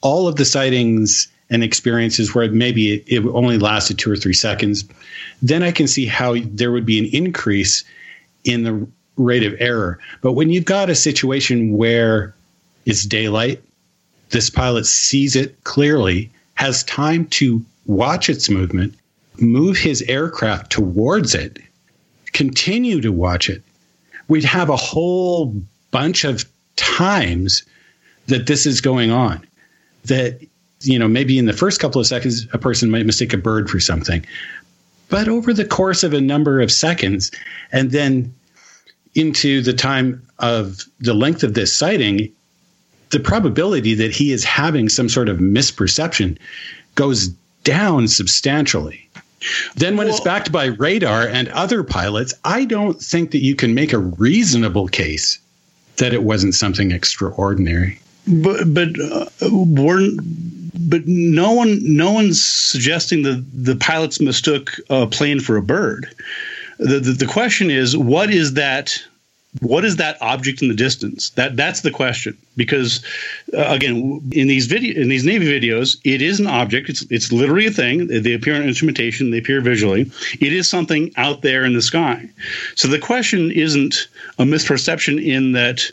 [0.01, 4.35] all of the sightings and experiences where maybe it, it only lasted two or three
[4.35, 4.85] seconds,
[5.43, 7.85] then I can see how there would be an increase
[8.45, 9.99] in the rate of error.
[10.20, 12.35] But when you've got a situation where
[12.85, 13.62] it's daylight,
[14.31, 18.95] this pilot sees it clearly, has time to watch its movement,
[19.39, 21.59] move his aircraft towards it,
[22.33, 23.62] continue to watch it,
[24.29, 25.55] we'd have a whole
[25.91, 26.45] bunch of
[26.77, 27.62] times
[28.27, 29.48] that this is going on
[30.05, 30.41] that
[30.81, 33.69] you know maybe in the first couple of seconds a person might mistake a bird
[33.69, 34.25] for something
[35.09, 37.31] but over the course of a number of seconds,
[37.73, 38.35] and then
[39.15, 42.31] into the time of the length of this sighting,
[43.11, 46.39] the probability that he is having some sort of misperception
[46.95, 47.29] goes
[47.65, 49.09] down substantially.
[49.77, 53.55] Then, when well, it's backed by radar and other pilots, I don't think that you
[53.55, 55.39] can make a reasonable case
[55.97, 58.01] that it wasn't something extraordinary.
[58.29, 59.27] But but uh,
[60.79, 66.09] but no one no one's suggesting that the pilots mistook a plane for a bird.
[66.79, 69.03] The, the, the question is what is that
[69.61, 71.31] what is that object in the distance?
[71.31, 72.37] That that's the question.
[72.57, 73.03] Because
[73.55, 76.89] uh, again in these video in these navy videos it is an object.
[76.89, 78.07] It's it's literally a thing.
[78.09, 79.31] They appear on instrumentation.
[79.31, 80.11] They appear visually.
[80.41, 82.29] It is something out there in the sky.
[82.77, 85.91] So the question isn't a misperception in that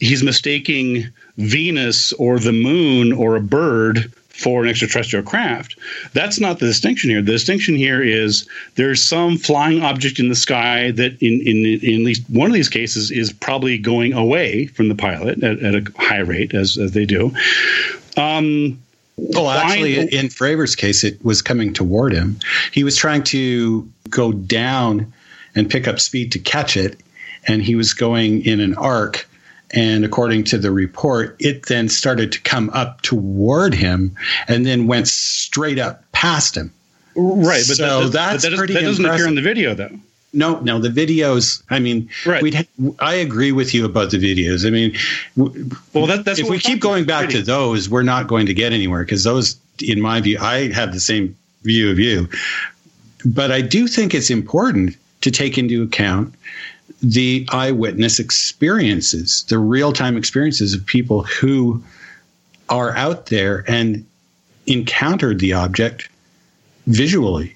[0.00, 5.76] he's mistaking venus or the moon or a bird for an extraterrestrial craft.
[6.12, 7.20] That's not the distinction here.
[7.20, 12.00] The distinction here is there's some flying object in the sky that, in, in, in
[12.00, 15.74] at least one of these cases, is probably going away from the pilot at, at
[15.74, 17.32] a high rate, as, as they do.
[18.16, 18.80] Um,
[19.16, 22.38] well, actually, in Fravor's case, it was coming toward him.
[22.70, 25.12] He was trying to go down
[25.56, 27.00] and pick up speed to catch it,
[27.48, 29.28] and he was going in an arc
[29.72, 34.16] and according to the report, it then started to come up toward him
[34.46, 36.72] and then went straight up past him.
[37.14, 39.26] Right, but so that, that's but that, pretty that doesn't impressive.
[39.26, 39.98] appear in the video, though.
[40.32, 41.62] No, no, the videos.
[41.70, 42.42] I mean, right.
[42.42, 42.68] we'd.
[43.00, 44.66] I agree with you about the videos.
[44.66, 44.94] I mean,
[45.94, 48.72] well, that, that's if we keep going back to those, we're not going to get
[48.72, 52.28] anywhere because those, in my view, I have the same view of you.
[53.24, 56.34] But I do think it's important to take into account
[57.02, 61.82] the eyewitness experiences, the real time experiences of people who
[62.68, 64.04] are out there and
[64.66, 66.08] encountered the object
[66.86, 67.54] visually.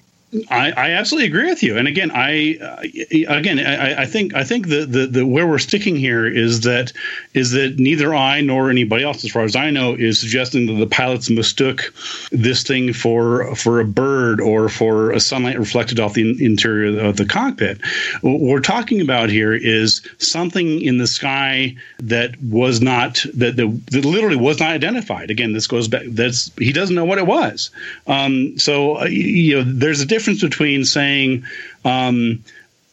[0.49, 1.77] I, I, absolutely agree with you.
[1.77, 2.81] And again, I uh,
[3.27, 6.91] again I, I, think I think the, the, the where we're sticking here is that
[7.33, 10.73] is that neither I nor anybody else, as far as I know, is suggesting that
[10.73, 11.93] the pilots mistook
[12.31, 17.17] this thing for for a bird or for a sunlight reflected off the interior of
[17.17, 17.79] the cockpit.
[18.21, 23.81] What we're talking about here is something in the sky that was not that that,
[23.91, 25.29] that literally was not identified.
[25.29, 26.03] Again, this goes back.
[26.07, 27.69] That's he doesn't know what it was.
[28.07, 31.43] Um, so uh, you know, there's a difference difference between saying
[31.83, 32.43] um,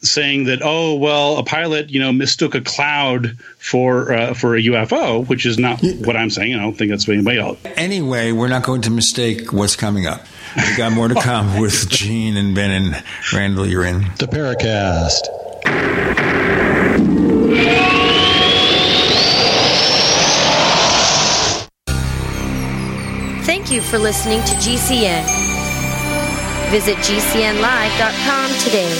[0.03, 4.63] saying that oh well a pilot you know mistook a cloud for uh, for a
[4.63, 6.55] UFO which is not what I'm saying.
[6.55, 10.07] I don't think that's what anybody else anyway we're not going to mistake what's coming
[10.07, 10.23] up.
[10.57, 13.67] We got more to come with Gene and Ben and Randall.
[13.67, 14.01] You're in.
[14.19, 15.29] The Paracast.
[23.45, 25.50] Thank you for listening to GCN
[26.71, 28.95] Visit GCNlive.com today.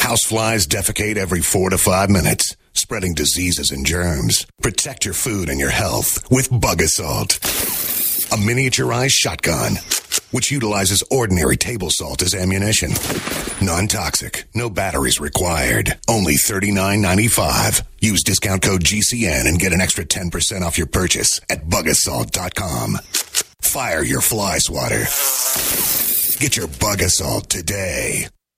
[0.00, 4.46] Houseflies defecate every four to five minutes, spreading diseases and germs.
[4.60, 9.76] Protect your food and your health with Bug-A-Salt, a miniaturized shotgun
[10.32, 12.90] which utilizes ordinary table salt as ammunition.
[13.64, 15.98] Non toxic, no batteries required.
[16.08, 17.82] Only $39.95.
[18.00, 22.98] Use discount code GCN and get an extra 10% off your purchase at bugasalt.com.
[23.60, 25.04] Fire your fly swatter.
[26.40, 28.26] Get your Bug-A-Salt today.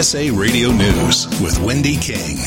[0.00, 2.38] USA Radio News with Wendy King.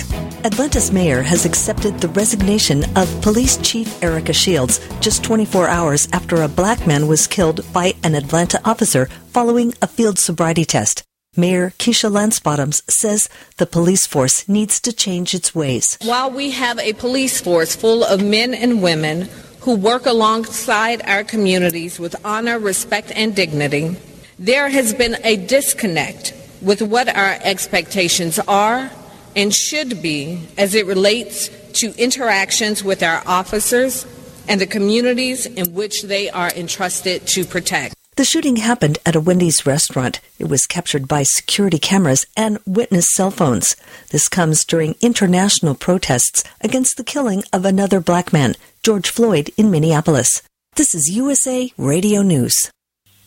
[0.44, 6.42] Atlanta's mayor has accepted the resignation of Police Chief Erika Shields just 24 hours after
[6.42, 11.04] a black man was killed by an Atlanta officer following a field sobriety test.
[11.38, 16.00] Mayor Keisha Lance Bottoms says the police force needs to change its ways.
[16.02, 21.24] While we have a police force full of men and women who work alongside our
[21.24, 23.96] communities with honor, respect, and dignity,
[24.40, 28.90] there has been a disconnect with what our expectations are
[29.36, 34.06] and should be as it relates to interactions with our officers
[34.48, 37.96] and the communities in which they are entrusted to protect.
[38.16, 40.20] The shooting happened at a Wendy's restaurant.
[40.38, 43.76] It was captured by security cameras and witness cell phones.
[44.12, 48.54] This comes during international protests against the killing of another black man,
[48.84, 50.44] George Floyd, in Minneapolis.
[50.76, 52.72] This is USA Radio News.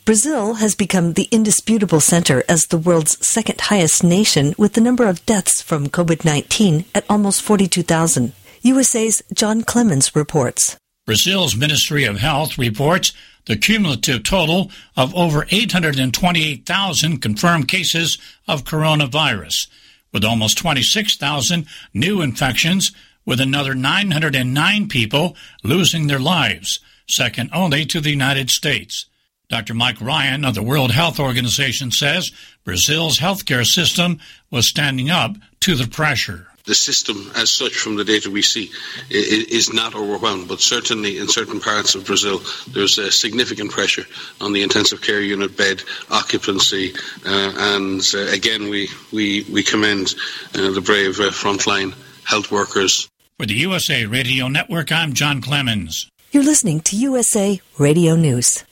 [0.07, 5.05] Brazil has become the indisputable center as the world's second highest nation with the number
[5.05, 8.31] of deaths from COVID 19 at almost 42,000.
[8.61, 10.77] USA's John Clemens reports.
[11.05, 13.11] Brazil's Ministry of Health reports
[13.47, 18.17] the cumulative total of over 828,000 confirmed cases
[18.47, 19.67] of coronavirus,
[20.13, 22.93] with almost 26,000 new infections,
[23.25, 25.35] with another 909 people
[25.65, 26.79] losing their lives,
[27.09, 29.05] second only to the United States.
[29.49, 29.73] Dr.
[29.73, 32.31] Mike Ryan of the World Health Organization says
[32.65, 34.19] Brazil's healthcare system
[34.51, 38.69] was standing up to the pressure the system as such from the data we see
[39.09, 44.05] is not overwhelmed, but certainly in certain parts of Brazil there's a significant pressure
[44.41, 46.93] on the intensive care unit bed occupancy
[47.25, 50.13] uh, and uh, again we, we, we commend
[50.53, 51.95] uh, the brave uh, frontline
[52.25, 53.09] health workers.
[53.39, 56.09] For the USA Radio Network, I'm John Clemens.
[56.31, 58.65] You're listening to USA Radio News.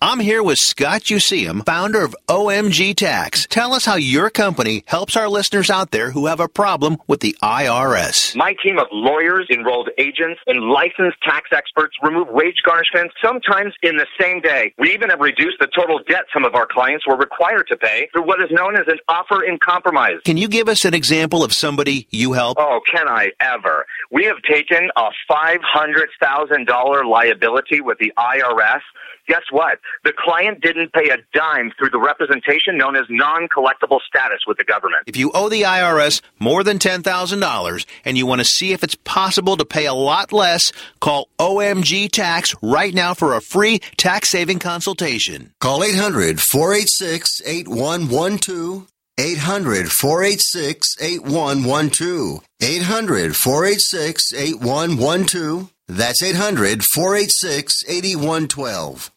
[0.00, 3.48] I'm here with Scott Useum, founder of OMG Tax.
[3.48, 7.18] Tell us how your company helps our listeners out there who have a problem with
[7.18, 8.36] the IRS.
[8.36, 13.96] My team of lawyers, enrolled agents, and licensed tax experts remove wage garnishments sometimes in
[13.96, 14.72] the same day.
[14.78, 18.08] We even have reduced the total debt some of our clients were required to pay
[18.12, 20.20] through what is known as an offer in compromise.
[20.24, 22.56] Can you give us an example of somebody you help?
[22.60, 23.84] Oh, can I ever?
[24.12, 28.80] We have taken a $500,000 liability with the IRS
[29.28, 29.78] guess what?
[30.04, 34.64] The client didn't pay a dime through the representation known as non-collectible status with the
[34.64, 35.04] government.
[35.06, 38.96] If you owe the IRS more than $10,000 and you want to see if it's
[38.96, 44.30] possible to pay a lot less, call OMG Tax right now for a free tax
[44.30, 45.52] saving consultation.
[45.60, 48.88] Call 800 486 8112.
[49.20, 52.44] 800 486 8112.
[52.60, 55.72] 800 486 8112.
[55.88, 59.10] That's 800 486 8112.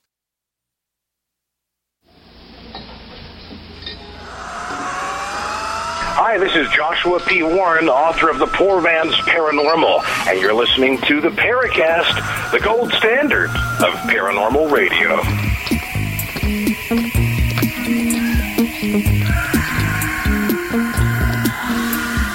[6.14, 7.42] Hi, this is Joshua P.
[7.42, 12.92] Warren, author of The Poor Man's Paranormal, and you're listening to the Paracast, the gold
[12.94, 15.16] standard of paranormal radio.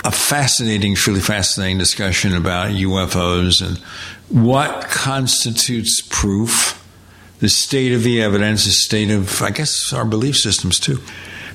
[0.05, 3.77] A fascinating, truly fascinating discussion about UFOs and
[4.31, 6.83] what constitutes proof,
[7.41, 10.99] the state of the evidence, the state of, I guess, our belief systems too.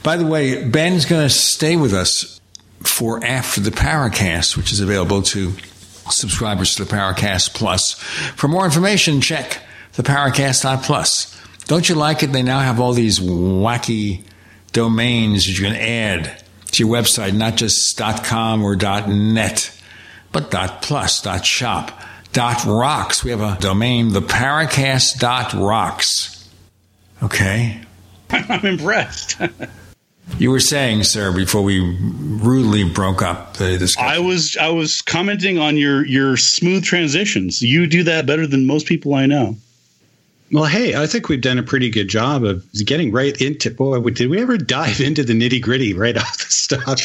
[0.04, 2.42] By the way, Ben's going to stay with us
[2.82, 5.54] for after the Paracast, which is available to
[6.10, 7.94] subscribers to the Paracast Plus.
[7.94, 9.62] For more information, check
[9.94, 11.40] the Paracast.plus.
[11.66, 12.32] Don't you like it?
[12.32, 14.24] They now have all these wacky
[14.72, 19.80] domains that you can add to your website, not just .com or .net,
[20.32, 20.50] but
[20.82, 22.02] .plus, .shop,
[22.36, 23.24] .rocks.
[23.24, 26.50] We have a domain, the Paracast.rocks.
[27.22, 27.82] Okay?
[28.32, 29.40] I'm impressed.
[30.38, 34.10] You were saying, sir, before we rudely broke up the discussion.
[34.10, 37.62] I was I was commenting on your your smooth transitions.
[37.62, 39.56] You do that better than most people I know.
[40.52, 43.72] Well, hey, I think we've done a pretty good job of getting right into.
[43.72, 47.02] Boy, did we ever dive into the nitty gritty right off the start?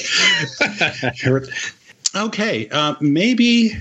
[2.27, 3.73] okay, uh, maybe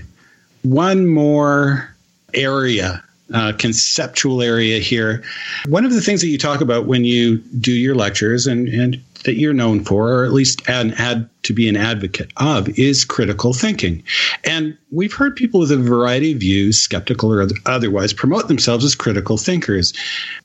[0.62, 1.94] one more
[2.34, 3.02] area
[3.34, 5.22] uh, conceptual area here.
[5.68, 9.02] One of the things that you talk about when you do your lectures and, and
[9.26, 13.04] that you're known for, or at least an ad to be an advocate of, is
[13.04, 14.02] critical thinking.
[14.44, 18.94] And we've heard people with a variety of views, skeptical or otherwise, promote themselves as
[18.94, 19.92] critical thinkers.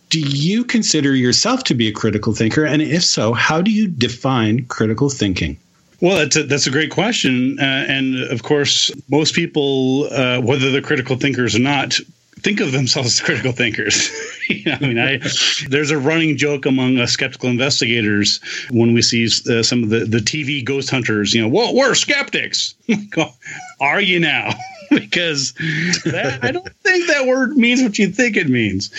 [0.09, 2.65] Do you consider yourself to be a critical thinker?
[2.65, 5.57] And if so, how do you define critical thinking?
[6.01, 7.57] Well, that's a, that's a great question.
[7.59, 11.99] Uh, and of course, most people, uh, whether they're critical thinkers or not,
[12.41, 14.09] think of themselves as critical thinkers.
[14.49, 15.19] I mean, I,
[15.69, 18.39] there's a running joke among uh, skeptical investigators
[18.71, 21.95] when we see uh, some of the, the TV ghost hunters, you know, well, we're
[21.95, 22.75] skeptics.
[23.81, 24.53] Are you now?
[24.89, 25.53] because
[26.03, 28.91] that, I don't think that word means what you think it means.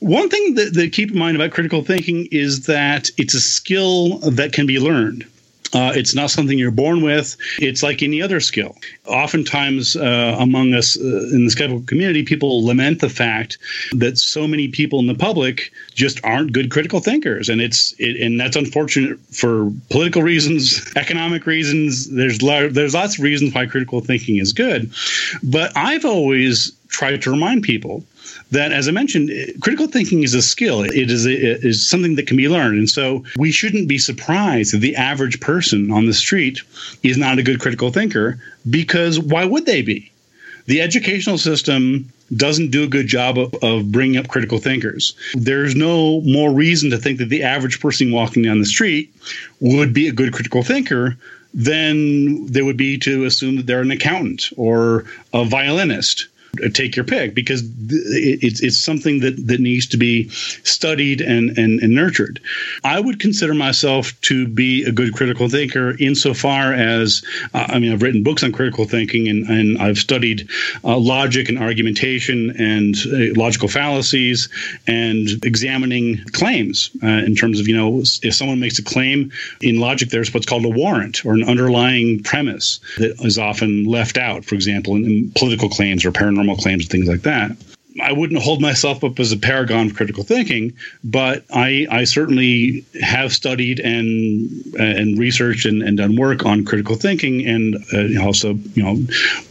[0.00, 4.18] One thing that, that keep in mind about critical thinking is that it's a skill
[4.18, 5.24] that can be learned.
[5.72, 7.36] Uh, it's not something you're born with.
[7.58, 8.76] It's like any other skill.
[9.06, 13.58] Oftentimes, uh, among us uh, in the skeptical community, people lament the fact
[13.92, 18.20] that so many people in the public just aren't good critical thinkers, and it's it,
[18.20, 22.10] and that's unfortunate for political reasons, economic reasons.
[22.10, 24.92] There's there's lots of reasons why critical thinking is good,
[25.42, 28.04] but I've always tried to remind people
[28.52, 29.30] that, as I mentioned,
[29.60, 30.82] critical thinking is a skill.
[30.82, 33.98] It is a, it is something that can be learned, and so we shouldn't be
[33.98, 36.60] surprised that the average person on the street
[37.02, 38.38] is not a good critical thinker
[38.68, 40.12] because why would they be?
[40.66, 45.14] The educational system doesn't do a good job of, of, bringing up critical thinkers.
[45.34, 49.12] There's no more reason to think that the average person walking down the street
[49.60, 51.16] would be a good critical thinker
[51.54, 55.04] than there would be to assume that they're an accountant or
[55.34, 56.28] a violinist
[56.74, 61.80] take your pick because it's it's something that that needs to be studied and, and
[61.80, 62.40] and nurtured.
[62.84, 67.24] I would consider myself to be a good critical thinker insofar as
[67.54, 70.48] uh, I mean I've written books on critical thinking and and I've studied
[70.84, 74.50] uh, logic and argumentation and uh, logical fallacies
[74.86, 79.80] and examining claims uh, in terms of you know if someone makes a claim in
[79.80, 84.44] logic there's what's called a warrant or an underlying premise that is often left out
[84.44, 87.56] for example in, in political claims or paranormal claims and things like that.
[88.00, 90.74] I wouldn't hold myself up as a paragon of critical thinking,
[91.04, 96.96] but I, I certainly have studied and and researched and, and done work on critical
[96.96, 98.98] thinking, and uh, also you know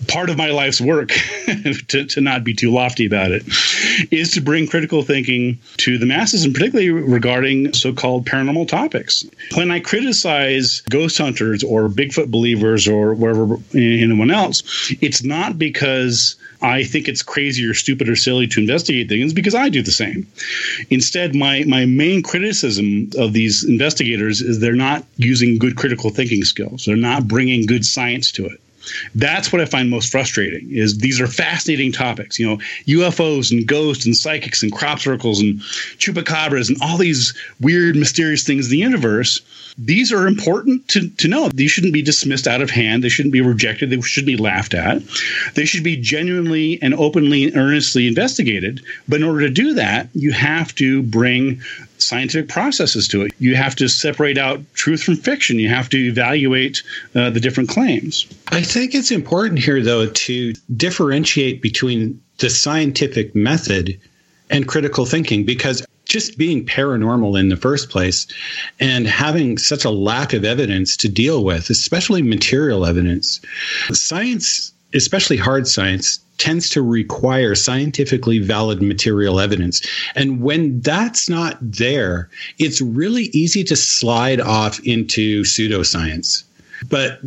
[0.07, 1.09] part of my life's work
[1.87, 3.43] to, to not be too lofty about it
[4.11, 9.25] is to bring critical thinking to the masses, and particularly regarding so-called paranormal topics.
[9.55, 14.63] When I criticize ghost hunters or Bigfoot believers or wherever anyone else,
[15.01, 19.55] it's not because I think it's crazy or stupid or silly to investigate things because
[19.55, 20.27] I do the same.
[20.89, 26.43] Instead, my, my main criticism of these investigators is they're not using good critical thinking
[26.43, 26.85] skills.
[26.85, 28.61] They're not bringing good science to it.
[29.15, 33.67] That's what I find most frustrating is these are fascinating topics, you know, UFOs and
[33.67, 35.59] ghosts and psychics and crop circles and
[35.97, 39.41] chupacabras and all these weird, mysterious things in the universe
[39.77, 41.49] these are important to, to know.
[41.49, 43.03] These shouldn't be dismissed out of hand.
[43.03, 43.89] They shouldn't be rejected.
[43.89, 45.01] They should be laughed at.
[45.55, 48.81] They should be genuinely and openly and earnestly investigated.
[49.07, 51.61] But in order to do that, you have to bring
[52.01, 53.31] scientific processes to it.
[53.39, 55.59] You have to separate out truth from fiction.
[55.59, 56.83] You have to evaluate
[57.15, 58.25] uh, the different claims.
[58.49, 63.99] I think it's important here, though, to differentiate between the scientific method
[64.49, 68.27] and critical thinking because just being paranormal in the first place
[68.79, 73.39] and having such a lack of evidence to deal with, especially material evidence.
[73.93, 79.79] Science, especially hard science, tends to require scientifically valid material evidence.
[80.15, 86.43] And when that's not there, it's really easy to slide off into pseudoscience.
[86.89, 87.19] But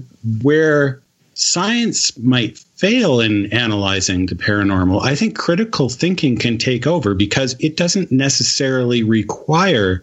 [0.43, 1.01] where
[1.35, 7.55] science might fail in analyzing the paranormal, I think critical thinking can take over because
[7.61, 10.03] it doesn't necessarily require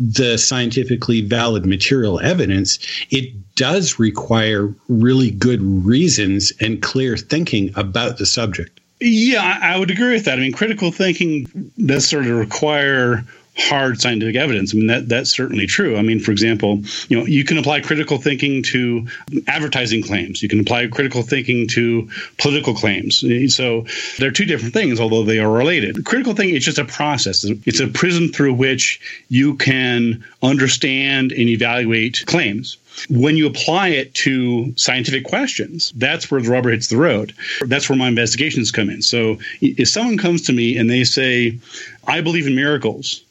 [0.00, 2.78] the scientifically valid material evidence.
[3.10, 8.80] It does require really good reasons and clear thinking about the subject.
[9.00, 10.38] Yeah, I would agree with that.
[10.38, 13.24] I mean, critical thinking does sort of require
[13.56, 14.74] hard scientific evidence.
[14.74, 15.96] I mean, that that's certainly true.
[15.96, 19.06] I mean, for example, you know, you can apply critical thinking to
[19.48, 20.42] advertising claims.
[20.42, 22.08] You can apply critical thinking to
[22.38, 23.24] political claims.
[23.54, 23.86] So
[24.18, 26.04] they're two different things, although they are related.
[26.04, 27.44] Critical thinking is just a process.
[27.44, 32.78] It's a prism through which you can understand and evaluate claims.
[33.08, 37.34] When you apply it to scientific questions, that's where the rubber hits the road.
[37.66, 39.02] That's where my investigations come in.
[39.02, 41.58] So if someone comes to me and they say,
[42.06, 43.22] I believe in miracles,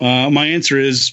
[0.00, 1.12] uh, my answer is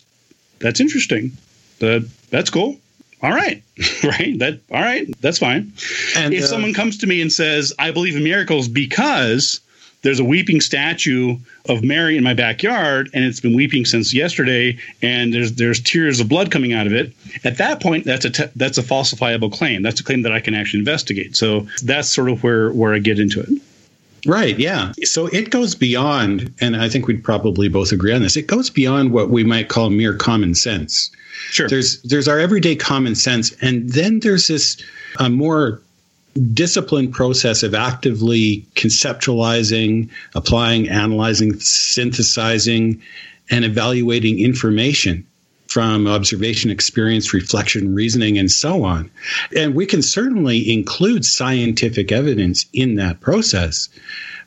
[0.60, 1.32] that's interesting.
[1.80, 2.78] That that's cool.
[3.22, 3.64] All right,
[4.03, 4.38] right.
[4.40, 5.07] That all right.
[5.22, 5.74] That's fine.
[6.16, 9.60] And if uh, someone comes to me and says, "I believe in miracles because,"
[10.06, 11.38] there's a weeping statue
[11.68, 16.20] of Mary in my backyard, and it's been weeping since yesterday, and there's there's tears
[16.20, 17.12] of blood coming out of it.
[17.44, 19.82] At that point, that's a te- that's a falsifiable claim.
[19.82, 21.36] That's a claim that I can actually investigate.
[21.36, 23.49] So that's sort of where where I get into it.
[24.26, 24.57] Right.
[24.57, 24.93] Yeah.
[25.03, 28.35] So it goes beyond, and I think we'd probably both agree on this.
[28.35, 31.11] It goes beyond what we might call mere common sense.
[31.49, 31.68] Sure.
[31.68, 34.77] There's there's our everyday common sense, and then there's this
[35.19, 35.81] uh, more
[36.53, 43.02] disciplined process of actively conceptualizing, applying, analyzing, synthesizing,
[43.49, 45.26] and evaluating information
[45.76, 49.11] from observation, experience, reflection, reasoning, and so on.
[49.53, 53.89] And we can certainly include scientific evidence in that process.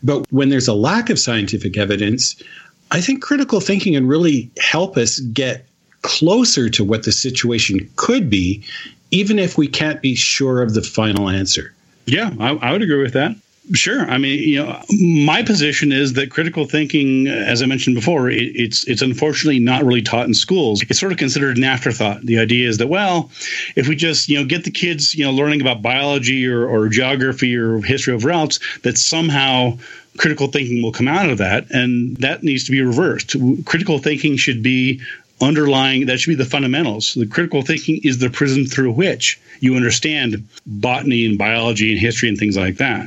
[0.02, 2.42] But when there's a lack of scientific evidence,
[2.90, 5.66] I think critical thinking can really help us get
[6.00, 8.64] closer to what the situation could be,
[9.10, 11.74] even if we can't be sure of the final answer.
[12.06, 13.36] Yeah, I, I would agree with that.
[13.74, 14.10] Sure.
[14.10, 18.36] I mean, you know, my position is that critical thinking, as I mentioned before, it,
[18.56, 20.82] it's it's unfortunately not really taught in schools.
[20.88, 22.22] It's sort of considered an afterthought.
[22.22, 23.30] The idea is that well,
[23.76, 26.88] if we just you know get the kids you know learning about biology or, or
[26.88, 29.76] geography or history of routes, that somehow
[30.16, 33.36] critical thinking will come out of that, and that needs to be reversed.
[33.66, 35.02] Critical thinking should be
[35.40, 37.14] underlying that should be the fundamentals.
[37.14, 42.30] The critical thinking is the prism through which you understand botany and biology and history
[42.30, 43.06] and things like that.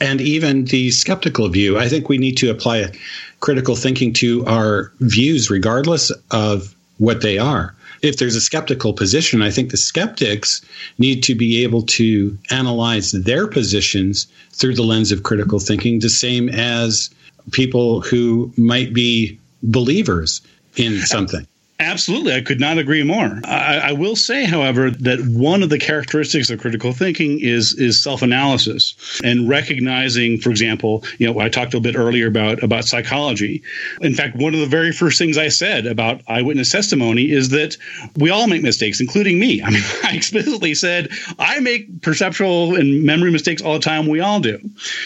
[0.00, 1.78] And even the skeptical view.
[1.78, 2.92] I think we need to apply
[3.40, 7.74] critical thinking to our views, regardless of what they are.
[8.02, 10.60] If there's a skeptical position, I think the skeptics
[10.98, 16.10] need to be able to analyze their positions through the lens of critical thinking, the
[16.10, 17.10] same as
[17.52, 20.42] people who might be believers
[20.76, 21.46] in something.
[21.78, 22.32] Absolutely.
[22.32, 23.40] I could not agree more.
[23.44, 28.02] I, I, will say, however, that one of the characteristics of critical thinking is is
[28.02, 33.62] self-analysis and recognizing, for example, you know, I talked a bit earlier about about psychology.
[34.00, 37.76] In fact, one of the very first things I said about eyewitness testimony is that
[38.16, 39.62] we all make mistakes, including me.
[39.66, 44.06] I mean, I explicitly said I make perceptual and memory mistakes all the time.
[44.06, 44.58] We all do.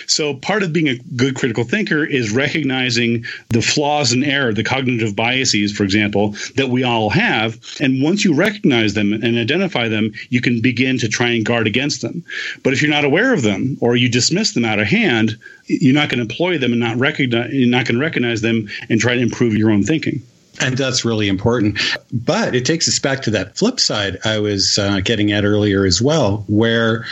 [0.07, 4.63] So part of being a good critical thinker is recognizing the flaws and error, the
[4.63, 7.59] cognitive biases, for example that we all have.
[7.81, 11.67] And once you recognize them and identify them, you can begin to try and guard
[11.67, 12.23] against them.
[12.63, 15.95] But if you're not aware of them or you dismiss them out of hand, you're
[15.95, 19.01] not going to employ them and not recognize you're not going to recognize them and
[19.01, 20.23] try to improve your own thinking.
[20.61, 21.81] And that's really important.
[22.13, 25.87] But it takes us back to that flip side I was uh, getting at earlier
[25.87, 27.07] as well, where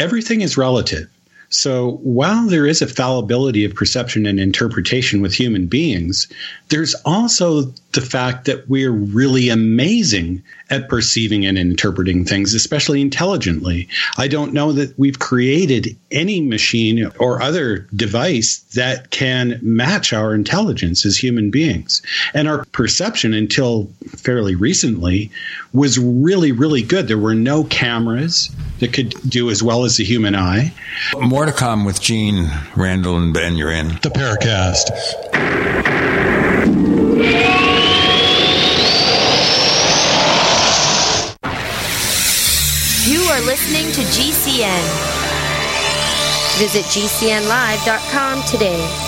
[0.00, 1.08] everything is relative.
[1.50, 6.28] So while there is a fallibility of perception and interpretation with human beings,
[6.68, 13.88] there's also the fact that we're really amazing at perceiving and interpreting things, especially intelligently.
[14.16, 20.32] I don't know that we've created any machine or other device that can match our
[20.32, 22.00] intelligence as human beings.
[22.32, 25.32] And our perception until fairly recently
[25.72, 27.08] was really, really good.
[27.08, 30.72] There were no cameras that could do as well as the human eye.
[31.18, 33.56] More to come with Gene, Randall, and Ben.
[33.56, 33.88] You're in.
[34.02, 34.90] The Paracast.
[43.06, 44.82] You are listening to GCN.
[46.58, 49.06] Visit GCNlive.com today.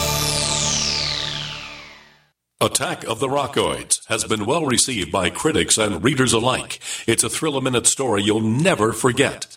[2.60, 6.78] Attack of the Rockoids has been well received by critics and readers alike.
[7.06, 9.56] It's a thrill a minute story you'll never forget.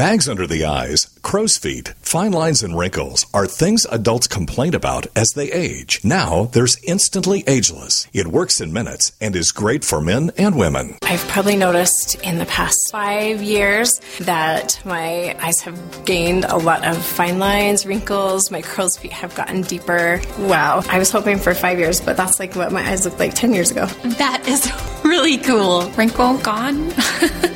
[0.00, 5.06] Bags under the eyes, crow's feet, fine lines, and wrinkles are things adults complain about
[5.14, 6.00] as they age.
[6.02, 8.08] Now there's Instantly Ageless.
[8.14, 10.96] It works in minutes and is great for men and women.
[11.02, 16.82] I've probably noticed in the past five years that my eyes have gained a lot
[16.86, 20.22] of fine lines, wrinkles, my crow's feet have gotten deeper.
[20.38, 20.82] Wow.
[20.88, 23.52] I was hoping for five years, but that's like what my eyes looked like 10
[23.52, 23.84] years ago.
[24.16, 24.72] That is
[25.04, 25.90] really cool.
[25.90, 26.90] Wrinkle gone.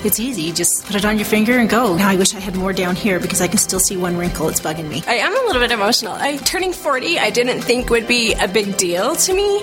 [0.04, 0.52] it's easy.
[0.52, 1.96] Just put it on your finger and go.
[1.96, 4.24] Now I wish I had more down here because I can still see one wrinkle.
[4.24, 5.02] wrinkle that's bugging me.
[5.06, 6.12] I am a little bit emotional.
[6.12, 9.60] I turning 40, I didn't think would be a big deal to me,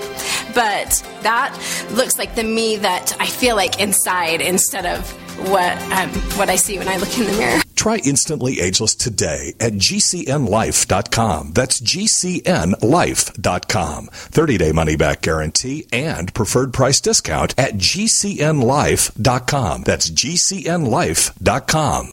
[0.54, 1.58] but that
[1.92, 5.10] looks like the me that I feel like inside instead of
[5.50, 6.08] what um,
[6.38, 7.60] what I see when I look in the mirror.
[7.74, 11.52] Try Instantly Ageless today at gcnlive.com.
[11.52, 14.06] That's gcnlive.com.
[14.06, 19.82] 30 day money back guarantee and preferred price discount at gcnlive.com.
[19.82, 22.12] That's gcnlive.com.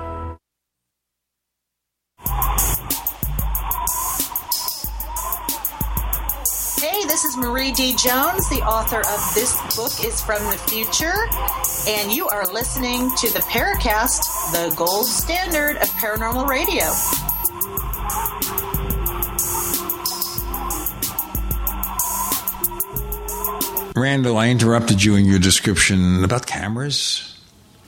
[7.61, 7.93] Marie D.
[7.95, 11.13] Jones, the author of This Book is from the Future,
[11.87, 16.85] and you are listening to the Paracast, the gold standard of paranormal radio.
[23.95, 27.35] Randall, I interrupted you in your description about cameras.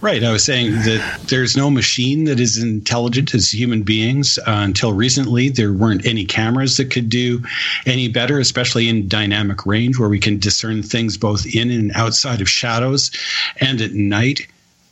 [0.04, 0.22] Right.
[0.22, 4.38] I was saying that there's no machine that is intelligent as human beings.
[4.38, 7.42] Uh, until recently, there weren't any cameras that could do
[7.86, 12.42] any better, especially in dynamic range where we can discern things both in and outside
[12.42, 13.12] of shadows
[13.62, 14.46] and at night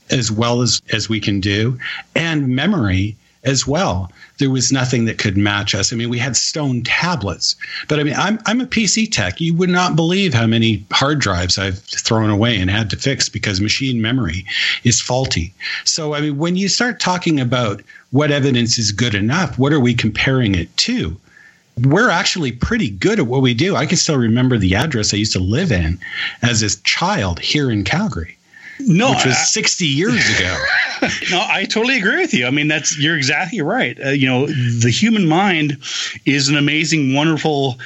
[0.09, 1.77] as well as, as we can do,
[2.15, 4.11] and memory as well.
[4.37, 5.91] There was nothing that could match us.
[5.91, 7.55] I mean, we had stone tablets,
[7.87, 9.41] but I mean, I'm I'm a PC tech.
[9.41, 13.29] You would not believe how many hard drives I've thrown away and had to fix
[13.29, 14.45] because machine memory
[14.83, 15.53] is faulty.
[15.83, 17.81] So, I mean, when you start talking about
[18.11, 21.17] what evidence is good enough, what are we comparing it to?
[21.83, 23.75] We're actually pretty good at what we do.
[23.75, 25.97] I can still remember the address I used to live in
[26.41, 28.37] as a child here in Calgary.
[28.79, 30.57] No, which was I- 60 years ago.
[31.31, 32.45] no, I totally agree with you.
[32.45, 33.97] I mean, that's you're exactly right.
[34.03, 35.77] Uh, you know, the human mind
[36.25, 37.79] is an amazing, wonderful,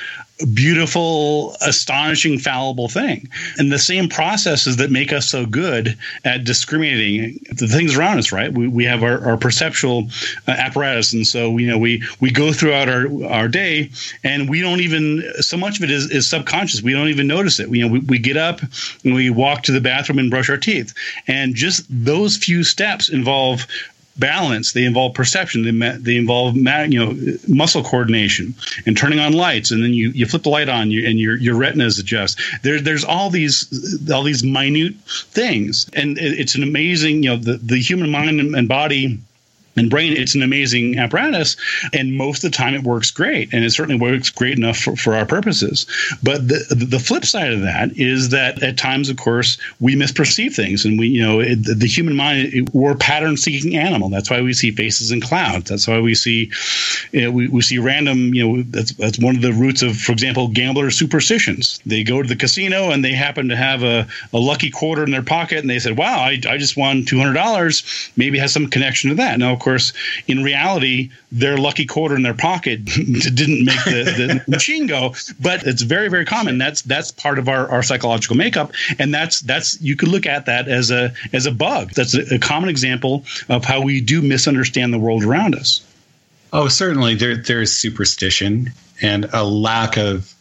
[0.53, 7.39] beautiful, astonishing, fallible thing, and the same processes that make us so good at discriminating
[7.51, 8.31] the things around us.
[8.31, 8.51] Right?
[8.51, 10.09] We, we have our, our perceptual
[10.47, 13.89] uh, apparatus, and so you know we we go throughout our our day,
[14.23, 16.81] and we don't even so much of it is, is subconscious.
[16.81, 17.69] We don't even notice it.
[17.69, 18.61] We, you know, we, we get up
[19.03, 20.93] and we walk to the bathroom and brush our teeth,
[21.27, 23.67] and just those few steps involve
[24.17, 27.15] balance they involve perception they, they involve you know
[27.49, 28.53] muscle coordination
[28.85, 31.35] and turning on lights and then you, you flip the light on you and your
[31.37, 36.63] your retinas adjust there, there's all these all these minute things and it, it's an
[36.63, 39.19] amazing you know the, the human mind and, and body
[39.75, 41.55] and brain it's an amazing apparatus
[41.93, 44.95] and most of the time it works great and it certainly works great enough for,
[44.95, 45.85] for our purposes.
[46.23, 50.55] But the the flip side of that is that at times of course we misperceive
[50.55, 54.09] things and we you know it, the human mind it, we're pattern seeking animal.
[54.09, 55.69] That's why we see faces in clouds.
[55.69, 56.51] That's why we see
[57.11, 59.97] you know, we, we see random you know that's that's one of the roots of
[59.97, 61.79] for example gambler superstitions.
[61.85, 65.11] They go to the casino and they happen to have a, a lucky quarter in
[65.11, 69.09] their pocket and they said wow I, I just won $200 maybe has some connection
[69.09, 69.39] to that.
[69.39, 69.91] Now course
[70.27, 75.63] in reality their lucky quarter in their pocket didn't make the, the machine go but
[75.63, 79.81] it's very very common that's that's part of our, our psychological makeup and that's that's
[79.81, 83.25] you could look at that as a as a bug that's a, a common example
[83.49, 85.81] of how we do misunderstand the world around us
[86.53, 87.15] Oh, certainly.
[87.15, 88.71] There, there's superstition
[89.01, 90.33] and a lack of,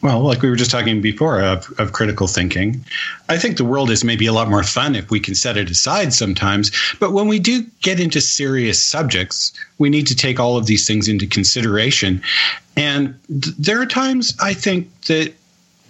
[0.00, 2.84] well, like we were just talking before, of, of critical thinking.
[3.28, 5.70] I think the world is maybe a lot more fun if we can set it
[5.70, 6.70] aside sometimes.
[7.00, 10.86] But when we do get into serious subjects, we need to take all of these
[10.86, 12.22] things into consideration.
[12.76, 15.34] And th- there are times I think that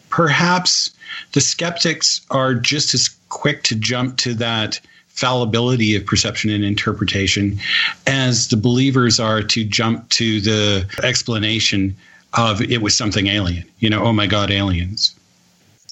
[0.08, 0.90] perhaps
[1.32, 7.58] the skeptics are just as quick to jump to that fallibility of perception and interpretation
[8.06, 11.96] as the believers are to jump to the explanation
[12.34, 15.14] of it was something alien you know oh my god aliens.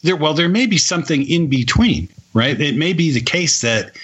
[0.03, 2.61] There well there may be something in between right?
[2.61, 3.97] It may be the case that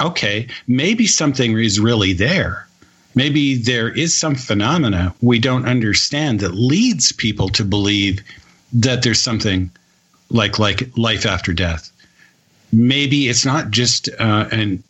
[0.00, 2.66] okay maybe something is really there.
[3.14, 8.20] Maybe there is some phenomena we don't understand that leads people to believe
[8.72, 9.70] that there's something
[10.30, 11.92] like like life after death.
[12.72, 14.82] Maybe it's not just uh, an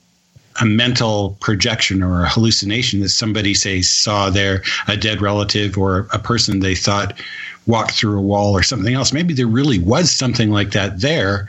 [0.61, 6.09] a mental projection or a hallucination that somebody say saw there a dead relative or
[6.13, 7.19] a person they thought
[7.67, 9.13] walked through a wall or something else.
[9.13, 11.49] Maybe there really was something like that there,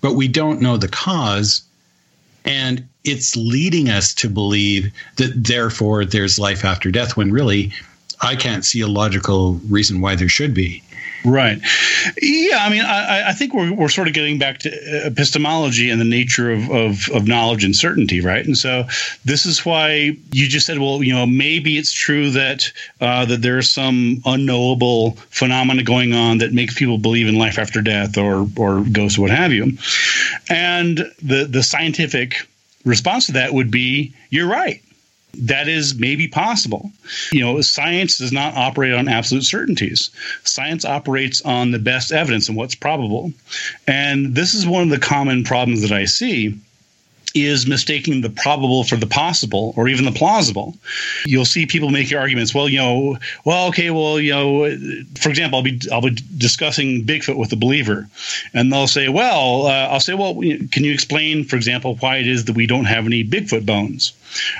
[0.00, 1.62] but we don't know the cause.
[2.44, 7.72] And it's leading us to believe that therefore there's life after death when really
[8.20, 10.82] I can't see a logical reason why there should be.
[11.24, 11.60] Right.
[12.20, 12.64] Yeah.
[12.64, 16.04] I mean, I, I, think we're, we're sort of getting back to epistemology and the
[16.04, 18.44] nature of, of, of, knowledge and certainty, right?
[18.44, 18.84] And so
[19.24, 23.42] this is why you just said, well, you know, maybe it's true that uh, that
[23.42, 28.48] there's some unknowable phenomena going on that makes people believe in life after death or
[28.56, 29.78] or ghosts, what have you.
[30.48, 32.48] And the the scientific
[32.84, 34.82] response to that would be, you're right
[35.34, 36.90] that is maybe possible.
[37.32, 40.10] You know, science does not operate on absolute certainties.
[40.44, 43.32] Science operates on the best evidence and what's probable.
[43.86, 46.58] And this is one of the common problems that I see
[47.34, 50.76] is mistaking the probable for the possible or even the plausible.
[51.24, 52.54] You'll see people make arguments.
[52.54, 54.76] Well, you know, well, okay, well, you know,
[55.18, 58.08] for example, I'll be I'll be discussing Bigfoot with a believer,
[58.52, 62.28] and they'll say, well, uh, I'll say, well, can you explain, for example, why it
[62.28, 64.12] is that we don't have any Bigfoot bones?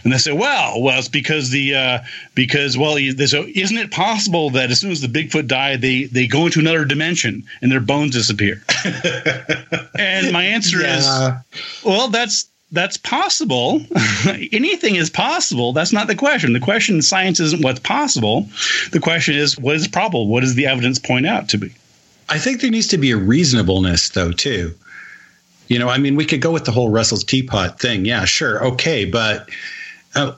[0.05, 1.99] And they say, well, well, it's because the uh,
[2.35, 2.97] because well,
[3.27, 6.61] so isn't it possible that as soon as the Bigfoot died, they they go into
[6.61, 8.63] another dimension and their bones disappear?
[9.99, 10.99] and my answer yeah.
[10.99, 13.83] is, well, that's that's possible.
[14.53, 15.73] Anything is possible.
[15.73, 16.55] That's not the question.
[16.55, 18.49] The question in science isn't what's possible.
[18.93, 20.27] The question is what is probable?
[20.27, 21.73] What does the evidence point out to be?
[22.29, 24.75] I think there needs to be a reasonableness, though, too.
[25.73, 28.05] You know, I mean, we could go with the whole Russell's teapot thing.
[28.05, 28.65] Yeah, sure.
[28.65, 29.05] Okay.
[29.05, 29.49] But
[30.15, 30.33] uh,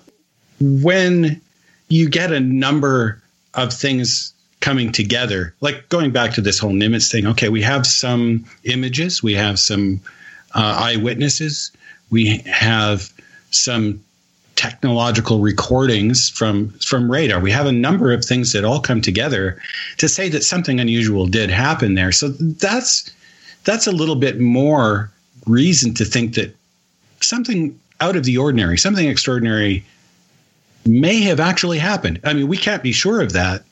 [0.60, 1.40] when
[1.88, 3.20] you get a number
[3.54, 7.86] of things coming together, like going back to this whole Nimitz thing, okay, we have
[7.86, 10.00] some images, we have some
[10.54, 11.72] uh, eyewitnesses
[12.14, 13.12] we have
[13.50, 14.00] some
[14.54, 17.40] technological recordings from from radar.
[17.40, 19.60] We have a number of things that all come together
[19.98, 22.12] to say that something unusual did happen there.
[22.12, 23.10] So that's
[23.64, 25.10] that's a little bit more
[25.46, 26.54] reason to think that
[27.20, 29.84] something out of the ordinary, something extraordinary
[30.86, 32.20] may have actually happened.
[32.24, 33.64] I mean, we can't be sure of that,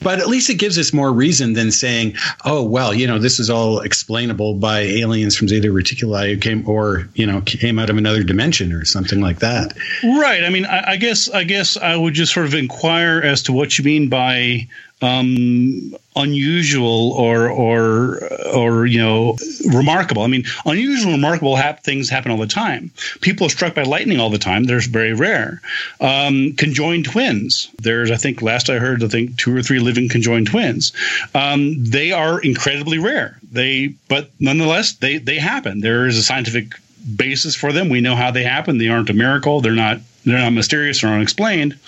[0.00, 2.14] but at least it gives us more reason than saying,
[2.44, 6.68] "Oh, well, you know, this is all explainable by aliens from Zeta Reticuli who came,
[6.68, 10.44] or you know, came out of another dimension or something like that." Right.
[10.44, 13.52] I mean, I, I guess I guess I would just sort of inquire as to
[13.52, 14.68] what you mean by
[15.04, 18.24] um, unusual or or
[18.54, 19.36] or you know
[19.72, 20.22] remarkable.
[20.22, 22.90] I mean, unusual, remarkable hap- things happen all the time.
[23.20, 24.64] People are struck by lightning all the time.
[24.64, 25.60] They're very rare.
[26.00, 27.68] Um, conjoined twins.
[27.80, 30.92] There's, I think, last I heard, I think two or three living conjoined twins.
[31.34, 33.38] Um, they are incredibly rare.
[33.52, 35.80] They, but nonetheless, they they happen.
[35.80, 36.74] There is a scientific
[37.16, 37.90] basis for them.
[37.90, 38.78] We know how they happen.
[38.78, 39.60] They aren't a miracle.
[39.60, 41.78] They're not they're not mysterious or unexplained.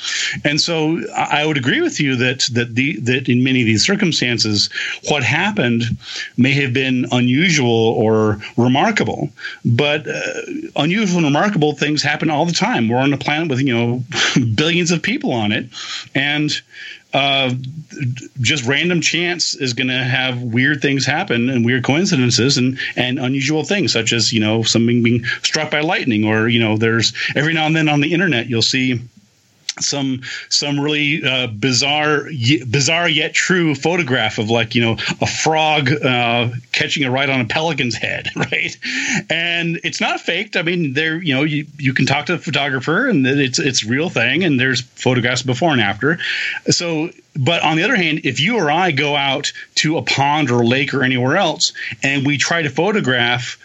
[0.45, 3.85] And so I would agree with you that that the that in many of these
[3.85, 4.69] circumstances,
[5.09, 5.85] what happened
[6.37, 9.31] may have been unusual or remarkable,
[9.65, 10.23] but uh,
[10.77, 12.89] unusual and remarkable things happen all the time.
[12.89, 14.05] We're on a planet with you know
[14.55, 15.67] billions of people on it,
[16.15, 16.53] and
[17.17, 17.51] uh,
[18.43, 23.19] just random chance is going to have weird things happen and weird coincidences and, and
[23.19, 27.15] unusual things, such as, you know, something being struck by lightning or, you know, there's
[27.35, 29.01] every now and then on the internet, you'll see
[29.81, 32.25] some some really uh, bizarre
[32.69, 37.41] bizarre yet true photograph of like you know a frog uh, catching a ride on
[37.41, 38.77] a pelican's head right?
[39.31, 40.57] And it's not faked.
[40.57, 43.85] I mean there you know you, you can talk to the photographer and it's it's
[43.85, 46.19] real thing and there's photographs before and after.
[46.71, 50.51] So but on the other hand if you or i go out to a pond
[50.51, 53.59] or a lake or anywhere else and we try to photograph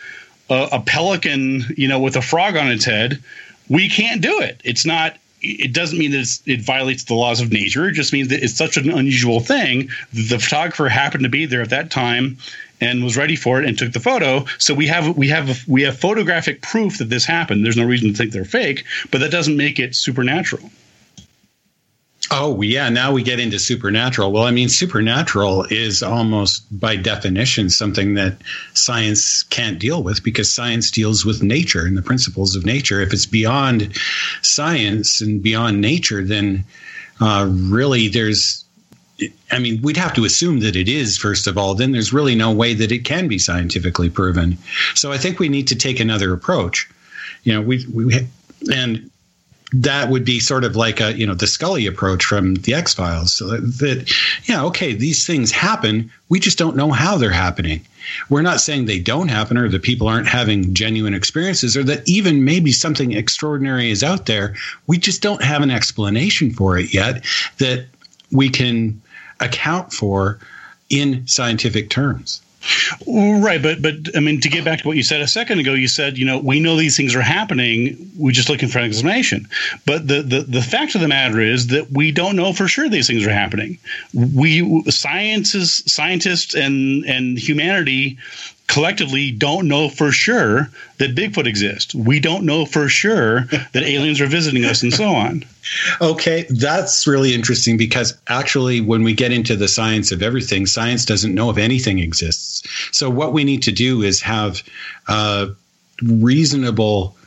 [0.49, 3.23] a, a pelican you know with a frog on its head
[3.71, 4.59] we can't do it.
[4.65, 7.87] It's not it doesn't mean that it violates the laws of nature.
[7.87, 9.89] It just means that it's such an unusual thing.
[10.13, 12.37] The photographer happened to be there at that time
[12.79, 14.45] and was ready for it and took the photo.
[14.57, 17.65] So we have we have we have photographic proof that this happened.
[17.65, 20.69] There's no reason to think they're fake, but that doesn't make it supernatural.
[22.33, 22.87] Oh, yeah.
[22.87, 24.31] Now we get into supernatural.
[24.31, 28.37] Well, I mean, supernatural is almost by definition something that
[28.73, 33.01] science can't deal with because science deals with nature and the principles of nature.
[33.01, 33.97] If it's beyond
[34.41, 36.63] science and beyond nature, then
[37.19, 38.63] uh, really there's
[39.51, 41.75] I mean, we'd have to assume that it is, first of all.
[41.75, 44.57] Then there's really no way that it can be scientifically proven.
[44.95, 46.89] So I think we need to take another approach.
[47.43, 48.27] You know, we, we
[48.73, 49.11] and
[49.73, 52.93] that would be sort of like a you know the Scully approach from the X
[52.93, 53.33] Files.
[53.35, 54.13] So that, that
[54.47, 56.11] yeah, okay, these things happen.
[56.29, 57.81] We just don't know how they're happening.
[58.29, 62.07] We're not saying they don't happen or that people aren't having genuine experiences or that
[62.07, 64.55] even maybe something extraordinary is out there.
[64.87, 67.23] We just don't have an explanation for it yet
[67.59, 67.85] that
[68.31, 69.01] we can
[69.39, 70.39] account for
[70.89, 72.41] in scientific terms.
[73.07, 75.73] Right, but but I mean to get back to what you said a second ago,
[75.73, 78.11] you said you know we know these things are happening.
[78.17, 79.47] We're just looking for an explanation.
[79.85, 82.87] But the the, the fact of the matter is that we don't know for sure
[82.89, 83.79] these things are happening.
[84.13, 88.17] We sciences, scientists, and and humanity
[88.71, 91.93] collectively don't know for sure that Bigfoot exists.
[91.93, 93.41] We don't know for sure
[93.73, 95.43] that aliens are visiting us and so on.
[95.99, 101.03] Okay, that's really interesting because actually, when we get into the science of everything, science
[101.03, 102.63] doesn't know if anything exists.
[102.95, 104.63] So, what we need to do is have
[105.09, 105.49] a
[106.01, 107.17] reasonable,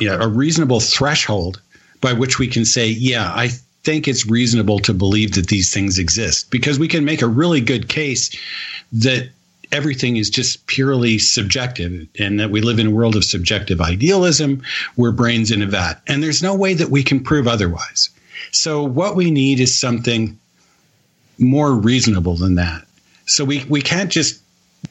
[0.00, 1.62] yeah, a reasonable threshold
[2.02, 3.48] by which we can say, yeah, I
[3.84, 7.62] think it's reasonable to believe that these things exist because we can make a really
[7.62, 8.30] good case
[8.92, 9.30] that
[9.72, 14.62] everything is just purely subjective and that we live in a world of subjective idealism
[14.96, 16.00] We're brains in a vat.
[16.06, 18.10] And there's no way that we can prove otherwise.
[18.52, 20.38] So what we need is something
[21.38, 22.86] more reasonable than that.
[23.26, 24.42] So we, we can't just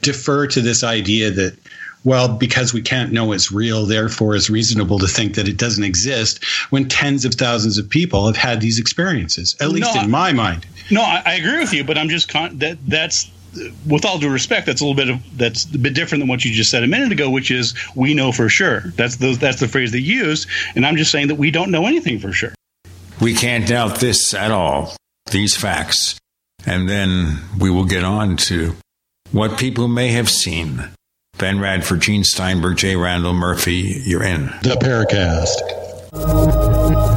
[0.01, 1.57] defer to this idea that,
[2.03, 5.83] well, because we can't know it's real, therefore it's reasonable to think that it doesn't
[5.83, 10.11] exist when tens of thousands of people have had these experiences, at least No, in
[10.11, 10.65] my mind.
[10.91, 13.29] No, I, I agree with you, but I'm just con- that that's
[13.87, 16.45] with all due respect, that's a little bit of that's a bit different than what
[16.45, 18.81] you just said a minute ago, which is we know for sure.
[18.95, 21.85] That's the that's the phrase they use, and I'm just saying that we don't know
[21.85, 22.53] anything for sure.
[23.19, 24.95] We can't doubt this at all,
[25.31, 26.17] these facts.
[26.65, 28.75] And then we will get on to
[29.31, 30.89] what people may have seen.
[31.37, 32.95] Ben Radford, Gene Steinberg, J.
[32.95, 34.47] Randall Murphy, you're in.
[34.63, 37.16] The Paracast.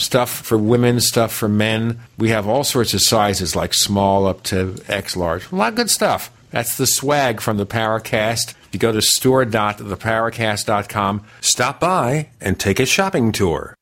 [0.00, 2.00] stuff for women, stuff for men.
[2.18, 5.52] We have all sorts of sizes, like small up to X large.
[5.52, 6.30] A lot of good stuff.
[6.50, 8.50] That's the swag from the Paracast.
[8.50, 13.74] If you go to store.theparacast.com, stop by, and take a shopping tour.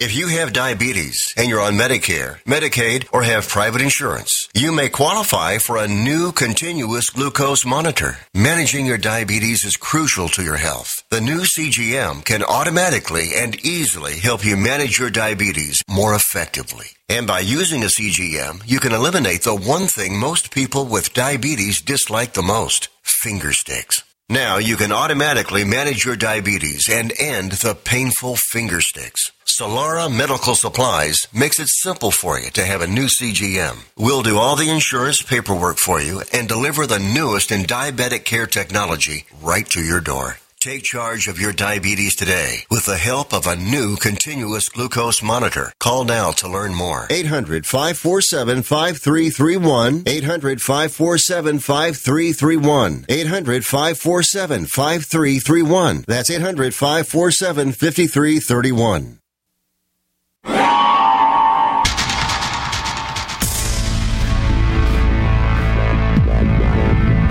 [0.00, 4.88] If you have diabetes and you're on Medicare, Medicaid, or have private insurance, you may
[4.88, 8.16] qualify for a new continuous glucose monitor.
[8.32, 10.88] Managing your diabetes is crucial to your health.
[11.10, 16.86] The new CGM can automatically and easily help you manage your diabetes more effectively.
[17.10, 21.82] And by using a CGM, you can eliminate the one thing most people with diabetes
[21.82, 24.02] dislike the most finger sticks.
[24.30, 29.32] Now you can automatically manage your diabetes and end the painful finger sticks.
[29.58, 33.84] Solara Medical Supplies makes it simple for you to have a new CGM.
[33.96, 38.46] We'll do all the insurance paperwork for you and deliver the newest in diabetic care
[38.46, 40.36] technology right to your door.
[40.60, 45.72] Take charge of your diabetes today with the help of a new continuous glucose monitor.
[45.80, 47.06] Call now to learn more.
[47.08, 50.02] 800 547 5331.
[50.06, 53.06] 800 547 5331.
[53.08, 56.04] 800 547 5331.
[56.06, 59.19] That's 800 547 5331.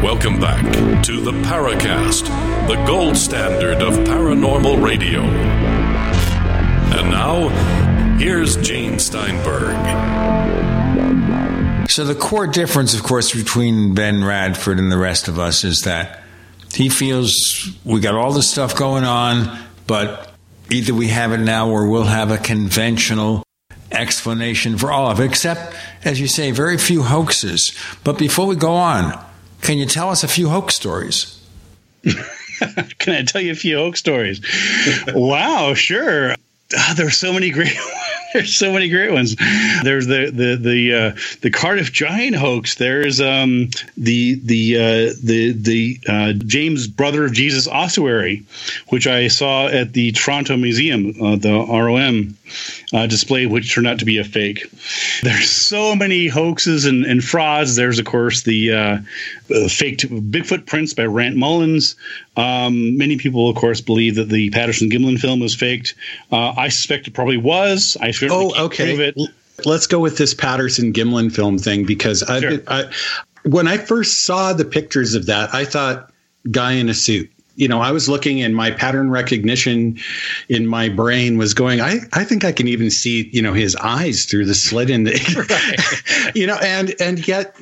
[0.02, 0.64] Welcome back
[1.04, 2.24] to the Paracast,
[2.68, 5.22] the gold standard of paranormal radio.
[5.22, 7.50] And now,
[8.18, 9.76] here's Gene Steinberg.
[11.90, 15.82] So the core difference, of course, between Ben Radford and the rest of us is
[15.82, 16.22] that
[16.74, 20.29] he feels we got all this stuff going on, but
[20.72, 23.44] either we have it now or we'll have a conventional
[23.92, 25.74] explanation for all of it, except,
[26.06, 27.74] as you say, very few hoaxes.
[28.04, 29.18] But before we go on,
[29.62, 31.36] Can you tell us a few hoax stories?
[32.98, 34.40] Can I tell you a few hoax stories?
[35.14, 36.34] wow, sure.
[36.76, 37.74] Ah, there's so many great
[38.34, 39.36] there's so many great ones.
[39.84, 42.76] There's the the the uh, the Cardiff Giant hoax.
[42.76, 48.44] There's um, the the uh, the the uh, James Brother of Jesus ossuary,
[48.90, 52.38] which I saw at the Toronto Museum, uh, the ROM
[52.94, 54.70] uh, display, which turned out to be a fake.
[55.24, 57.76] There's so many hoaxes and, and frauds.
[57.76, 58.98] There's of course the uh,
[59.70, 61.96] faked Bigfoot prints by Rant Mullens.
[62.38, 65.96] Um, many people, of course, believe that the Patterson Gimlin film was faked.
[66.32, 67.98] I suspect it probably was.
[68.00, 69.14] I oh, okay.
[69.66, 72.60] Let's go with this Patterson Gimlin film thing because sure.
[72.68, 72.92] I, I,
[73.44, 76.12] when I first saw the pictures of that, I thought
[76.50, 77.30] guy in a suit.
[77.56, 80.00] You know, I was looking and my pattern recognition
[80.48, 83.76] in my brain was going, I, I think I can even see, you know, his
[83.76, 85.12] eyes through the slit in the,
[86.24, 86.36] right.
[86.36, 87.58] you know, and, and yet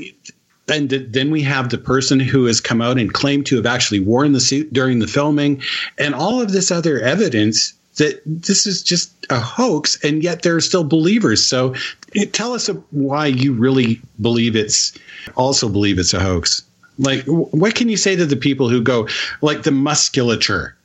[0.70, 4.02] and then we have the person who has come out and claimed to have actually
[4.02, 5.62] worn the suit during the filming
[5.98, 10.56] and all of this other evidence that this is just a hoax, and yet there
[10.56, 11.46] are still believers.
[11.46, 11.76] So
[12.32, 14.98] tell us why you really believe it's
[15.36, 16.64] also believe it's a hoax.
[17.00, 19.08] Like, what can you say to the people who go,
[19.42, 20.76] like the musculature?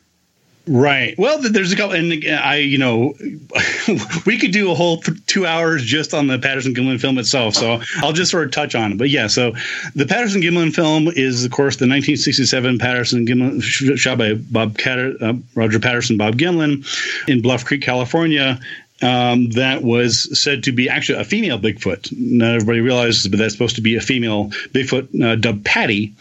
[0.69, 1.19] Right.
[1.19, 3.15] Well, there's a couple, and I, you know,
[4.27, 7.55] we could do a whole two hours just on the Patterson Gimlin film itself.
[7.55, 8.99] So I'll just sort of touch on it.
[8.99, 9.53] But yeah, so
[9.97, 13.61] the Patterson Gimlin film is, of course, the 1967 Patterson Gimlin
[13.99, 16.87] shot by Bob Catter, uh, Roger Patterson, Bob Gimlin
[17.29, 18.61] in Bluff Creek, California.
[19.03, 22.17] Um, that was said to be actually a female Bigfoot.
[22.17, 26.15] Not everybody realizes, but that's supposed to be a female Bigfoot uh, dubbed Patty.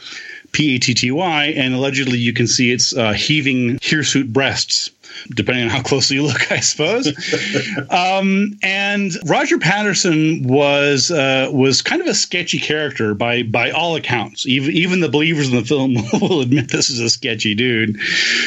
[0.51, 4.91] P A T T Y, and allegedly you can see its uh, heaving hirsute breasts
[5.29, 7.07] depending on how closely you look, I suppose.
[7.89, 13.95] um, and Roger Patterson was uh, was kind of a sketchy character by by all
[13.95, 14.45] accounts.
[14.45, 17.97] Even even the believers in the film will admit this is a sketchy dude.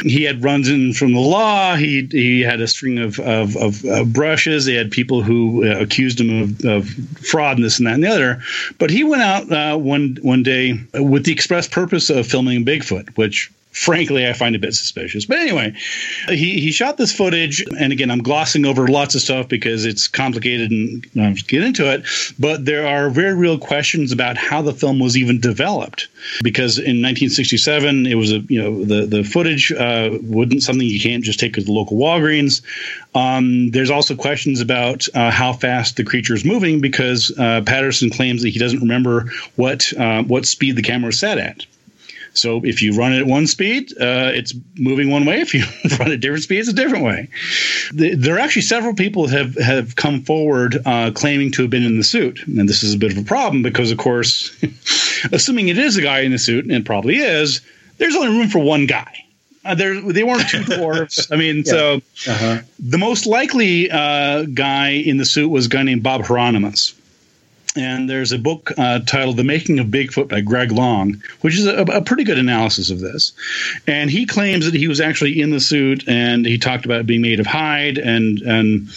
[0.03, 1.77] He had runs in from the law.
[1.77, 4.65] He he had a string of of, of uh, brushes.
[4.65, 6.89] They had people who uh, accused him of, of,
[7.27, 8.43] fraud and this and that and the other.
[8.78, 13.16] But he went out uh, one one day with the express purpose of filming Bigfoot,
[13.16, 15.27] which frankly, I find a bit suspicious.
[15.27, 15.75] But anyway,
[16.29, 17.65] he, he shot this footage.
[17.79, 21.93] And again, I'm glossing over lots of stuff because it's complicated and I'll get into
[21.93, 22.07] it.
[22.39, 26.09] But there are very real questions about how the film was even developed.
[26.43, 31.01] Because in 1967, it was a, you know, the, the footage uh, wasn't something you
[31.01, 32.63] can't just take to the local Walgreens.
[33.15, 38.11] Um, there's also questions about uh, how fast the creature is moving because uh, Patterson
[38.11, 41.67] claims that he doesn't remember what uh, what speed the camera was set at.
[42.35, 45.40] So if you run it at one speed, uh, it's moving one way.
[45.40, 45.65] If you
[45.98, 47.28] run at different speeds, it's a different way.
[47.93, 51.97] There are actually several people have have come forward uh, claiming to have been in
[51.97, 54.55] the suit, and this is a bit of a problem because, of course,
[55.32, 57.61] assuming it is a guy in the suit, and it probably is,
[57.98, 59.24] there's only room for one guy.
[59.65, 61.31] Uh, there, they weren't two dwarfs.
[61.32, 61.62] I mean, yeah.
[61.65, 61.97] so
[62.28, 62.61] uh-huh.
[62.78, 66.94] the most likely uh, guy in the suit was a guy named Bob Heironimus
[67.77, 71.67] and there's a book uh, titled The Making of Bigfoot by Greg Long, which is
[71.67, 73.33] a, a, pretty good analysis of this.
[73.87, 77.07] And he claims that he was actually in the suit and he talked about it
[77.07, 77.99] being made of hide.
[77.99, 78.89] And, and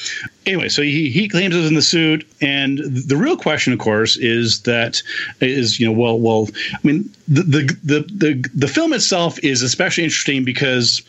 [0.45, 2.27] anyway, so he, he claims it was in the suit.
[2.39, 5.01] And the real question, of course, is that
[5.41, 9.63] is, you know, well, well, I mean, the, the, the, the, the film itself is
[9.63, 11.01] especially interesting because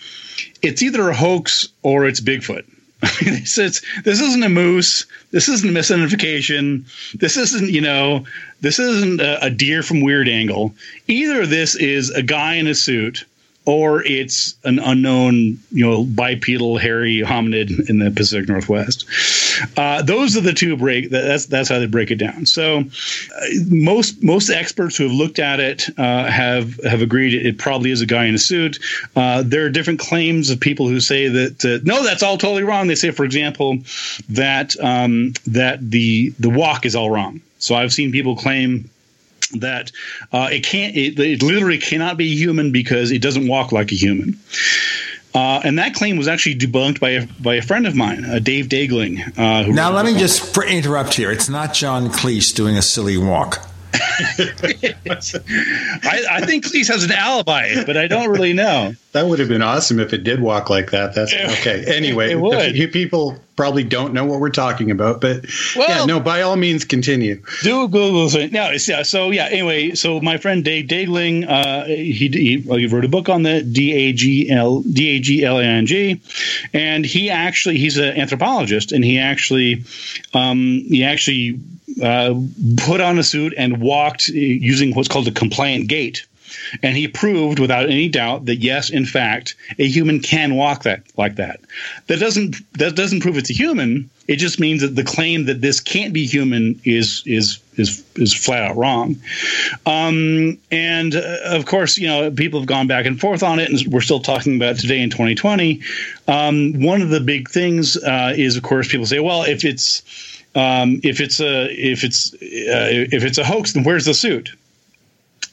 [0.63, 2.65] it's either a hoax or it's Bigfoot
[3.23, 5.07] this, is, this isn't a moose.
[5.31, 6.85] This isn't a misidentification.
[7.19, 8.25] This isn't, you know,
[8.61, 10.75] this isn't a, a deer from Weird Angle.
[11.07, 13.25] Either this is a guy in a suit
[13.69, 19.07] or it's an unknown, you know, bipedal hairy hominid in the Pacific Northwest.
[19.77, 21.11] Uh, those are the two break.
[21.11, 22.47] That's that's how they break it down.
[22.47, 27.59] So uh, most most experts who have looked at it uh, have have agreed it
[27.59, 28.79] probably is a guy in a suit.
[29.17, 32.63] Uh, there are different claims of people who say that uh, no, that's all totally
[32.63, 32.87] wrong.
[32.87, 33.79] They say, for example,
[34.29, 37.41] that um, that the the walk is all wrong.
[37.59, 38.89] So I've seen people claim
[39.57, 39.93] that
[40.33, 43.95] uh, it can't it, it, literally cannot be human because it doesn't walk like a
[43.95, 44.39] human
[45.39, 48.39] uh, and that claim was actually debunked by a, by a friend of mine, uh,
[48.41, 49.21] Dave Daegling.
[49.39, 51.31] Uh, now, let me just interrupt here.
[51.31, 53.65] It's not John Cleese doing a silly walk.
[53.95, 54.97] I,
[56.31, 58.95] I, think Cleese has an alibi, but I don't really know.
[59.13, 61.15] That would have been awesome if it did walk like that.
[61.15, 61.85] That's okay.
[61.87, 62.93] Anyway, it would.
[62.93, 65.45] people probably don't know what we're talking about, but
[65.75, 66.21] well, yeah, no.
[66.21, 67.43] By all means, continue.
[67.63, 68.53] Do Google it.
[68.53, 69.03] No, yeah.
[69.03, 69.47] So yeah.
[69.47, 73.65] Anyway, so my friend Dave Daegling, uh, he, he, he wrote a book on the
[73.65, 76.21] D A G L D A G L A N G,
[76.73, 79.83] and he actually he's an anthropologist, and he actually
[80.35, 81.59] um, he actually
[82.01, 82.41] uh,
[82.77, 86.28] put on a suit and walked using what's called a compliant gait.
[86.83, 91.03] And he proved without any doubt that yes, in fact, a human can walk that
[91.17, 91.61] like that.
[92.07, 94.11] That doesn't that doesn't prove it's a human.
[94.27, 98.35] It just means that the claim that this can't be human is is is is
[98.35, 99.17] flat out wrong.
[99.87, 103.71] Um, and uh, of course, you know, people have gone back and forth on it,
[103.71, 105.81] and we're still talking about it today in 2020.
[106.27, 110.03] Um, one of the big things uh, is, of course, people say, well, if it's
[110.55, 112.37] um, if it's a if it's uh,
[113.13, 114.51] if it's a hoax, then where's the suit?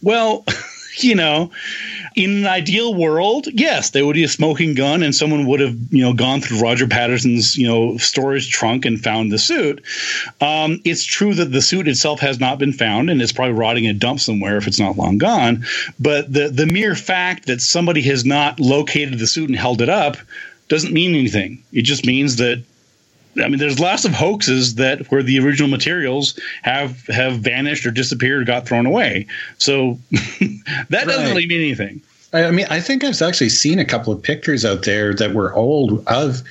[0.02, 0.44] Well,
[1.04, 1.52] you know,
[2.16, 5.76] in an ideal world, yes, there would be a smoking gun, and someone would have,
[5.90, 9.84] you know, gone through Roger Patterson's, you know, storage trunk and found the suit.
[10.42, 13.86] Um, it's true that the suit itself has not been found, and it's probably rotting
[13.86, 15.66] in a dump somewhere if it's not long gone.
[16.00, 19.90] But the the mere fact that somebody has not located the suit and held it
[19.90, 20.18] up
[20.68, 21.64] doesn't mean anything.
[21.72, 22.64] It just means that
[23.44, 27.92] I mean, there's lots of hoaxes that where the original materials have have vanished or
[27.92, 29.28] disappeared or got thrown away.
[29.58, 32.02] So that doesn't really mean anything.
[32.34, 35.34] I I mean, I think I've actually seen a couple of pictures out there that
[35.34, 36.42] were old of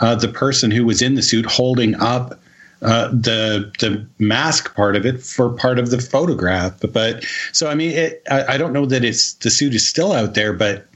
[0.00, 2.40] uh, the person who was in the suit holding up
[2.82, 6.80] uh, the the mask part of it for part of the photograph.
[6.80, 9.88] But, but so I mean, it, I, I don't know that it's the suit is
[9.88, 10.86] still out there, but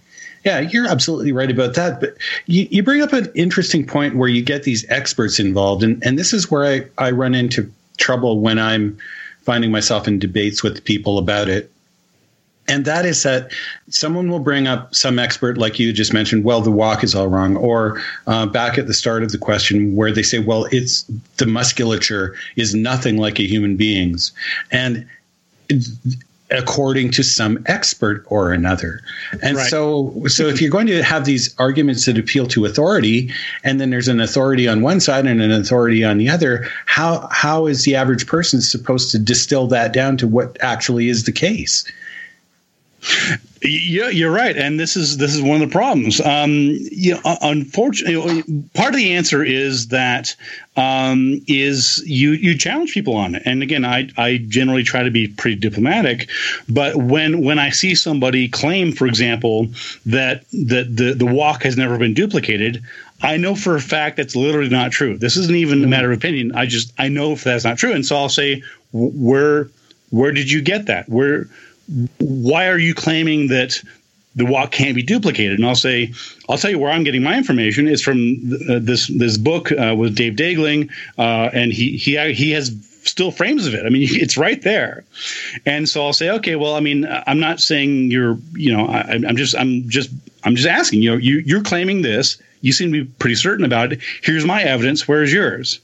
[0.46, 2.00] yeah, you're absolutely right about that.
[2.00, 2.16] But
[2.46, 6.16] you, you bring up an interesting point where you get these experts involved, and, and
[6.16, 8.96] this is where I, I run into trouble when I'm
[9.42, 11.70] finding myself in debates with people about it.
[12.68, 13.52] And that is that
[13.90, 17.28] someone will bring up some expert, like you just mentioned, well, the walk is all
[17.28, 17.56] wrong.
[17.56, 21.02] Or uh, back at the start of the question, where they say, well, it's
[21.36, 24.32] the musculature is nothing like a human being's.
[24.72, 25.08] And
[26.50, 29.00] according to some expert or another.
[29.42, 29.68] And Right.
[29.68, 33.32] so so if you're going to have these arguments that appeal to authority
[33.64, 37.28] and then there's an authority on one side and an authority on the other, how
[37.32, 41.32] how is the average person supposed to distill that down to what actually is the
[41.32, 41.84] case?
[43.62, 46.20] Yeah, you're right, and this is this is one of the problems.
[46.20, 46.50] Um,
[46.92, 48.42] you know, unfortunately,
[48.74, 50.36] part of the answer is that
[50.76, 53.42] um, is you you challenge people on it.
[53.46, 56.28] And again, I I generally try to be pretty diplomatic,
[56.68, 59.68] but when when I see somebody claim, for example,
[60.04, 62.82] that that the the walk has never been duplicated.
[63.22, 65.16] I know for a fact that's literally not true.
[65.16, 66.52] This isn't even a matter of opinion.
[66.54, 68.62] I just I know if that's not true, and so I'll say,
[68.92, 69.70] where
[70.10, 71.08] where did you get that?
[71.08, 71.48] Where
[72.18, 73.80] why are you claiming that
[74.34, 75.58] the walk can't be duplicated?
[75.58, 76.12] And I'll say,
[76.48, 79.94] I'll tell you where I'm getting my information is from uh, this this book uh,
[79.96, 82.70] with Dave Daegling, uh, and he he he has
[83.08, 83.86] still frames of it.
[83.86, 85.04] I mean, it's right there.
[85.64, 89.12] And so I'll say, okay, well, I mean, I'm not saying you're, you know, I,
[89.12, 90.10] I'm just, I'm just,
[90.44, 91.02] I'm just asking.
[91.02, 92.40] You know, you you're claiming this.
[92.62, 94.00] You seem to be pretty certain about it.
[94.22, 95.06] Here's my evidence.
[95.06, 95.80] Where's yours?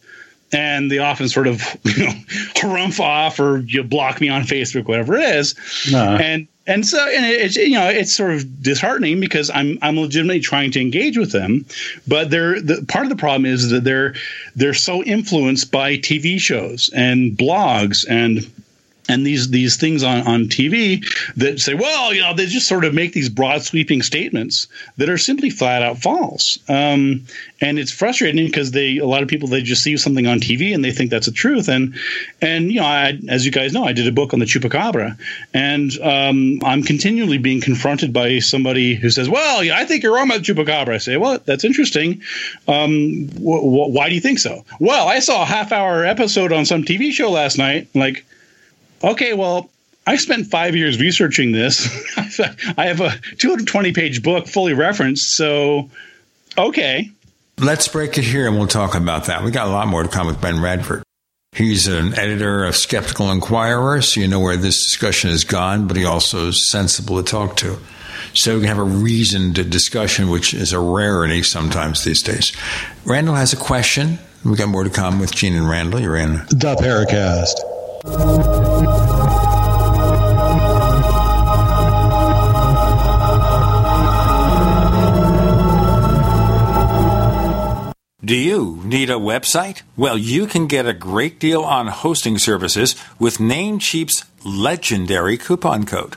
[0.53, 2.13] And they often sort of you know
[2.55, 5.55] harumph off or you block me on Facebook, whatever it is,
[5.95, 6.19] Uh-huh.
[6.21, 10.41] and and so and it's you know it's sort of disheartening because I'm I'm legitimately
[10.41, 11.65] trying to engage with them,
[12.07, 14.15] but they're the part of the problem is that they're
[14.55, 18.49] they're so influenced by TV shows and blogs and
[19.09, 21.05] and these these things on, on TV
[21.37, 25.09] that say, well, you know, they just sort of make these broad sweeping statements that
[25.09, 26.59] are simply flat out false.
[26.69, 27.27] Um,
[27.61, 30.75] and it's frustrating because they a lot of people they just see something on TV
[30.75, 31.69] and they think that's the truth.
[31.69, 31.95] And
[32.41, 35.19] and you know, I, as you guys know, I did a book on the chupacabra,
[35.53, 40.15] and um, I'm continually being confronted by somebody who says, well, yeah, I think you're
[40.15, 40.95] wrong about the chupacabra.
[40.95, 42.23] I say, well, that's interesting.
[42.69, 44.65] Um, wh- wh- why do you think so?
[44.79, 47.89] Well, I saw a half hour episode on some TV show last night.
[47.95, 48.25] Like
[49.03, 49.71] okay, well,
[50.07, 51.89] I spent five years researching this.
[52.77, 55.37] I have a 220 page book fully referenced.
[55.37, 55.91] So,
[56.59, 57.11] okay.
[57.59, 59.45] Let's break it here and we'll talk about that.
[59.45, 61.03] We got a lot more to come with Ben Radford.
[61.53, 65.99] He's an editor of Skeptical Inquirer, so you know where this discussion has gone, but
[65.99, 67.79] he also is sensible to talk to.
[68.33, 72.57] So we can have a reasoned discussion, which is a rarity sometimes these days.
[73.05, 74.19] Randall has a question.
[74.45, 76.01] We got more to come with Gene and Randall.
[76.01, 77.82] You're in The Paracast.
[78.05, 78.09] Do
[88.35, 89.83] you need a website?
[89.97, 96.17] Well, you can get a great deal on hosting services with Namecheap's legendary coupon code.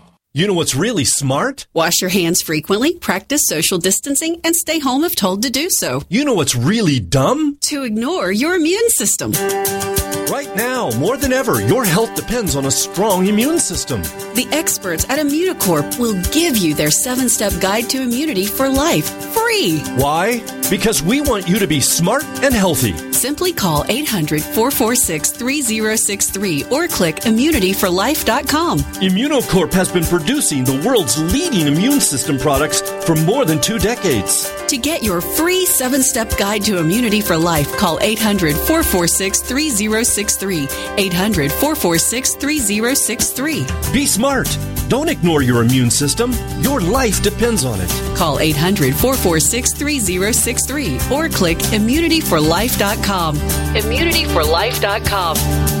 [0.33, 1.67] You know what's really smart?
[1.73, 6.03] Wash your hands frequently, practice social distancing, and stay home if told to do so.
[6.07, 7.57] You know what's really dumb?
[7.63, 9.33] To ignore your immune system.
[10.29, 14.01] Right now, more than ever, your health depends on a strong immune system.
[14.33, 19.09] The experts at Immunocorp will give you their seven step guide to immunity for life
[19.33, 19.79] free.
[19.95, 20.39] Why?
[20.69, 22.93] Because we want you to be smart and healthy.
[23.11, 28.79] Simply call 800 446 3063 or click immunityforlife.com.
[28.79, 34.51] Immunocorp has been producing the world's leading immune system products for more than two decades.
[34.67, 39.41] To get your free seven step guide to immunity for life, call 800 446
[40.11, 40.67] 3063.
[40.97, 43.65] 800 446 3063.
[43.93, 44.47] Be smart.
[44.89, 46.33] Don't ignore your immune system.
[46.59, 47.89] Your life depends on it.
[48.15, 53.37] Call 800 446 3063 or click immunityforlife.com.
[53.37, 55.80] Immunityforlife.com.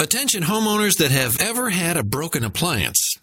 [0.00, 3.16] Attention homeowners that have ever had a broken appliance.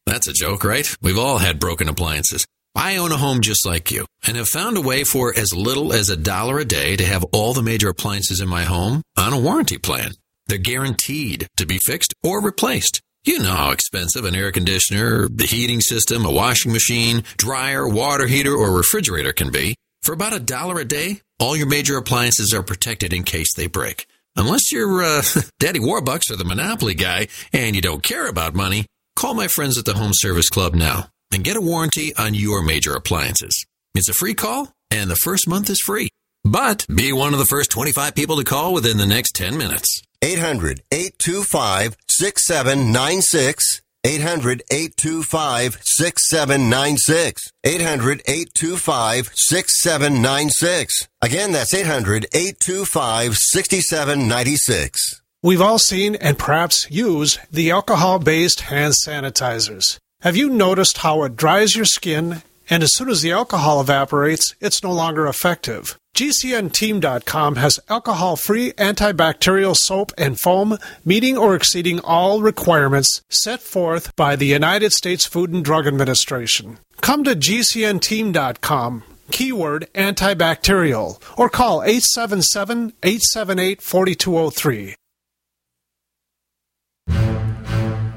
[0.04, 0.84] That's a joke, right?
[1.00, 2.44] We've all had broken appliances.
[2.74, 5.92] I own a home just like you and have found a way for as little
[5.92, 9.32] as a dollar a day to have all the major appliances in my home on
[9.32, 10.10] a warranty plan.
[10.48, 13.00] They're guaranteed to be fixed or replaced.
[13.24, 18.26] You know how expensive an air conditioner, the heating system, a washing machine, dryer, water
[18.26, 19.76] heater, or refrigerator can be.
[20.02, 23.68] For about a dollar a day, all your major appliances are protected in case they
[23.68, 24.08] break.
[24.36, 25.22] Unless you're uh,
[25.58, 28.86] Daddy Warbucks or the Monopoly guy and you don't care about money,
[29.16, 32.62] call my friends at the Home Service Club now and get a warranty on your
[32.62, 33.52] major appliances.
[33.94, 36.08] It's a free call and the first month is free.
[36.44, 40.02] But be one of the first 25 people to call within the next 10 minutes.
[40.22, 43.80] 800 825 6796.
[44.04, 47.52] 800 825 6796.
[47.64, 51.08] 800 825 6796.
[51.20, 55.22] Again, that's 800 825 6796.
[55.42, 59.98] We've all seen and perhaps use the alcohol based hand sanitizers.
[60.20, 62.42] Have you noticed how it dries your skin
[62.72, 65.98] and as soon as the alcohol evaporates, it's no longer effective?
[66.16, 74.16] GCNteam.com has alcohol free antibacterial soap and foam meeting or exceeding all requirements set forth
[74.16, 76.78] by the United States Food and Drug Administration.
[77.02, 84.94] Come to GCNteam.com, keyword antibacterial, or call 877 878 4203.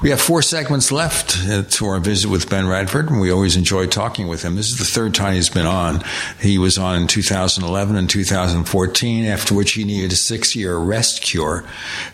[0.00, 3.56] We have four segments left uh, to our visit with Ben Radford, and we always
[3.56, 4.54] enjoy talking with him.
[4.54, 6.04] This is the third time he's been on.
[6.40, 11.22] He was on in 2011 and 2014, after which he needed a six year rest
[11.22, 11.64] cure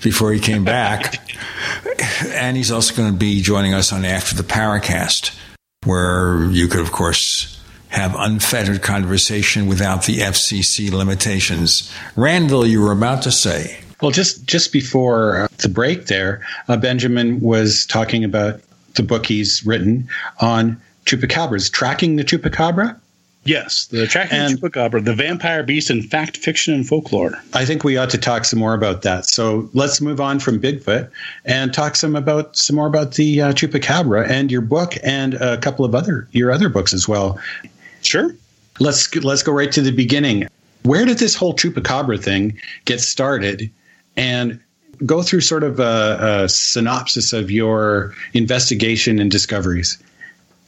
[0.02, 1.30] before he came back.
[2.28, 5.38] and he's also going to be joining us on After the Paracast,
[5.84, 11.92] where you could, of course, have unfettered conversation without the FCC limitations.
[12.16, 13.83] Randall, you were about to say.
[14.04, 18.60] Well, just just before uh, the break, there, uh, Benjamin was talking about
[18.96, 20.06] the book he's written
[20.42, 23.00] on chupacabras, tracking the chupacabra.
[23.44, 27.32] Yes, the tracking and, the chupacabra, the vampire beast in fact, fiction, and folklore.
[27.54, 29.24] I think we ought to talk some more about that.
[29.24, 31.10] So let's move on from Bigfoot
[31.46, 35.56] and talk some about some more about the uh, chupacabra and your book and a
[35.56, 37.40] couple of other your other books as well.
[38.02, 38.36] Sure.
[38.80, 40.46] Let's let's go right to the beginning.
[40.82, 43.70] Where did this whole chupacabra thing get started?
[44.16, 44.60] And
[45.04, 49.98] Go through sort of a, a synopsis of your investigation and discoveries.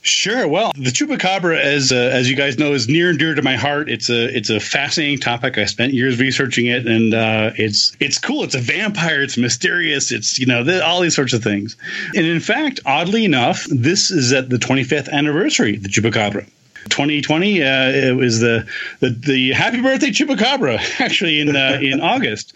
[0.03, 0.47] Sure.
[0.47, 3.57] Well, the chupacabra, as uh, as you guys know, is near and dear to my
[3.57, 3.89] heart.
[3.89, 5.59] It's a it's a fascinating topic.
[5.59, 8.45] I spent years researching it, and uh, it's it's cool.
[8.45, 9.21] It's a vampire.
[9.21, 10.13] It's mysterious.
[10.13, 11.77] It's you know the, all these sorts of things.
[12.15, 16.47] And in fact, oddly enough, this is at the 25th anniversary of the chupacabra.
[16.89, 18.67] 2020 uh, it was the,
[19.01, 22.53] the the happy birthday chupacabra actually in uh, in August.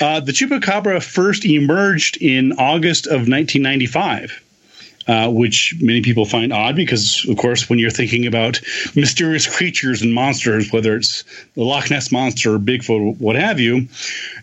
[0.00, 4.42] Uh, the chupacabra first emerged in August of 1995
[5.10, 8.60] uh, which many people find odd because, of course, when you're thinking about
[8.94, 11.24] mysterious creatures and monsters, whether it's
[11.54, 13.88] the Loch Ness monster, or Bigfoot, what have you,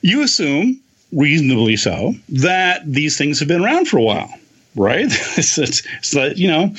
[0.02, 0.80] you assume,
[1.14, 4.34] reasonably so, that these things have been around for a while.
[4.78, 6.76] Right, it's, it's, it's you know,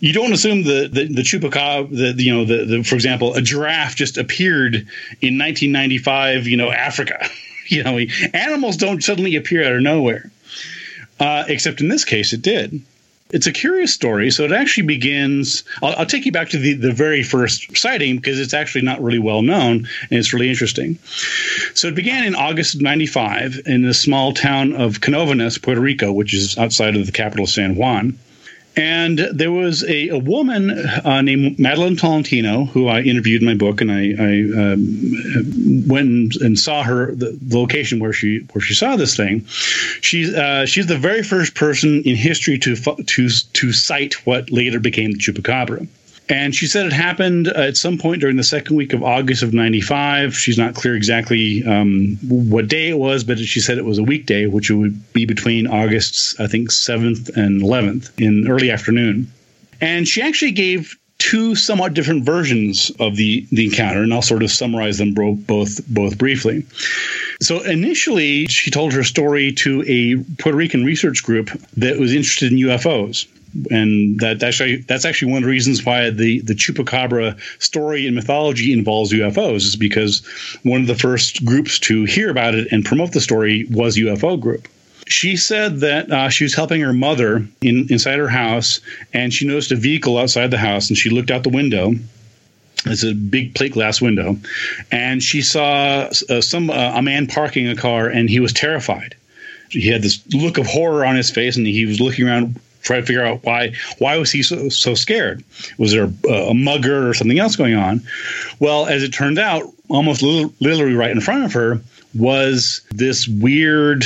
[0.00, 3.42] you don't assume the the, the chupacabra, the you know, the, the for example, a
[3.42, 6.46] giraffe just appeared in 1995.
[6.46, 7.28] You know, Africa.
[7.68, 7.98] you know,
[8.32, 10.30] animals don't suddenly appear out of nowhere.
[11.20, 12.82] Uh, except in this case, it did.
[13.32, 14.30] It's a curious story.
[14.30, 15.64] So it actually begins.
[15.82, 19.02] I'll, I'll, take you back to the, the very first sighting because it's actually not
[19.02, 20.98] really well known and it's really interesting.
[21.74, 26.12] So it began in August of 95 in the small town of Canovanas, Puerto Rico,
[26.12, 28.18] which is outside of the capital, San Juan.
[28.74, 33.54] And there was a, a woman uh, named Madeline Tolentino who I interviewed in my
[33.54, 38.74] book, and I, I um, went and saw her the, location where she where she
[38.74, 39.44] saw this thing.
[40.00, 44.80] She's uh, she's the very first person in history to to to sight what later
[44.80, 45.86] became the chupacabra.
[46.28, 49.52] And she said it happened at some point during the second week of August of
[49.52, 50.36] 95.
[50.36, 54.02] She's not clear exactly um, what day it was, but she said it was a
[54.02, 59.30] weekday, which would be between August, I think, 7th and 11th in early afternoon.
[59.80, 64.42] And she actually gave two somewhat different versions of the, the encounter, and I'll sort
[64.42, 66.66] of summarize them bro- both both briefly.
[67.40, 72.52] So initially, she told her story to a Puerto Rican research group that was interested
[72.52, 73.26] in UFOs
[73.70, 78.14] and that actually that's actually one of the reasons why the the chupacabra story in
[78.14, 80.24] mythology involves UFOs is because
[80.62, 84.40] one of the first groups to hear about it and promote the story was UFO
[84.40, 84.68] group.
[85.06, 88.80] She said that uh, she was helping her mother in, inside her house,
[89.12, 91.94] and she noticed a vehicle outside the house, and she looked out the window.
[92.86, 94.38] It's a big plate glass window,
[94.90, 99.14] and she saw uh, some uh, a man parking a car, and he was terrified.
[99.70, 103.00] He had this look of horror on his face, and he was looking around try
[103.00, 105.42] to figure out why why was he so, so scared?
[105.78, 108.02] Was there a, a, mugger or something else going on?
[108.58, 111.80] Well, as it turned out, almost literally right in front of her
[112.14, 114.04] was this weird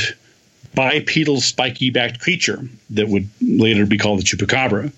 [0.75, 4.91] bipedal spiky backed creature that would later be called the chupacabra.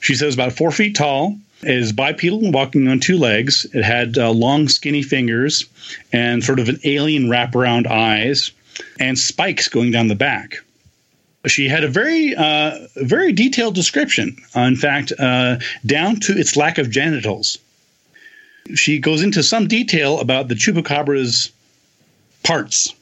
[0.00, 1.36] She says about four feet tall.
[1.62, 3.66] It is bipedal, walking on two legs.
[3.74, 5.66] It had uh, long, skinny fingers
[6.12, 8.52] and sort of an alien wraparound eyes
[8.98, 10.60] and spikes going down the back
[11.46, 14.36] she had a very uh, very detailed description.
[14.54, 15.56] Uh, in fact, uh,
[15.86, 17.58] down to its lack of genitals.
[18.74, 21.50] She goes into some detail about the chupacabra's
[22.42, 22.94] parts,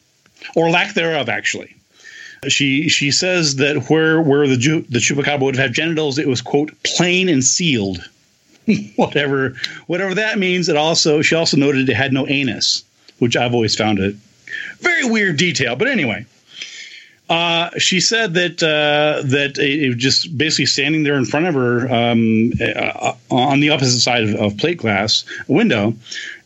[0.54, 1.74] or lack thereof, actually.
[2.46, 4.56] She she says that where where the
[4.88, 8.08] the chupacabra would have genitals, it was quote plain and sealed,
[8.96, 9.56] whatever
[9.88, 10.68] whatever that means.
[10.68, 12.84] It also she also noted it had no anus,
[13.18, 14.12] which I've always found a
[14.78, 15.74] very weird detail.
[15.74, 16.24] But anyway.
[17.28, 21.54] Uh, she said that uh, that it, was just basically standing there in front of
[21.54, 25.94] her um, uh, on the opposite side of, of plate glass window,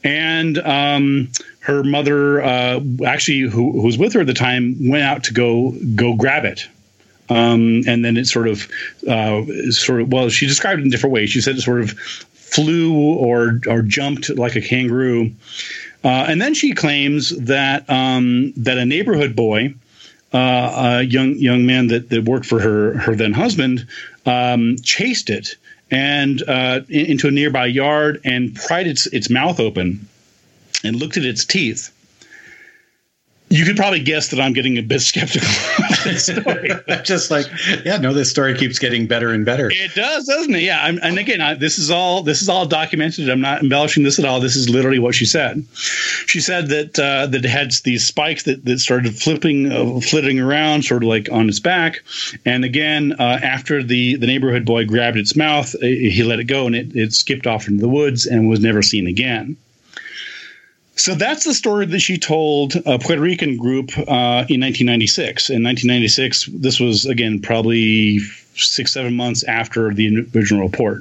[0.03, 1.29] and um,
[1.61, 5.33] her mother, uh, actually who, who, was with her at the time, went out to
[5.33, 6.67] go go grab it.
[7.31, 8.69] Um, and then it sort of,
[9.09, 10.13] uh, sort of.
[10.13, 11.31] Well, she described it in different ways.
[11.31, 15.33] She said it sort of flew or or jumped like a kangaroo,
[16.03, 19.75] uh, and then she claims that um, that a neighborhood boy
[20.33, 23.87] uh, a young young man that, that worked for her her then husband
[24.27, 25.57] um, chased it
[25.91, 30.09] and uh, into a nearby yard and pried its its mouth open
[30.83, 31.92] and looked at its teeth
[33.53, 35.47] you could probably guess that I'm getting a bit skeptical
[35.91, 36.71] of this story.
[37.05, 37.47] Just like,
[37.85, 39.71] yeah, no, this story keeps getting better and better.
[39.71, 40.63] It does, doesn't it?
[40.63, 43.29] Yeah, I'm, and again, I, this is all this is all documented.
[43.29, 44.41] I'm not embellishing this at all.
[44.41, 45.67] This is literally what she said.
[45.75, 50.41] She said that uh, that it had these spikes that, that started flipping, uh, flitting
[50.41, 52.03] around, sort of like on its back.
[52.47, 56.67] And again, uh, after the the neighborhood boy grabbed its mouth, he let it go,
[56.67, 59.59] and it, it skipped off into the woods and was never seen again.
[60.97, 65.49] So that's the story that she told a Puerto Rican group uh, in 1996.
[65.49, 68.19] In 1996, this was again probably
[68.55, 71.01] six, seven months after the original report.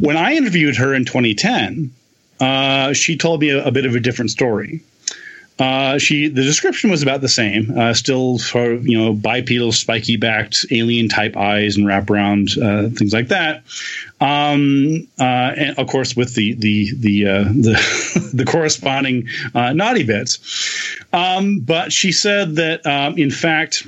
[0.00, 1.92] When I interviewed her in 2010,
[2.40, 4.80] uh, she told me a, a, bit of a different story.
[5.58, 7.76] Uh, she the description was about the same.
[7.78, 13.28] Uh, still, you know, bipedal, spiky backed, alien type eyes and wraparound uh, things like
[13.28, 13.62] that.
[14.20, 15.22] Um, uh,
[15.56, 20.38] and of course, with the the the uh, the, the corresponding uh, naughty bits.
[21.14, 23.86] Um, but she said that um, in fact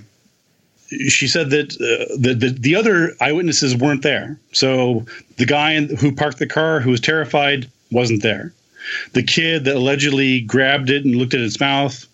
[1.09, 1.71] she said that
[2.19, 4.41] the, the, the other eyewitnesses weren't there.
[4.53, 5.05] So
[5.37, 8.55] the guy who parked the car, who was terrified, wasn't there.
[9.13, 12.07] The kid that allegedly grabbed it and looked at its mouth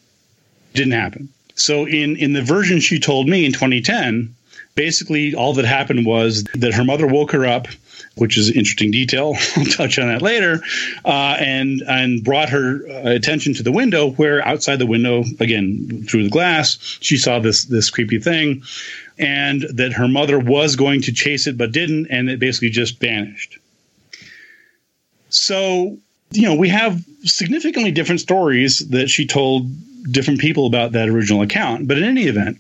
[0.72, 1.28] didn't happen.
[1.54, 4.34] So in in the version she told me in 2010,
[4.74, 7.68] basically all that happened was that her mother woke her up
[8.16, 9.34] which is interesting detail.
[9.56, 10.62] I'll touch on that later.
[11.04, 16.04] Uh, and and brought her uh, attention to the window, where outside the window, again
[16.08, 18.62] through the glass, she saw this this creepy thing,
[19.18, 23.00] and that her mother was going to chase it but didn't, and it basically just
[23.00, 23.58] vanished.
[25.28, 25.98] So
[26.34, 29.66] you know we have significantly different stories that she told
[30.10, 31.88] different people about that original account.
[31.88, 32.58] But in any event,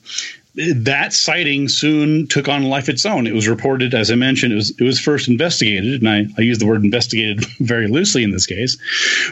[0.56, 3.26] that sighting soon took on life its own.
[3.26, 6.42] It was reported, as I mentioned, it was it was first investigated, and I, I
[6.42, 8.76] use the word investigated very loosely in this case,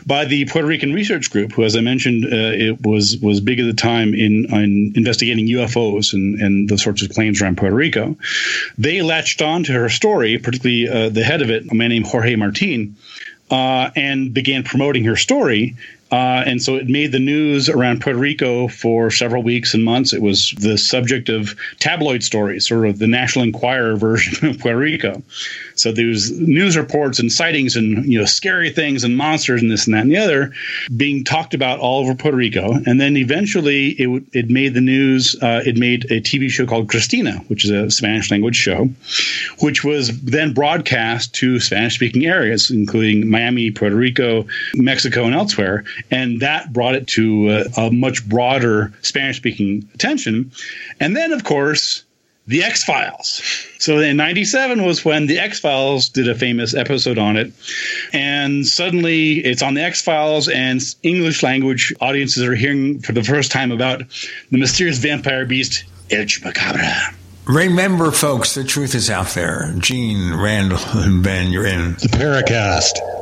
[0.04, 3.60] by the Puerto Rican Research Group, who, as I mentioned, uh, it was was big
[3.60, 7.76] at the time in, in investigating UFOs and, and the sorts of claims around Puerto
[7.76, 8.16] Rico.
[8.76, 12.06] They latched on to her story, particularly uh, the head of it, a man named
[12.06, 12.96] Jorge Martin,
[13.52, 15.76] uh, and began promoting her story.
[16.12, 20.12] Uh, and so it made the news around Puerto Rico for several weeks and months.
[20.12, 24.78] It was the subject of tabloid stories, sort of the National Enquirer version of Puerto
[24.78, 25.22] Rico.
[25.74, 29.70] So there was news reports and sightings and you know scary things and monsters and
[29.70, 30.52] this and that and the other
[30.96, 32.74] being talked about all over Puerto Rico.
[32.86, 35.34] And then eventually it it made the news.
[35.40, 38.90] Uh, it made a TV show called Cristina, which is a Spanish language show,
[39.60, 45.84] which was then broadcast to Spanish speaking areas, including Miami, Puerto Rico, Mexico, and elsewhere
[46.10, 50.50] and that brought it to a, a much broader Spanish speaking attention.
[51.00, 52.04] And then, of course,
[52.46, 53.40] the X Files.
[53.78, 57.52] So in 97 was when the X Files did a famous episode on it.
[58.12, 63.22] And suddenly it's on the X Files, and English language audiences are hearing for the
[63.22, 64.02] first time about
[64.50, 67.14] the mysterious vampire beast, El Chupacabra.
[67.46, 69.74] Remember, folks, the truth is out there.
[69.78, 73.21] Gene, Randall, and Ben, you're in the Paracast.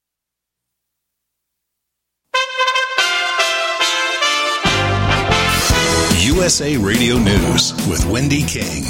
[6.21, 8.83] USA Radio News with Wendy King.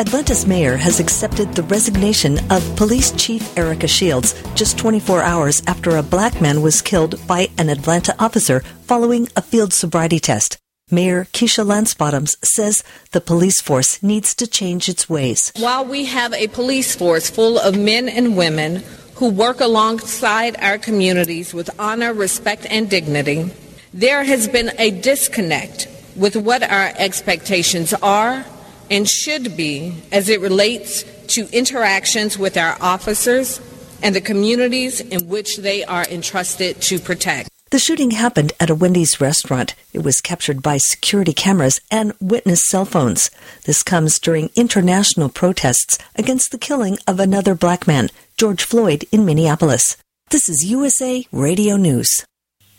[0.00, 5.96] Atlanta's mayor has accepted the resignation of Police Chief Erika Shields just 24 hours after
[5.96, 10.58] a black man was killed by an Atlanta officer following a field sobriety test.
[10.90, 12.82] Mayor Keisha Lance Bottoms says
[13.12, 15.52] the police force needs to change its ways.
[15.60, 18.82] While we have a police force full of men and women
[19.14, 23.52] who work alongside our communities with honor, respect, and dignity,
[23.94, 25.86] there has been a disconnect
[26.16, 28.44] with what our expectations are
[28.90, 33.60] and should be as it relates to interactions with our officers
[34.02, 37.48] and the communities in which they are entrusted to protect.
[37.70, 39.74] The shooting happened at a Wendy's restaurant.
[39.94, 43.30] It was captured by security cameras and witness cell phones.
[43.64, 49.24] This comes during international protests against the killing of another black man, George Floyd, in
[49.24, 49.96] Minneapolis.
[50.28, 52.26] This is USA Radio News.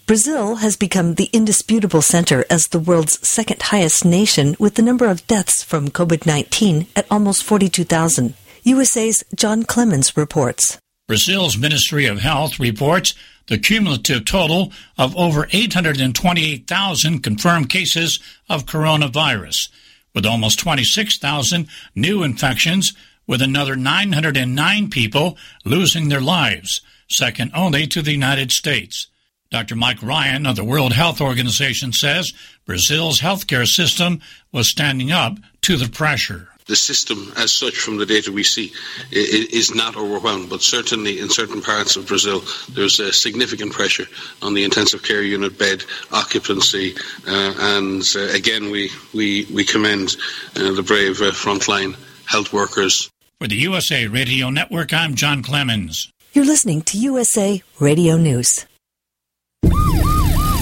[0.05, 5.05] Brazil has become the indisputable center as the world's second highest nation with the number
[5.05, 8.33] of deaths from COVID 19 at almost 42,000.
[8.63, 10.77] USA's John Clemens reports.
[11.07, 13.13] Brazil's Ministry of Health reports
[13.47, 18.19] the cumulative total of over 828,000 confirmed cases
[18.49, 19.69] of coronavirus,
[20.13, 22.91] with almost 26,000 new infections,
[23.25, 29.07] with another 909 people losing their lives, second only to the United States.
[29.53, 29.75] Dr.
[29.75, 32.33] Mike Ryan of the World Health Organization says
[32.65, 34.19] Brazil's healthcare system
[34.51, 38.71] was standing up to the pressure the system as such from the data we see
[39.11, 44.07] is not overwhelmed but certainly in certain parts of Brazil there's a significant pressure
[44.41, 46.95] on the intensive care unit bed occupancy
[47.27, 50.15] uh, and uh, again we, we, we commend
[50.55, 53.11] uh, the brave uh, frontline health workers.
[53.39, 56.11] For the USA Radio Network I'm John Clemens.
[56.31, 58.65] You're listening to USA Radio News.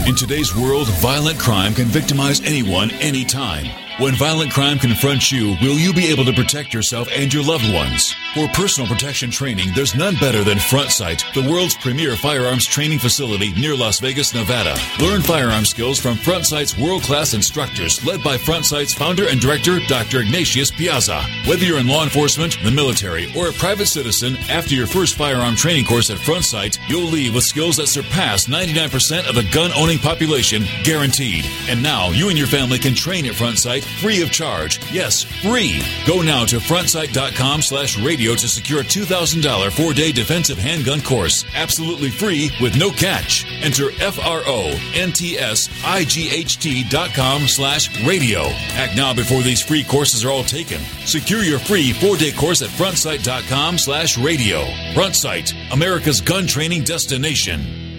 [0.07, 3.80] In today's world, violent crime can victimize anyone, anytime.
[3.97, 7.71] When violent crime confronts you, will you be able to protect yourself and your loved
[7.73, 8.15] ones?
[8.33, 12.99] For personal protection training, there's none better than Front Sight, the world's premier firearms training
[12.99, 14.75] facility near Las Vegas, Nevada.
[14.99, 19.79] Learn firearm skills from Front Sight's world-class instructors, led by Front Sight's founder and director,
[19.87, 20.21] Dr.
[20.21, 21.21] Ignatius Piazza.
[21.45, 25.55] Whether you're in law enforcement, the military, or a private citizen, after your first firearm
[25.55, 29.99] training course at Front Sight, you'll leave with skills that surpass 99% of the gun-owning
[29.99, 31.45] population, guaranteed.
[31.67, 34.79] And now, you and your family can train at Front Free of charge.
[34.91, 35.81] Yes, free.
[36.07, 41.45] Go now to frontsight.com slash radio to secure a $2,000 four-day defensive handgun course.
[41.55, 43.45] Absolutely free with no catch.
[43.61, 48.41] Enter F-R-O-N-T-S-I-G-H-T dot com slash radio.
[48.73, 50.79] Act now before these free courses are all taken.
[51.05, 54.63] Secure your free four-day course at frontsight.com slash radio.
[54.93, 57.90] Frontsight, America's gun training destination.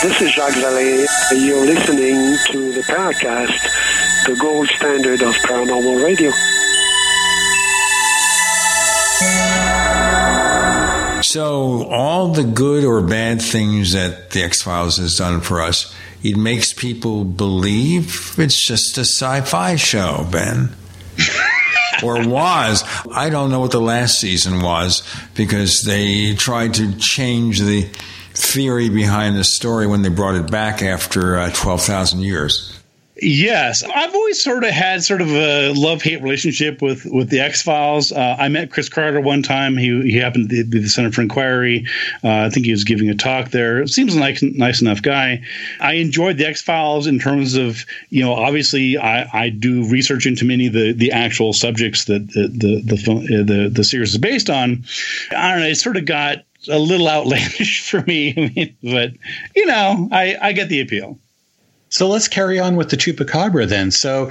[0.00, 1.04] This is Jacques Vallée.
[1.32, 6.30] You're listening to the Paracast, the gold standard of paranormal radio.
[11.22, 15.92] So, all the good or bad things that the X Files has done for us,
[16.22, 20.76] it makes people believe it's just a sci fi show, Ben.
[22.04, 22.84] or was.
[23.12, 25.02] I don't know what the last season was
[25.34, 27.88] because they tried to change the
[28.38, 32.78] theory behind the story when they brought it back after uh, 12,000 years.
[33.20, 37.40] Yes, I've always sort of had sort of a love hate relationship with with the
[37.40, 38.12] X Files.
[38.12, 39.76] Uh, I met Chris Carter one time.
[39.76, 41.86] He he happened to be the Center for Inquiry.
[42.22, 43.84] Uh, I think he was giving a talk there.
[43.88, 45.42] Seems like nice enough guy.
[45.80, 50.24] I enjoyed the X Files in terms of you know obviously I, I do research
[50.24, 54.18] into many of the the actual subjects that the the the, the, the series is
[54.18, 54.84] based on.
[55.36, 55.66] I don't know.
[55.66, 58.34] It sort of got a little outlandish for me.
[58.36, 59.12] I mean, but
[59.54, 61.18] you know, I, I get the appeal.
[61.90, 63.90] So let's carry on with the chupacabra then.
[63.90, 64.30] So,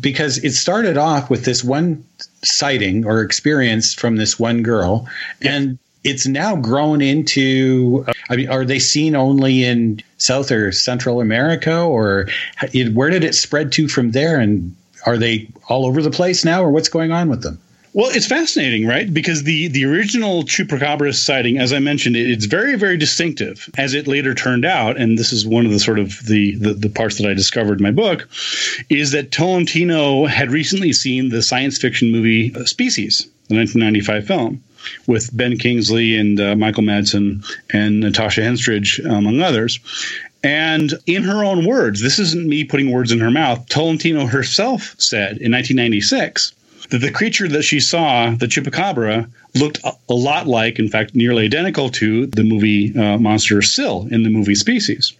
[0.00, 2.04] because it started off with this one
[2.44, 5.08] sighting or experience from this one girl,
[5.40, 8.04] and it's now grown into.
[8.06, 12.28] Uh, I mean, are they seen only in South or Central America, or
[12.72, 14.38] it, where did it spread to from there?
[14.38, 14.74] And
[15.04, 17.58] are they all over the place now, or what's going on with them?
[17.94, 19.12] Well, it's fascinating, right?
[19.12, 23.68] Because the the original chupacabra sighting, as I mentioned, it's very very distinctive.
[23.76, 26.72] As it later turned out, and this is one of the sort of the the,
[26.72, 28.28] the parts that I discovered in my book,
[28.88, 34.62] is that Tolentino had recently seen the science fiction movie uh, Species, the 1995 film
[35.06, 39.78] with Ben Kingsley and uh, Michael Madsen and Natasha Henstridge, among others.
[40.42, 44.96] And in her own words, this isn't me putting words in her mouth, Tolentino herself
[44.98, 46.52] said in 1996
[46.92, 51.46] that the creature that she saw, the chupacabra, looked a, lot like, in fact, nearly
[51.46, 55.14] identical to the movie uh, monster Sil in the movie Species.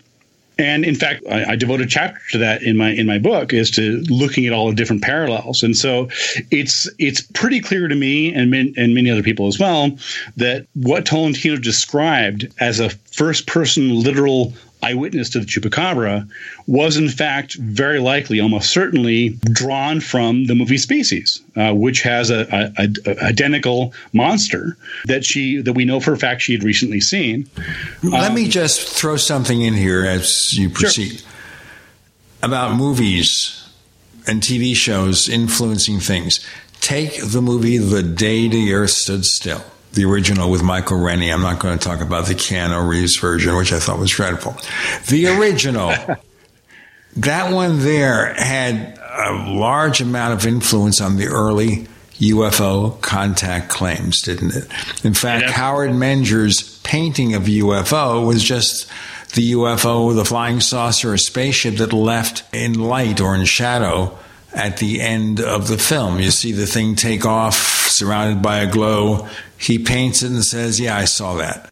[0.59, 3.55] And in fact, I, I devote a chapter to that in my in my book,
[3.55, 5.63] is to looking at all the different parallels.
[5.63, 6.11] And so
[6.51, 9.97] it's it's pretty clear to me and min, and many other people as well
[10.37, 16.29] that what Tolentino described as a first person literal eyewitness to the chupacabra
[16.67, 22.31] was in fact very likely, almost certainly, drawn from the movie Species, uh, which has
[22.31, 26.65] a, a, a, identical monster that she that we know for a fact she had
[26.65, 27.49] recently seen.
[28.03, 31.29] Let um, me just throw something in here as you proceed sure.
[32.43, 33.69] about movies
[34.27, 36.45] and TV shows influencing things.
[36.81, 39.63] Take the movie The Day the Earth Stood Still
[39.93, 41.31] the original with Michael Rennie.
[41.31, 44.57] I'm not going to talk about the Keanu Reeves version, which I thought was dreadful.
[45.09, 45.89] The original,
[47.17, 54.23] that one there had a large amount of influence on the early UFO contact claims,
[54.23, 54.65] didn't it?
[55.05, 55.53] In fact, yeah.
[55.53, 58.89] Howard Menger's painting of UFO was just
[59.35, 64.17] the UFO, the flying saucer, a spaceship that left in light or in shadow
[64.55, 66.21] at the end of the film.
[66.21, 67.57] You see the thing take off,
[67.89, 69.29] surrounded by a glow.
[69.59, 71.71] He paints it and says, "Yeah, I saw that."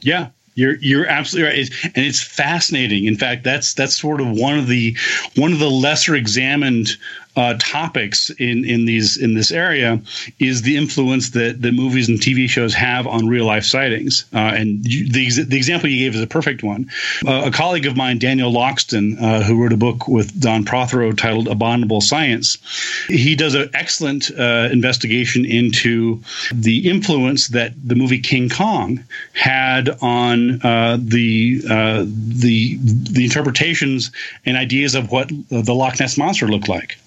[0.00, 3.04] Yeah, you're you're absolutely right, it's, and it's fascinating.
[3.04, 4.96] In fact, that's that's sort of one of the
[5.36, 6.96] one of the lesser examined
[7.38, 10.00] uh, topics in in these in this area
[10.40, 14.24] is the influence that the movies and TV shows have on real life sightings.
[14.34, 16.90] Uh, and you, the the example you gave is a perfect one.
[17.24, 21.12] Uh, a colleague of mine, Daniel Loxton, uh, who wrote a book with Don Prothero
[21.12, 22.58] titled "Abominable Science,"
[23.06, 26.20] he does an excellent uh, investigation into
[26.52, 34.10] the influence that the movie King Kong had on uh, the the the interpretations
[34.44, 36.98] and ideas of what the Loch Ness monster looked like.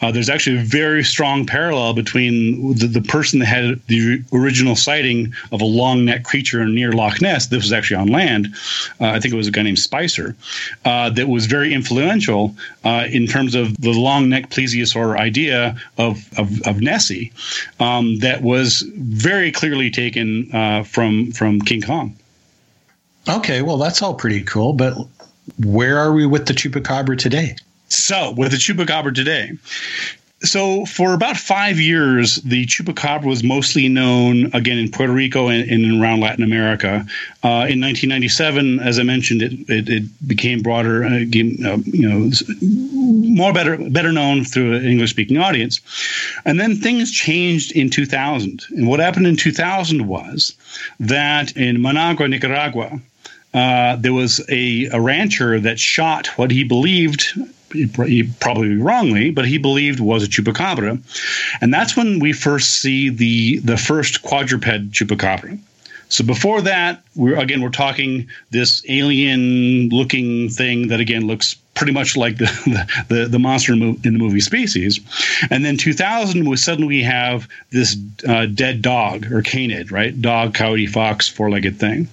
[0.00, 4.76] Uh, there's actually a very strong parallel between the, the, person that had the original
[4.76, 7.46] sighting of a long neck creature near Loch Ness.
[7.46, 8.48] This was actually on land.
[9.00, 10.36] Uh, I think it was a guy named Spicer
[10.84, 12.54] uh, that was very influential
[12.84, 17.32] uh, in terms of the long neck plesiosaur idea of, of, of Nessie
[17.80, 22.16] um, that was very clearly taken uh, from, from King Kong.
[23.28, 24.96] Okay, well, that's all pretty cool, but
[25.64, 27.56] where are we with the chupacabra today?
[27.88, 29.52] So, with the chupacabra today,
[30.40, 35.68] so for about five years, the chupacabra was mostly known again in Puerto Rico and,
[35.68, 37.04] and around Latin America.
[37.42, 42.30] Uh, in 1997, as I mentioned, it it, it became broader, uh, uh, you know,
[42.60, 45.80] more better better known through an English speaking audience.
[46.44, 48.64] And then things changed in 2000.
[48.76, 50.54] And what happened in 2000 was
[51.00, 53.00] that in Managua, Nicaragua.
[53.54, 57.32] Uh, there was a, a rancher that shot what he believed
[57.72, 61.00] he probably wrongly, but he believed was a chupacabra,
[61.60, 65.58] and that's when we first see the the first quadruped chupacabra.
[66.08, 71.92] So before that, we're again we're talking this alien looking thing that again looks pretty
[71.92, 72.46] much like the
[73.08, 75.00] the, the monster in the movie Species,
[75.50, 80.20] and then 2000 we suddenly we have this uh, dead dog or canid, right?
[80.20, 82.08] Dog, coyote, fox, four legged thing.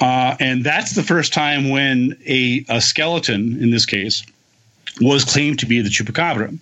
[0.00, 4.24] Uh, and that's the first time when a, a skeleton, in this case,
[5.00, 6.56] was claimed to be the chupacabra,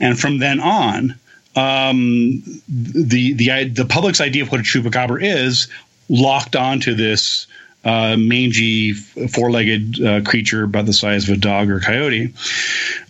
[0.00, 1.14] and from then on,
[1.56, 5.68] um, the the the public's idea of what a chupacabra is
[6.08, 7.46] locked onto this
[7.84, 12.34] uh, mangy, four-legged uh, creature about the size of a dog or coyote.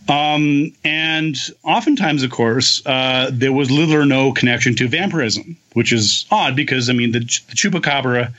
[0.08, 5.92] Um, and oftentimes, of course, uh, there was little or no connection to vampirism, which
[5.92, 8.32] is odd because I mean the, the chupacabra,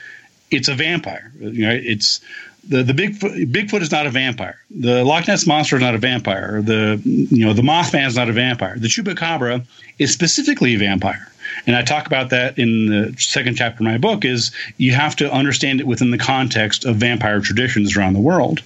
[0.49, 1.31] it's a vampire.
[1.39, 2.21] You know, it's
[2.67, 4.59] the the Bigfoot Bigfoot is not a vampire.
[4.69, 6.61] The Loch Ness monster is not a vampire.
[6.61, 8.77] The you know the Mothman is not a vampire.
[8.77, 9.65] The Chupacabra
[9.97, 11.31] is specifically a vampire,
[11.65, 14.25] and I talk about that in the second chapter of my book.
[14.25, 18.61] Is you have to understand it within the context of vampire traditions around the world,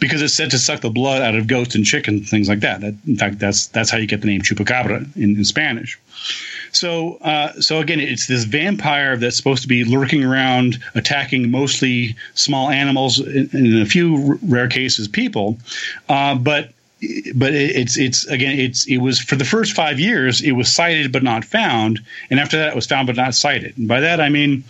[0.00, 2.80] because it's said to suck the blood out of goats and chickens, things like that.
[2.80, 5.98] that in fact, that's that's how you get the name Chupacabra in, in Spanish.
[6.72, 12.16] So, uh, so again, it's this vampire that's supposed to be lurking around, attacking mostly
[12.34, 15.58] small animals, in, in a few rare cases, people.
[16.08, 16.70] Uh, but
[17.34, 21.12] but it's it's again it's it was for the first five years it was sighted
[21.12, 23.76] but not found, and after that it was found but not sighted.
[23.76, 24.64] And by that I mean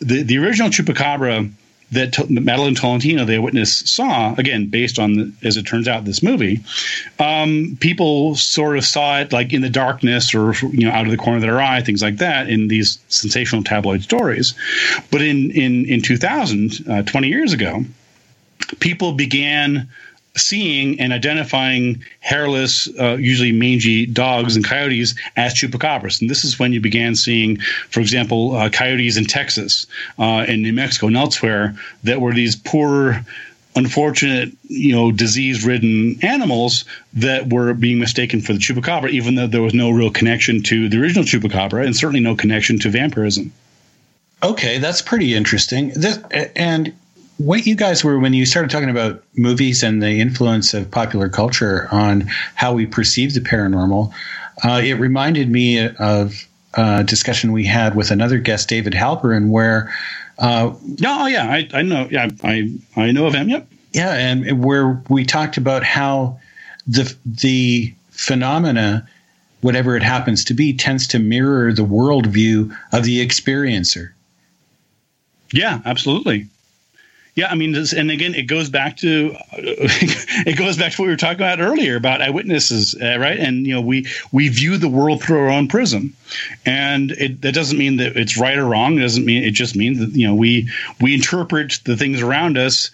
[0.00, 1.50] the the original chupacabra
[1.92, 6.04] that T- Madeline Tolentino, the witness, saw again based on, the, as it turns out,
[6.04, 6.60] this movie.
[7.18, 11.10] Um, people sort of saw it like in the darkness or you know out of
[11.10, 14.54] the corner of their eye, things like that, in these sensational tabloid stories.
[15.10, 17.84] But in in in 2000, uh, 20 years ago,
[18.78, 19.88] people began
[20.40, 26.20] seeing and identifying hairless, uh, usually mangy dogs and coyotes as chupacabras.
[26.20, 27.58] And this is when you began seeing,
[27.90, 29.86] for example, uh, coyotes in Texas
[30.18, 33.24] uh, and New Mexico and elsewhere that were these poor,
[33.76, 39.62] unfortunate, you know, disease-ridden animals that were being mistaken for the chupacabra, even though there
[39.62, 43.52] was no real connection to the original chupacabra and certainly no connection to vampirism.
[44.42, 45.92] Okay, that's pretty interesting.
[45.94, 46.18] This,
[46.56, 46.94] and
[47.40, 51.30] what you guys were when you started talking about movies and the influence of popular
[51.30, 52.20] culture on
[52.54, 54.12] how we perceive the paranormal,
[54.62, 59.92] uh, it reminded me of a discussion we had with another guest, David Halperin, where.
[60.38, 62.08] Uh, oh yeah, I, I know.
[62.10, 63.48] Yeah, I I know of him.
[63.48, 63.66] Yep.
[63.92, 66.38] Yeah, and where we talked about how
[66.86, 69.08] the the phenomena,
[69.62, 74.10] whatever it happens to be, tends to mirror the worldview of the experiencer.
[75.52, 76.46] Yeah, absolutely.
[77.40, 81.06] Yeah, I mean, this, and again, it goes back to it goes back to what
[81.06, 83.38] we were talking about earlier about eyewitnesses, uh, right?
[83.38, 86.14] And you know, we we view the world through our own prism,
[86.66, 88.98] and it, that doesn't mean that it's right or wrong.
[88.98, 90.68] It doesn't mean it just means that you know we
[91.00, 92.90] we interpret the things around us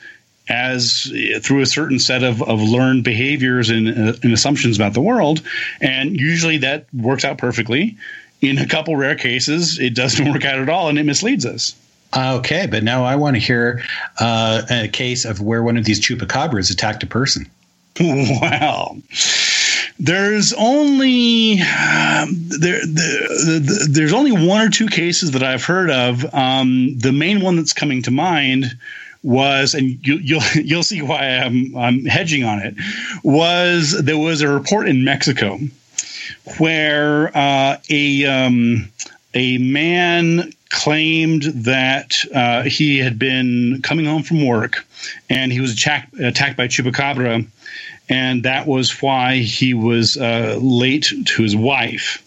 [0.49, 5.01] as through a certain set of, of learned behaviors and, uh, and assumptions about the
[5.01, 5.43] world.
[5.81, 7.97] And usually that works out perfectly.
[8.43, 11.75] In a couple rare cases, it doesn't work out at all and it misleads us.
[12.17, 13.83] Okay, but now I want to hear
[14.19, 17.49] uh, a case of where one of these chupacabras attacked a person.
[17.99, 18.99] Well,
[19.99, 22.29] there's only um,
[22.61, 26.35] there, the, the, there's only one or two cases that I've heard of.
[26.35, 28.77] Um, the main one that's coming to mind
[29.23, 32.75] was, and you, you'll you'll see why I'm I'm hedging on it.
[33.25, 35.59] Was there was a report in Mexico
[36.59, 38.91] where uh, a um,
[39.37, 44.87] a man claimed that uh, he had been coming home from work
[45.29, 47.47] and he was attacked, attacked by chupacabra
[48.09, 52.23] and that was why he was uh, late to his wife.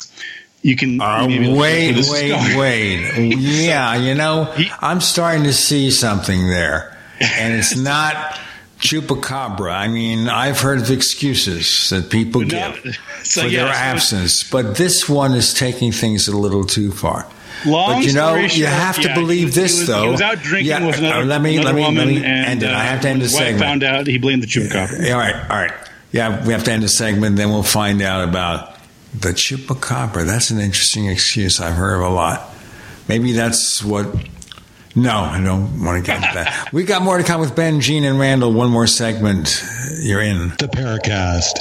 [0.61, 3.37] You can uh, wait, wait, wait.
[3.37, 8.37] yeah, you know, I'm starting to see something there, and it's not
[8.79, 9.71] chupacabra.
[9.71, 14.75] I mean, I've heard of excuses that people give so, for yeah, their absence, but
[14.77, 17.27] this one is taking things a little too far.
[17.65, 20.03] Long but you know, you have to yeah, believe was, this was, though.
[20.03, 22.07] He was out drinking yeah, with another, uh, let me, another let me, woman, let
[22.07, 22.69] me and, end it.
[22.69, 23.59] I have to end the segment.
[23.59, 25.05] Found out he blamed the chupacabra.
[25.05, 25.73] Yeah, all right, all right.
[26.11, 27.35] Yeah, we have to end the segment.
[27.35, 28.77] Then we'll find out about
[29.13, 30.25] the chupacabra.
[30.25, 31.59] That's an interesting excuse.
[31.59, 32.49] I've heard of a lot.
[33.07, 34.07] Maybe that's what.
[34.95, 36.69] No, I don't want to get into that.
[36.73, 38.51] we got more to come with Ben, Gene, and Randall.
[38.51, 39.63] One more segment.
[40.01, 41.59] You're in the Paracast.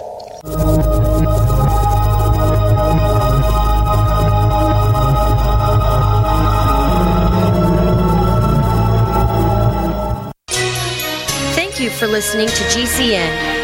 [11.55, 13.59] Thank you for listening to GCN.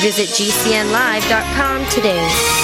[0.00, 2.63] Visit GCNlive.com today.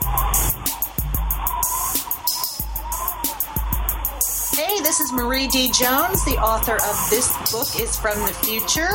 [0.02, 0.08] Hey,
[4.82, 5.72] this is Marie D.
[5.72, 8.90] Jones, the author of This Book is from the Future,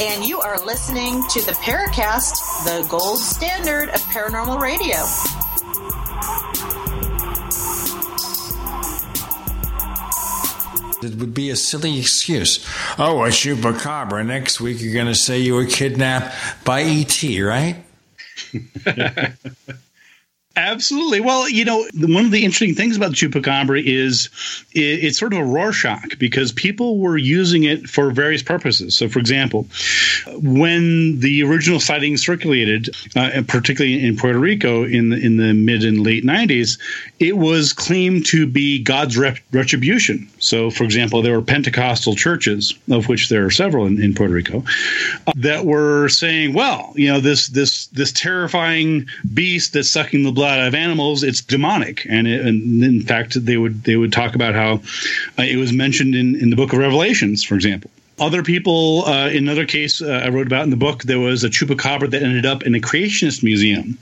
[0.00, 4.96] and you are listening to the Paracast, the gold standard of paranormal radio.
[11.02, 12.64] It would be a silly excuse.
[12.96, 14.24] Oh, a chupacabra.
[14.24, 16.32] Next week you're going to say you were kidnapped
[16.64, 17.82] by ET, right?
[20.54, 21.20] Absolutely.
[21.20, 24.28] Well, you know, one of the interesting things about chupacabra is
[24.72, 28.94] it's sort of a Rorschach because people were using it for various purposes.
[28.94, 29.66] So, for example,
[30.36, 35.84] when the original sightings circulated, uh, particularly in Puerto Rico in the in the mid
[35.84, 36.78] and late '90s,
[37.18, 40.28] it was claimed to be God's rep- retribution.
[40.38, 44.34] So, for example, there were Pentecostal churches, of which there are several in, in Puerto
[44.34, 44.64] Rico,
[45.26, 50.30] uh, that were saying, "Well, you know, this this this terrifying beast that's sucking the
[50.32, 52.04] blood." Blood of animals, it's demonic.
[52.10, 54.82] And, it, and, in fact, they would they would talk about how
[55.38, 57.92] uh, it was mentioned in, in the book of Revelations, for example.
[58.18, 61.44] Other people, uh, in another case uh, I wrote about in the book, there was
[61.44, 63.98] a chupacabra that ended up in a creationist museum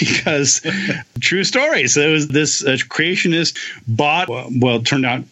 [0.00, 0.60] because
[1.20, 1.86] true story.
[1.86, 3.56] So it was this uh, creationist
[3.86, 5.22] bought well, turned out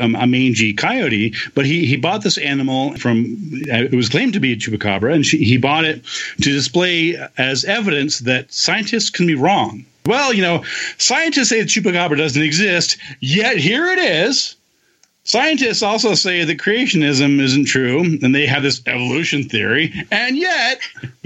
[0.00, 3.36] um, a mangy coyote, but he he bought this animal from
[3.70, 6.02] uh, it was claimed to be a chupacabra, and she, he bought it
[6.40, 9.84] to display as evidence that scientists can be wrong.
[10.06, 10.64] Well, you know,
[10.96, 14.54] scientists say the chupacabra doesn't exist, yet here it is.
[15.24, 20.80] Scientists also say that creationism isn't true, and they have this evolution theory, and yet,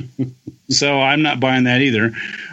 [0.68, 2.10] so I'm not buying that either.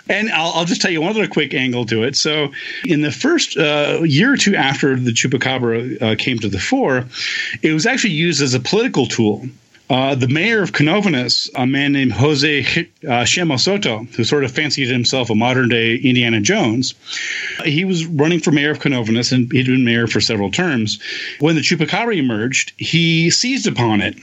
[0.10, 2.18] And I'll, I'll, just tell you one other quick angle to it.
[2.18, 2.52] So,
[2.84, 7.06] in the first uh, year or two after the chupacabra uh, came to the fore,
[7.62, 9.48] it was actually used as a political tool.
[9.90, 14.52] Uh, the mayor of Canovanas, a man named Jose uh, Chemo Soto, who sort of
[14.52, 16.94] fancied himself a modern day Indiana Jones,
[17.66, 21.00] he was running for mayor of Canovanas and he'd been mayor for several terms.
[21.40, 24.16] When the chupacabra emerged, he seized upon it.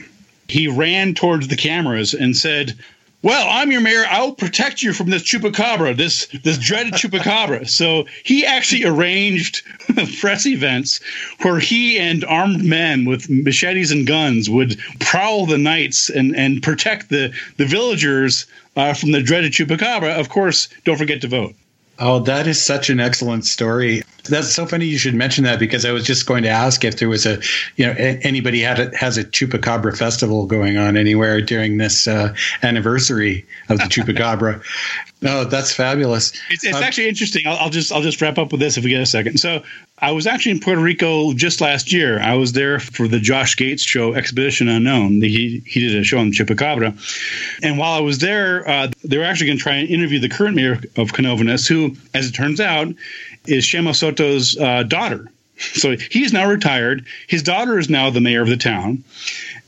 [0.47, 2.77] He ran towards the cameras and said,
[3.23, 4.05] well, I'm your mayor.
[4.07, 7.67] I will protect you from this chupacabra, this this dreaded chupacabra.
[7.67, 9.63] So he actually arranged
[10.19, 10.99] press events
[11.41, 16.61] where he and armed men with machetes and guns would prowl the nights and and
[16.61, 20.19] protect the the villagers uh, from the dreaded chupacabra.
[20.19, 21.55] Of course, don't forget to vote.
[21.99, 24.03] Oh, that is such an excellent story.
[24.27, 26.97] That's so funny you should mention that because I was just going to ask if
[26.97, 27.39] there was a,
[27.75, 32.33] you know, anybody had a, has a chupacabra festival going on anywhere during this uh,
[32.63, 34.61] anniversary of the chupacabra.
[35.21, 36.31] No, that's fabulous.
[36.49, 37.47] It's, it's um, actually interesting.
[37.47, 39.39] I'll, I'll, just I'll just wrap up with this if we get a second.
[39.39, 39.63] So
[39.99, 42.19] I was actually in Puerto Rico just last year.
[42.19, 45.21] I was there for the Josh Gates show, Expedition Unknown.
[45.21, 46.95] He he did a show on Chupacabra,
[47.63, 50.29] and while I was there, uh, they were actually going to try and interview the
[50.29, 52.87] current mayor of Canovanas, who, as it turns out,
[53.47, 55.29] is Chemo Soto's uh, daughter.
[55.57, 57.05] So he's now retired.
[57.27, 59.03] His daughter is now the mayor of the town.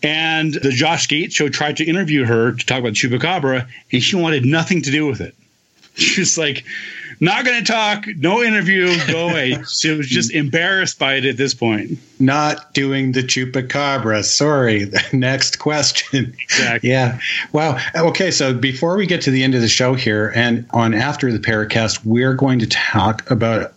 [0.04, 4.16] And the Josh Gates show tried to interview her to talk about Chupacabra, and she
[4.16, 5.36] wanted nothing to do with it.
[5.96, 6.64] She was like,
[7.20, 9.62] not going to talk, no interview, go away.
[9.72, 12.00] she was just embarrassed by it at this point.
[12.20, 14.24] Not doing the chupacabra.
[14.24, 14.92] Sorry.
[15.14, 16.36] Next question.
[16.42, 16.90] Exactly.
[16.90, 17.20] yeah.
[17.52, 17.80] Wow.
[17.96, 18.32] Okay.
[18.32, 21.40] So before we get to the end of the show here and on after the
[21.40, 23.74] Paracast, we're going to talk about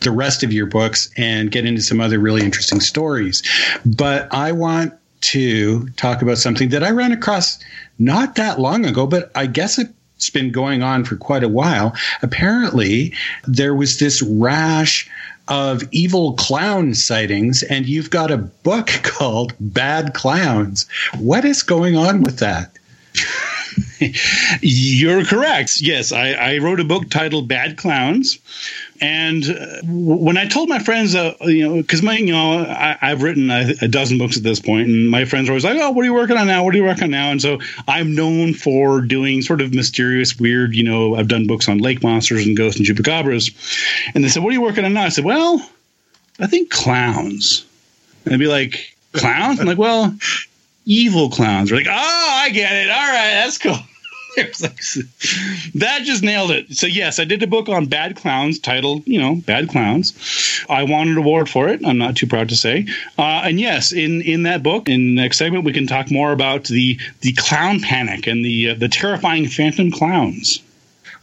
[0.00, 3.42] the rest of your books and get into some other really interesting stories.
[3.86, 7.58] But I want to talk about something that I ran across
[7.98, 11.48] not that long ago, but I guess it it's been going on for quite a
[11.48, 11.94] while.
[12.22, 13.12] Apparently,
[13.46, 15.10] there was this rash
[15.48, 20.86] of evil clown sightings, and you've got a book called Bad Clowns.
[21.18, 22.70] What is going on with that?
[24.60, 25.80] You're correct.
[25.80, 28.38] Yes, I, I, wrote a book titled Bad Clowns.
[29.00, 32.96] And uh, when I told my friends, uh, you know, because my, you know, I,
[33.00, 35.78] have written a, a, dozen books at this point, and my friends are always like,
[35.78, 36.64] "Oh, what are you working on now?
[36.64, 40.38] What are you working on now?" And so I'm known for doing sort of mysterious,
[40.38, 40.74] weird.
[40.74, 43.52] You know, I've done books on lake monsters and ghosts and chupacabras.
[44.14, 45.68] And they said, "What are you working on now?" I said, "Well,
[46.40, 47.64] I think clowns."
[48.24, 50.16] And they'd be like, "Clowns?" I'm like, "Well."
[50.84, 51.70] Evil clowns.
[51.70, 51.92] We're like, oh,
[52.42, 52.90] I get it.
[52.90, 53.78] All right, that's cool.
[55.74, 56.76] that just nailed it.
[56.76, 60.12] So yes, I did a book on bad clowns titled, you know, Bad Clowns.
[60.68, 61.86] I won an award for it.
[61.86, 62.86] I'm not too proud to say.
[63.16, 66.32] Uh, and yes, in in that book, in the next segment, we can talk more
[66.32, 70.60] about the the clown panic and the uh, the terrifying phantom clowns.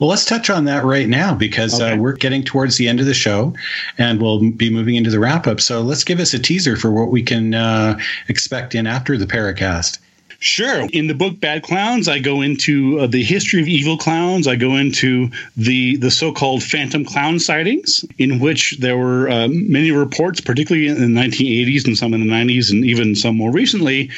[0.02, 1.94] Well, let's touch on that right now because uh, okay.
[1.94, 3.54] uh, we're getting towards the end of the show
[4.00, 5.62] and we'll be moving into the wrap up.
[5.62, 9.28] So let's give us a teaser for what we can uh, expect in after the
[9.28, 10.00] Paracast.
[10.44, 10.88] Sure.
[10.92, 14.48] In the book Bad Clowns, I go into uh, the history of evil clowns.
[14.48, 19.92] I go into the the so-called phantom clown sightings, in which there were uh, many
[19.92, 24.10] reports, particularly in the 1980s and some in the 90s, and even some more recently,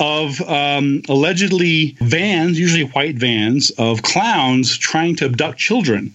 [0.00, 6.12] of um, allegedly vans, usually white vans, of clowns trying to abduct children.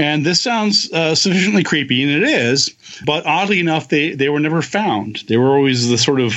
[0.00, 2.74] And this sounds uh, sufficiently creepy, and it is.
[3.06, 5.22] But oddly enough, they, they were never found.
[5.28, 6.34] They were always the sort of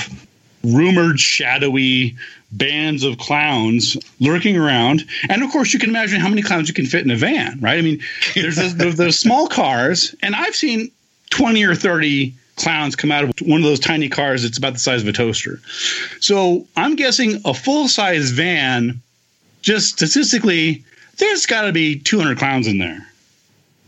[0.64, 2.16] rumored shadowy
[2.52, 5.06] bands of clowns lurking around.
[5.30, 7.60] And of course, you can imagine how many clowns you can fit in a van,
[7.60, 7.78] right?
[7.78, 8.02] I mean,
[8.36, 10.92] there's those, those small cars, and I've seen
[11.30, 14.80] 20 or 30 clowns come out of one of those tiny cars that's about the
[14.80, 15.62] size of a toaster.
[16.20, 19.02] So I'm guessing a full size van,
[19.62, 20.84] just statistically,
[21.18, 23.09] there's got to be 200 clowns in there.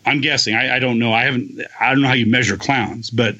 [0.05, 0.55] I'm guessing.
[0.55, 1.13] I, I, don't know.
[1.13, 1.61] I haven't.
[1.80, 3.35] I don't know how you measure clowns, but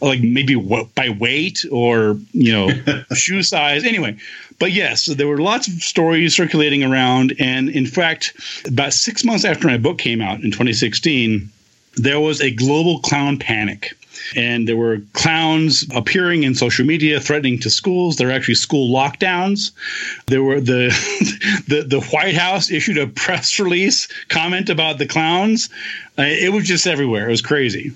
[0.00, 0.54] like maybe
[0.94, 3.84] by weight or you know shoe size.
[3.84, 4.16] Anyway,
[4.58, 8.32] but yes, there were lots of stories circulating around, and in fact,
[8.66, 11.50] about six months after my book came out in 2016,
[11.96, 13.94] there was a global clown panic
[14.36, 18.16] and there were clowns appearing in social media threatening to schools.
[18.16, 19.72] There were actually school lockdowns.
[20.26, 20.88] There were the
[21.68, 25.68] the, the White House issued a press release comment about the clowns.
[26.18, 27.28] Uh, it was just everywhere.
[27.28, 27.92] It was crazy.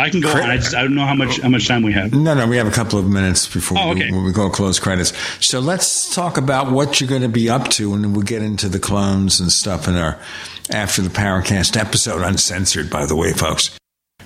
[0.00, 0.32] I can go.
[0.32, 2.12] I, just, I don't know how much how much time we have.
[2.12, 4.10] No, no, we have a couple of minutes before oh, okay.
[4.10, 5.12] we, we, go close credits.
[5.44, 8.68] So let's talk about what you're going to be up to, and we'll get into
[8.68, 10.18] the clones and stuff in our
[10.74, 13.76] after the Paracast episode, uncensored, by the way, folks.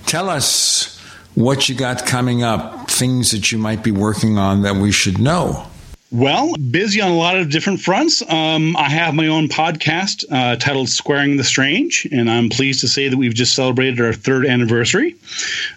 [0.07, 0.99] Tell us
[1.35, 5.19] what you got coming up, things that you might be working on that we should
[5.19, 5.67] know.
[6.15, 8.23] Well, busy on a lot of different fronts.
[8.31, 12.89] Um, I have my own podcast uh, titled Squaring the Strange, and I'm pleased to
[12.89, 15.17] say that we've just celebrated our third anniversary.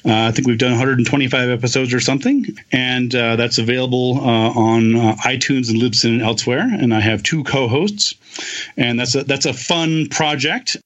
[0.05, 4.95] Uh, I think we've done 125 episodes or something, and uh, that's available uh, on
[4.95, 6.69] uh, iTunes and Libsyn and elsewhere.
[6.71, 8.13] And I have two co-hosts,
[8.77, 10.77] and that's a that's a fun project.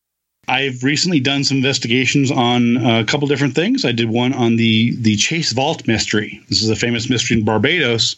[0.52, 3.86] I've recently done some investigations on a couple different things.
[3.86, 6.42] I did one on the the Chase Vault mystery.
[6.50, 8.18] This is a famous mystery in Barbados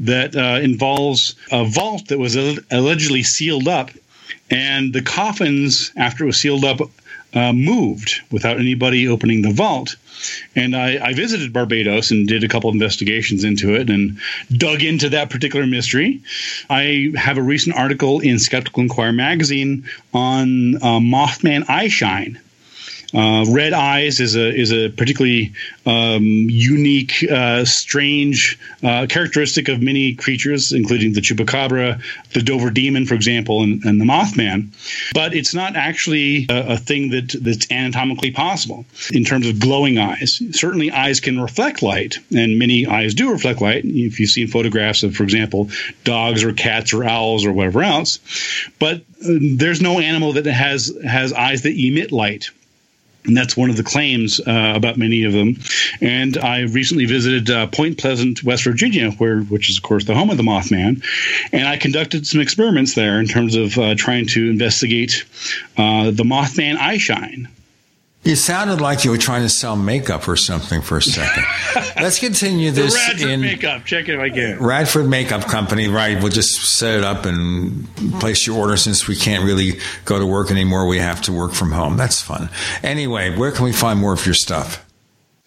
[0.00, 2.34] that uh, involves a vault that was
[2.72, 3.92] allegedly sealed up,
[4.50, 6.80] and the coffins after it was sealed up
[7.34, 9.94] uh, moved without anybody opening the vault.
[10.54, 14.18] And I, I, visited Barbados and did a couple investigations into it and
[14.52, 16.20] dug into that particular mystery.
[16.68, 22.38] I have a recent article in Skeptical Inquirer magazine on uh, Mothman Eyeshine
[23.14, 25.52] uh, red eyes is a is a particularly
[25.86, 32.00] um, unique, uh, strange uh, characteristic of many creatures, including the chupacabra,
[32.32, 34.68] the Dover demon, for example, and, and the Mothman.
[35.12, 39.98] But it's not actually a, a, thing that that's anatomically possible in terms of glowing
[39.98, 40.40] eyes.
[40.52, 43.84] Certainly, eyes can reflect light, and many eyes do reflect light.
[43.84, 45.68] If you've seen photographs of, for example,
[46.04, 48.20] dogs or cats or owls or whatever else,
[48.78, 52.50] but uh, there's no animal that has has eyes that emit light
[53.24, 55.56] and that's one of the claims uh, about many of them.
[56.00, 60.14] And I recently visited uh, Point Pleasant, West Virginia, where which is of course the
[60.14, 61.02] home of the Mothman,
[61.52, 65.24] and I conducted some experiments there in terms of uh, trying to investigate
[65.76, 67.48] uh, the Mothman eyeshine.
[68.22, 71.42] You sounded like you were trying to sell makeup or something for a second.
[72.02, 73.86] Let's continue this Radford in Makeup.
[73.86, 74.62] Check it if I can.
[74.62, 76.20] Radford Makeup Company, right?
[76.20, 77.88] We'll just set it up and
[78.20, 80.86] place your order since we can't really go to work anymore.
[80.86, 81.96] We have to work from home.
[81.96, 82.50] That's fun.
[82.82, 84.84] Anyway, where can we find more of your stuff?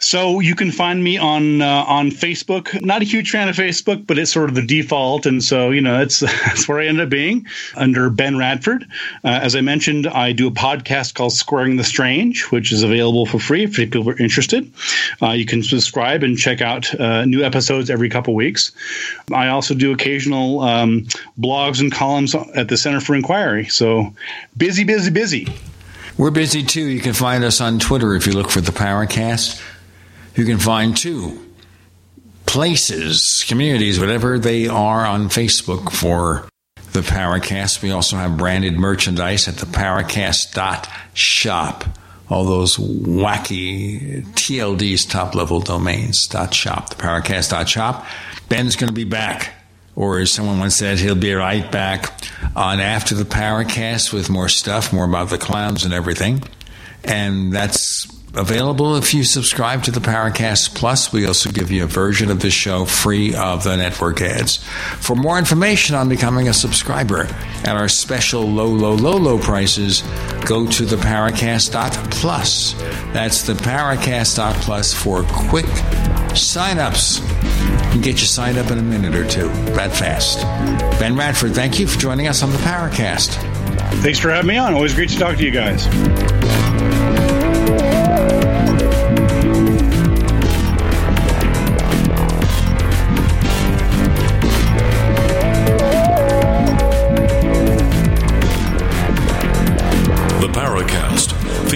[0.04, 2.80] So you can find me on uh, on Facebook.
[2.84, 5.80] Not a huge fan of Facebook, but it's sort of the default, and so you
[5.80, 8.84] know it's that's where I end up being under Ben Radford.
[9.24, 13.26] Uh, as I mentioned, I do a podcast called Squaring the Strange, which is available
[13.26, 14.72] for free if people are interested.
[15.22, 18.74] Uh, you can subscribe and check out uh, new episodes every couple weeks.
[19.32, 21.04] I also do occasional um,
[21.40, 23.68] blogs and columns at the Center for Inquiry.
[23.70, 24.14] So
[24.58, 25.48] busy, busy, busy.
[26.18, 26.82] We're busy too.
[26.82, 29.62] You can find us on Twitter if you look for the Paracast.
[30.36, 31.40] You can find two
[32.46, 36.48] places, communities, whatever they are on Facebook for
[36.94, 37.84] the Paracast.
[37.84, 41.86] We also have branded merchandise at the Paracast.shop.
[42.30, 48.06] All those wacky TLDs, top level domains, dot shop, the paracast dot shop.
[48.50, 49.54] Ben's going to be back,
[49.96, 52.12] or as someone once said, he'll be right back
[52.56, 56.42] on After the Paracast with more stuff, more about the clowns and everything.
[57.04, 61.14] And that's available if you subscribe to the Paracast Plus.
[61.14, 64.58] We also give you a version of the show free of the network ads.
[65.00, 67.28] For more information on becoming a subscriber
[67.64, 70.04] at our special low, low, low, low prices,
[70.46, 72.74] go to the Paracast.plus.
[73.14, 75.68] That's the Paracast.plus for quick
[76.36, 77.20] sign-ups.
[77.94, 80.42] You get you signed up in a minute or two, that fast.
[81.00, 83.30] Ben Radford, thank you for joining us on the Paracast.
[84.02, 84.74] Thanks for having me on.
[84.74, 86.43] Always great to talk to you guys.